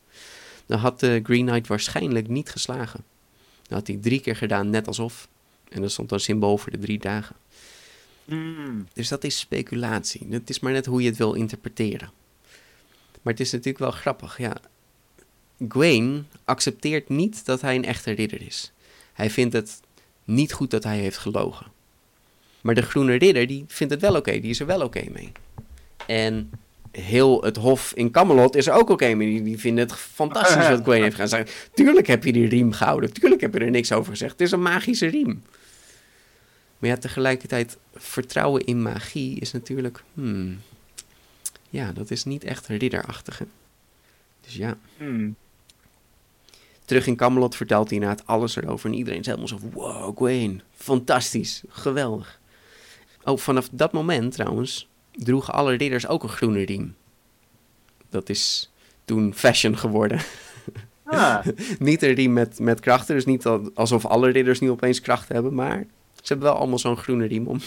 Dan 0.67 0.79
had 0.79 1.01
de 1.01 1.21
Green 1.23 1.47
Knight 1.47 1.67
waarschijnlijk 1.67 2.29
niet 2.29 2.51
geslagen. 2.51 3.05
Dan 3.63 3.79
had 3.79 3.87
hij 3.87 3.97
drie 3.97 4.21
keer 4.21 4.37
gedaan, 4.37 4.71
net 4.71 4.87
alsof. 4.87 5.29
En 5.69 5.81
dat 5.81 5.91
stond 5.91 6.09
dan 6.09 6.21
symbool 6.21 6.59
voor 6.59 6.73
de 6.73 6.79
drie 6.79 6.99
dagen. 6.99 7.37
Hmm. 8.25 8.87
Dus 8.93 9.09
dat 9.09 9.25
is 9.25 9.39
speculatie. 9.39 10.27
Het 10.31 10.51
is 10.51 10.61
maar 10.61 10.73
net 10.73 10.87
hoe 10.87 11.03
je 11.03 11.09
het 11.09 11.19
wil 11.19 11.33
interpreteren. 11.33 12.11
Maar 13.23 13.33
het 13.33 13.41
is 13.41 13.53
natuurlijk 13.53 13.79
wel 13.79 13.91
grappig. 13.91 14.39
Ja, 14.39 14.57
Gwen 15.69 16.29
accepteert 16.45 17.09
niet 17.09 17.45
dat 17.45 17.61
hij 17.61 17.75
een 17.75 17.85
echte 17.85 18.11
ridder 18.11 18.43
is. 18.43 18.73
Hij 19.13 19.31
vindt 19.31 19.53
het 19.53 19.81
niet 20.25 20.53
goed 20.53 20.71
dat 20.71 20.85
hij 20.85 20.99
heeft 20.99 21.19
gelogen. 21.19 21.67
Maar 22.61 22.75
de 22.75 22.83
groene 22.83 23.15
ridder 23.15 23.47
die 23.47 23.65
vindt 23.67 23.93
het 23.93 24.03
wel 24.03 24.17
oké. 24.17 24.31
die 24.41 24.51
is 24.51 24.61
er 24.61 24.67
wel 24.67 24.83
oké 24.83 25.05
mee. 25.11 25.33
En 26.07 26.51
heel 26.93 27.43
het 27.43 27.57
hof 27.57 27.93
in 27.95 28.11
Camelot 28.11 28.55
is 28.57 28.67
er 28.67 28.73
ook 28.75 28.91
oké 28.91 29.15
mee. 29.15 29.29
Die, 29.29 29.43
die 29.43 29.59
vinden 29.59 29.85
het 29.85 29.97
fantastisch 29.97 30.69
wat 30.75 30.83
Gwen 30.83 31.03
heeft 31.03 31.15
gedaan. 31.15 31.29
Zeggen, 31.29 31.49
Tuurlijk 31.75 32.07
heb 32.07 32.25
je 32.25 32.33
die 32.33 32.49
riem 32.49 32.73
gehouden. 32.73 33.13
Tuurlijk 33.13 33.41
heb 33.41 33.55
je 33.55 33.61
er 33.61 33.71
niks 33.71 33.93
over 33.93 34.11
gezegd. 34.11 34.33
Het 34.33 34.41
is 34.41 34.51
een 34.51 34.63
magische 34.63 35.07
riem. 35.07 35.43
Maar 36.79 36.91
ja, 36.91 36.97
tegelijkertijd, 36.97 37.77
vertrouwen 37.95 38.65
in 38.65 38.83
magie 38.83 39.41
is 39.41 39.53
natuurlijk... 39.53 40.03
Hmm, 40.15 40.61
ja, 41.71 41.93
dat 41.93 42.11
is 42.11 42.25
niet 42.25 42.45
echt 42.45 42.67
ridderachtig. 42.67 43.39
hè. 43.39 43.45
Dus 44.41 44.55
ja, 44.57 44.77
Hmm. 44.97 45.35
terug 46.85 47.07
in 47.07 47.17
Camelot 47.17 47.57
vertelt 47.57 47.91
hij 47.91 47.99
inderdaad 47.99 48.27
alles 48.27 48.57
erover. 48.57 48.91
En 48.91 48.97
iedereen 48.97 49.21
is 49.21 49.27
helemaal 49.27 49.49
zo 49.49 49.59
wow, 49.73 50.17
Gwen, 50.17 50.63
fantastisch, 50.77 51.63
geweldig. 51.69 52.41
Oh, 53.25 53.39
vanaf 53.39 53.69
dat 53.73 53.93
moment 53.93 54.33
trouwens 54.33 54.89
droegen 55.19 55.55
alle 55.55 55.75
ridders 55.75 56.07
ook 56.07 56.23
een 56.23 56.29
groene 56.29 56.65
riem. 56.65 56.95
Dat 58.11 58.29
is 58.29 58.73
toen 59.05 59.35
fashion 59.35 59.79
geworden. 59.79 60.21
Ah, 61.05 61.47
niet 61.79 62.03
een 62.03 62.15
riem 62.15 62.33
met, 62.33 62.59
met 62.59 62.81
krachten, 62.81 63.15
dus 63.15 63.25
niet 63.25 63.47
al- 63.47 63.71
alsof 63.75 64.07
alle 64.07 64.31
ridders 64.31 64.61
nu 64.61 64.71
opeens 64.71 65.01
kracht 65.01 65.29
hebben, 65.29 65.55
maar 65.55 65.87
ze 66.15 66.33
hebben 66.33 66.47
wel 66.47 66.57
allemaal 66.57 66.79
zo'n 66.79 66.97
groene 66.97 67.27
riem 67.27 67.47
om. 67.47 67.61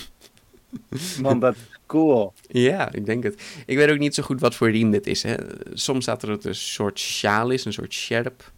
want 1.21 1.41
dat 1.41 1.55
is 1.55 1.79
cool. 1.85 2.33
Ja, 2.47 2.91
ik 2.91 3.05
denk 3.05 3.23
het. 3.23 3.41
Ik 3.65 3.77
weet 3.77 3.89
ook 3.89 3.97
niet 3.97 4.15
zo 4.15 4.23
goed 4.23 4.39
wat 4.39 4.55
voor 4.55 4.71
riem 4.71 4.91
dit 4.91 5.07
is. 5.07 5.23
Hè. 5.23 5.35
Soms 5.73 6.03
staat 6.03 6.21
er 6.21 6.27
dat 6.27 6.37
het 6.37 6.45
een 6.45 6.55
soort 6.55 6.99
sjaal 6.99 7.49
is, 7.49 7.65
een 7.65 7.73
soort 7.73 7.93
sjerp. 7.93 8.51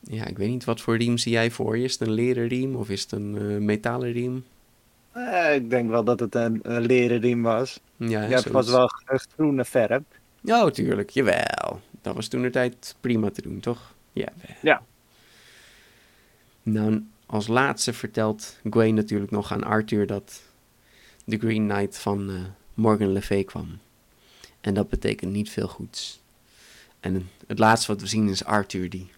Ja, 0.00 0.26
ik 0.26 0.38
weet 0.38 0.48
niet 0.48 0.64
wat 0.64 0.80
voor 0.80 0.96
riem 0.96 1.18
zie 1.18 1.32
jij 1.32 1.50
voor 1.50 1.78
je. 1.78 1.84
Is 1.84 1.92
het 1.92 2.00
een 2.08 2.14
leren 2.14 2.48
riem 2.48 2.76
of 2.76 2.90
is 2.90 3.02
het 3.02 3.12
een 3.12 3.36
eh, 3.38 3.56
metalen 3.56 4.12
riem? 4.12 4.44
Eh, 5.12 5.54
ik 5.54 5.70
denk 5.70 5.90
wel 5.90 6.04
dat 6.04 6.20
het 6.20 6.34
een, 6.34 6.58
een 6.62 6.80
leren 6.86 7.20
riem 7.20 7.42
was. 7.42 7.80
Ja, 7.96 8.22
Ja, 8.22 8.36
het 8.36 8.46
was 8.48 8.66
zoiets. 8.66 8.70
wel 8.70 9.18
groene 9.34 9.64
verf. 9.64 10.02
Oh, 10.44 10.66
tuurlijk. 10.66 11.10
Jawel. 11.10 11.80
Dat 12.02 12.14
was 12.14 12.28
toen 12.28 12.42
de 12.42 12.50
tijd 12.50 12.96
prima 13.00 13.30
te 13.30 13.42
doen, 13.42 13.60
toch? 13.60 13.94
Ja. 14.12 14.28
Ja. 14.62 14.82
Nou, 16.62 17.02
als 17.26 17.46
laatste 17.46 17.92
vertelt 17.92 18.58
Gwen 18.70 18.94
natuurlijk 18.94 19.30
nog 19.30 19.52
aan 19.52 19.64
Arthur 19.64 20.06
dat 20.06 20.42
de 21.24 21.38
Green 21.38 21.68
Knight 21.68 21.98
van 21.98 22.30
eh, 22.30 22.36
Morgan 22.74 23.12
Le 23.12 23.22
Fay 23.22 23.44
kwam. 23.44 23.78
En 24.60 24.74
dat 24.74 24.88
betekent 24.88 25.32
niet 25.32 25.50
veel 25.50 25.68
goeds. 25.68 26.20
En 27.00 27.28
het 27.46 27.58
laatste 27.58 27.92
wat 27.92 28.00
we 28.00 28.06
zien 28.06 28.28
is 28.28 28.44
Arthur 28.44 28.90
die 28.90 29.10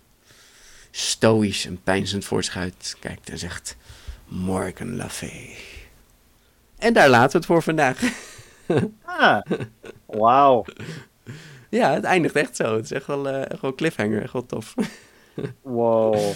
stoïsch 0.90 1.66
en 1.66 1.82
peinzend 1.82 2.24
voor 2.24 2.45
zich 2.45 2.57
uit 2.57 2.97
kijkt 3.01 3.30
en 3.30 3.38
zegt 3.38 3.76
Morgan 4.28 4.97
Le 4.97 5.09
Fay. 5.09 5.57
En 6.83 6.93
daar 6.93 7.09
laten 7.09 7.30
we 7.33 7.37
het 7.37 7.47
voor 7.47 7.62
vandaag. 7.62 8.01
Ah, 9.05 9.41
wauw. 10.07 10.64
Ja, 11.68 11.93
het 11.93 12.05
eindigt 12.05 12.37
echt 12.37 12.57
zo. 12.57 12.74
Het 12.76 12.85
is 12.85 12.93
echt 12.93 13.07
wel, 13.07 13.28
eh, 13.28 13.51
echt 13.51 13.61
wel 13.61 13.74
cliffhanger, 13.74 14.22
echt 14.22 14.33
wel 14.33 14.47
tof. 14.47 14.74
Wow. 15.62 16.33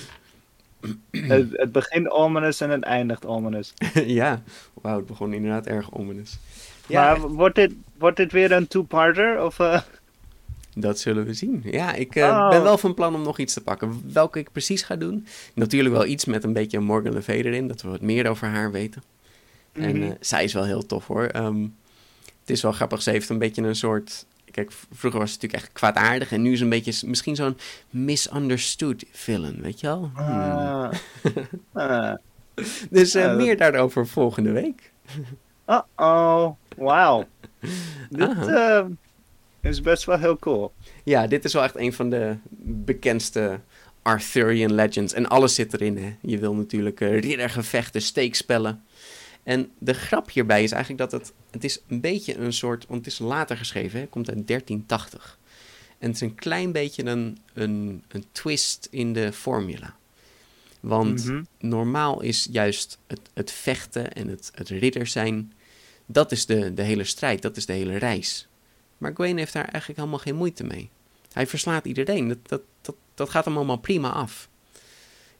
het, 1.10 1.48
het 1.52 1.72
begint 1.72 2.10
ominous 2.10 2.60
en 2.60 2.70
het 2.70 2.82
eindigt 2.82 3.24
ominous. 3.26 3.72
ja, 4.20 4.42
wauw, 4.82 4.96
het 4.96 5.06
begon 5.06 5.32
inderdaad 5.32 5.66
erg 5.66 5.92
ominous. 5.92 6.38
Ja, 6.86 7.16
maar 7.16 7.28
wordt 7.28 7.54
dit, 7.54 7.72
wordt 7.98 8.16
dit 8.16 8.32
weer 8.32 8.52
een 8.52 8.68
two-parter? 8.68 9.44
Of, 9.44 9.58
eh, 9.58 9.80
dat 10.74 10.98
zullen 10.98 11.24
we 11.24 11.34
zien. 11.34 11.62
Ja, 11.64 11.92
ik 11.94 12.14
eh, 12.16 12.24
Oh. 12.24 12.50
ben 12.50 12.62
wel 12.62 12.78
van 12.78 12.94
plan 12.94 13.14
om 13.14 13.22
nog 13.22 13.38
iets 13.38 13.54
te 13.54 13.62
pakken. 13.62 14.02
Welke 14.12 14.38
ik 14.38 14.52
precies 14.52 14.82
ga 14.82 14.96
doen. 14.96 15.26
Natuurlijk 15.54 15.94
wel 15.94 16.06
iets 16.06 16.24
met 16.24 16.44
een 16.44 16.52
beetje 16.52 16.80
Morgan 16.80 17.12
Le 17.12 17.22
Fay 17.22 17.40
erin, 17.40 17.68
dat 17.68 17.82
we 17.82 17.88
wat 17.88 18.00
meer 18.00 18.28
over 18.28 18.48
haar 18.48 18.70
weten. 18.70 19.02
En 19.78 19.96
Mhm. 19.98 20.02
eh, 20.02 20.10
zij 20.20 20.44
is 20.44 20.52
wel 20.52 20.64
heel 20.64 20.86
tof 20.86 21.06
hoor. 21.06 21.24
Ehm, 21.24 21.62
het 22.40 22.50
is 22.50 22.62
wel 22.62 22.72
grappig, 22.72 23.02
ze 23.02 23.10
heeft 23.10 23.28
een 23.28 23.38
beetje 23.38 23.62
een 23.62 23.76
soort... 23.76 24.26
Kijk, 24.50 24.72
vroeger 24.92 25.20
was 25.20 25.30
ze 25.32 25.34
natuurlijk 25.34 25.62
echt 25.62 25.72
kwaadaardig 25.72 26.32
en 26.32 26.42
nu 26.42 26.52
is 26.52 26.58
ze 26.58 26.64
een 26.64 26.70
beetje 26.70 27.06
misschien 27.06 27.36
zo'n 27.36 27.56
misunderstood 27.90 29.04
villain, 29.12 29.60
weet 29.62 29.80
je 29.80 29.86
wel? 29.86 30.10
Hmm. 30.14 30.24
Ah. 30.24 30.90
Ah. 31.72 32.14
Dus 32.90 33.14
eh, 33.14 33.36
meer 33.36 33.56
daarover 33.56 34.06
volgende 34.06 34.50
week. 34.52 34.92
Uh-oh. 35.68 36.50
Wauw. 36.76 37.24
Dit 38.10 38.28
Aha. 38.28 38.78
eh, 38.78 38.84
is 39.70 39.80
best 39.80 40.04
wel 40.04 40.18
heel 40.18 40.38
cool. 40.38 40.72
Ja, 41.04 41.26
dit 41.26 41.44
is 41.44 41.52
wel 41.52 41.62
echt 41.62 41.76
een 41.76 41.92
van 41.92 42.10
de 42.10 42.36
bekendste 42.62 43.60
Arthurian 44.02 44.74
legends. 44.74 45.12
En 45.12 45.28
alles 45.28 45.54
zit 45.54 45.72
erin, 45.74 45.96
hè. 45.98 46.14
Je 46.20 46.38
wil 46.38 46.54
natuurlijk 46.54 47.00
eh, 47.00 47.20
riddergevechten, 47.20 48.02
steekspellen. 48.02 48.84
En 49.46 49.70
de 49.78 49.94
grap 49.94 50.30
hierbij 50.30 50.62
is 50.62 50.72
eigenlijk 50.72 51.10
dat 51.10 51.20
het... 51.20 51.32
Het 51.50 51.64
is 51.64 51.80
een 51.88 52.00
beetje 52.00 52.36
een 52.36 52.52
soort... 52.52 52.86
Want 52.86 53.04
het 53.04 53.12
is 53.12 53.18
later 53.18 53.56
geschreven, 53.56 53.92
hè. 53.92 54.00
Het 54.00 54.10
komt 54.10 54.28
uit 54.28 54.46
1380. 54.46 55.38
En 55.98 56.06
het 56.06 56.14
is 56.14 56.20
een 56.20 56.34
klein 56.34 56.72
beetje 56.72 57.04
een, 57.04 57.38
een, 57.52 58.02
een 58.08 58.24
twist 58.32 58.88
in 58.90 59.12
de 59.12 59.32
formula. 59.32 59.96
Want 60.80 61.24
Mhm. 61.24 61.42
normaal 61.58 62.22
is 62.22 62.48
juist 62.50 62.98
het, 63.06 63.20
het 63.34 63.50
vechten 63.50 64.12
en 64.12 64.28
het, 64.28 64.50
het 64.54 64.68
ridder 64.68 65.06
zijn, 65.06 65.52
dat 66.06 66.32
is 66.32 66.46
de, 66.46 66.74
de 66.74 66.82
hele 66.82 67.04
strijd, 67.04 67.42
dat 67.42 67.56
is 67.56 67.66
de 67.66 67.72
hele 67.72 67.96
reis. 67.96 68.48
Maar 68.98 69.14
Gwen 69.14 69.36
heeft 69.36 69.52
daar 69.52 69.68
eigenlijk 69.68 69.98
helemaal 69.98 70.18
geen 70.18 70.36
moeite 70.36 70.64
mee. 70.64 70.90
Hij 71.32 71.46
verslaat 71.46 71.84
iedereen, 71.84 72.28
dat, 72.28 72.38
dat, 72.48 72.62
dat, 72.80 72.94
dat 73.14 73.30
gaat 73.30 73.44
hem 73.44 73.56
allemaal 73.56 73.76
prima 73.76 74.10
af. 74.10 74.48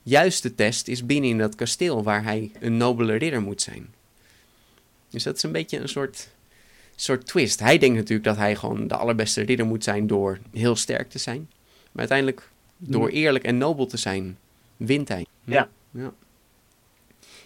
Juist 0.03 0.43
de 0.43 0.55
test 0.55 0.87
is 0.87 1.05
binnen 1.05 1.29
in 1.29 1.37
dat 1.37 1.55
kasteel 1.55 2.03
waar 2.03 2.23
hij 2.23 2.51
een 2.59 2.77
nobele 2.77 3.15
ridder 3.15 3.41
moet 3.41 3.61
zijn. 3.61 3.95
Dus 5.09 5.23
dat 5.23 5.35
is 5.35 5.43
een 5.43 5.51
beetje 5.51 5.79
een 5.79 5.89
soort, 5.89 6.27
soort 6.95 7.25
twist. 7.25 7.59
Hij 7.59 7.77
denkt 7.77 7.95
natuurlijk 7.95 8.27
dat 8.27 8.37
hij 8.37 8.55
gewoon 8.55 8.87
de 8.87 8.95
allerbeste 8.95 9.41
ridder 9.41 9.65
moet 9.65 9.83
zijn 9.83 10.07
door 10.07 10.39
heel 10.53 10.75
sterk 10.75 11.09
te 11.09 11.19
zijn. 11.19 11.49
Maar 11.91 12.09
uiteindelijk, 12.09 12.49
door 12.77 13.09
eerlijk 13.09 13.43
en 13.43 13.57
nobel 13.57 13.85
te 13.85 13.97
zijn, 13.97 14.37
wint 14.77 15.07
hij. 15.07 15.25
Ja. 15.43 15.69
Ja, 15.91 16.13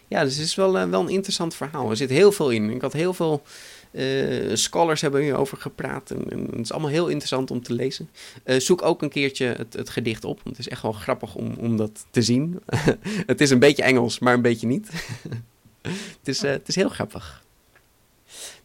ja 0.07 0.23
dus 0.23 0.35
het 0.35 0.45
is 0.45 0.55
wel, 0.55 0.77
eh, 0.77 0.89
wel 0.89 1.01
een 1.01 1.09
interessant 1.09 1.55
verhaal. 1.55 1.89
Er 1.89 1.97
zit 1.97 2.09
heel 2.09 2.31
veel 2.31 2.49
in. 2.49 2.69
Ik 2.69 2.81
had 2.81 2.93
heel 2.93 3.13
veel 3.13 3.43
eh, 3.91 4.49
scholars 4.53 5.01
hebben 5.01 5.21
hierover 5.21 5.57
gepraat. 5.57 6.11
En, 6.11 6.29
en 6.29 6.45
het 6.45 6.59
is 6.59 6.71
allemaal 6.71 6.89
heel 6.89 7.07
interessant 7.07 7.51
om 7.51 7.61
te 7.61 7.73
lezen. 7.73 8.09
Eh, 8.43 8.59
zoek 8.59 8.81
ook 8.81 9.01
een 9.01 9.09
keertje 9.09 9.45
het, 9.45 9.73
het 9.73 9.89
gedicht 9.89 10.23
op. 10.23 10.35
Want 10.43 10.57
het 10.57 10.65
is 10.65 10.71
echt 10.71 10.81
wel 10.81 10.91
grappig 10.91 11.35
om, 11.35 11.53
om 11.57 11.77
dat 11.77 12.05
te 12.09 12.21
zien. 12.21 12.59
het 13.31 13.41
is 13.41 13.49
een 13.49 13.59
beetje 13.59 13.83
Engels, 13.83 14.19
maar 14.19 14.33
een 14.33 14.41
beetje 14.41 14.67
niet. 14.67 14.89
het, 15.81 16.27
is, 16.27 16.41
het 16.41 16.67
is 16.67 16.75
heel 16.75 16.89
grappig. 16.89 17.43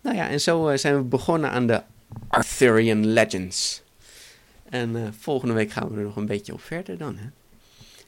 Nou 0.07 0.18
ja, 0.18 0.28
en 0.28 0.40
zo 0.40 0.68
eh, 0.68 0.78
zijn 0.78 0.96
we 0.96 1.02
begonnen 1.02 1.50
aan 1.50 1.66
de 1.66 1.82
Arthurian 2.28 3.07
Legends. 3.07 3.82
En 4.68 4.96
eh, 4.96 5.02
volgende 5.18 5.54
week 5.54 5.70
gaan 5.70 5.88
we 5.88 5.96
er 5.96 6.02
nog 6.02 6.16
een 6.16 6.26
beetje 6.26 6.52
op 6.52 6.61
verder 6.61 6.98
dan. 6.98 7.16
Hè? 7.16 7.26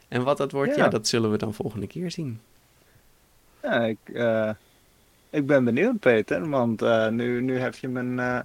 En 0.08 0.22
wat 0.22 0.36
dat 0.36 0.52
wordt, 0.52 0.76
ja. 0.76 0.84
Ja. 0.84 0.88
dat 0.88 1.08
zullen 1.08 1.30
we 1.30 1.38
dan 1.38 1.54
volgende 1.54 1.86
keer 1.86 2.10
zien. 2.10 2.40
Ja, 3.62 3.84
ik, 3.84 3.98
eh, 4.12 4.50
ik 5.30 5.46
ben 5.46 5.64
benieuwd, 5.64 5.98
Peter, 5.98 6.48
want 6.48 6.80
nu, 7.10 7.40
nu 7.40 7.58
heb 7.58 7.74
je 7.74 7.88
mijn 7.88 8.44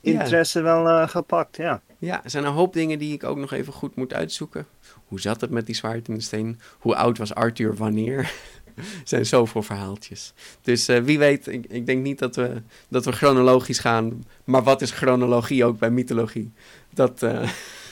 interesse 0.00 0.60
wel 0.60 1.08
gepakt, 1.08 1.56
ja. 1.56 1.82
Ja, 1.98 2.24
er 2.24 2.30
zijn 2.30 2.44
een 2.44 2.52
hoop 2.52 2.72
dingen 2.72 2.98
die 2.98 3.12
ik 3.12 3.24
ook 3.24 3.36
nog 3.36 3.52
even 3.52 3.72
goed 3.72 3.96
moet 3.96 4.14
uitzoeken. 4.14 4.66
Hoe 5.06 5.20
zat 5.20 5.40
het 5.40 5.50
met 5.50 5.66
die 5.66 5.74
zwaard 5.74 6.08
in 6.08 6.14
de 6.14 6.20
steen? 6.20 6.60
Hoe 6.78 6.96
oud 6.96 7.18
was 7.18 7.34
Arthur 7.34 7.76
wanneer? 7.76 8.32
er 8.78 8.84
zijn 9.04 9.26
zoveel 9.26 9.62
verhaaltjes. 9.62 10.32
Dus 10.62 10.88
eh, 10.88 11.00
wie 11.02 11.18
weet, 11.18 11.46
ik, 11.46 11.66
ik 11.68 11.86
denk 11.86 12.02
niet 12.02 12.18
dat 12.18 12.36
we, 12.36 12.62
dat 12.88 13.04
we 13.04 13.12
chronologisch 13.12 13.78
gaan. 13.78 14.24
Maar 14.44 14.62
wat 14.62 14.82
is 14.82 14.90
chronologie 14.90 15.64
ook 15.64 15.78
bij 15.78 15.90
mythologie? 15.90 16.52
Dat, 16.94 17.22
eh, 17.22 17.48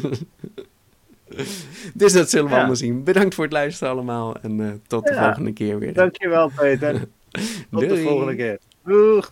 dus 1.93 2.13
dat 2.13 2.30
zullen 2.30 2.45
we 2.45 2.51
Ja. 2.51 2.57
allemaal 2.57 2.76
zien. 2.76 3.03
Bedankt 3.03 3.36
voor 3.36 3.43
het 3.43 3.53
luisteren 3.53 3.93
allemaal. 3.93 4.36
En 4.41 4.59
eh, 4.61 4.72
tot 4.88 5.05
de 5.05 5.13
Ja. 5.13 5.24
volgende 5.24 5.53
keer 5.53 5.80
weer. 5.80 5.93
Dankjewel, 5.93 6.51
Peter. 6.55 6.93
Tot 7.72 7.89
de 7.89 7.97
volgende 7.97 8.36
keer. 8.36 8.59
Doeg! 8.86 9.32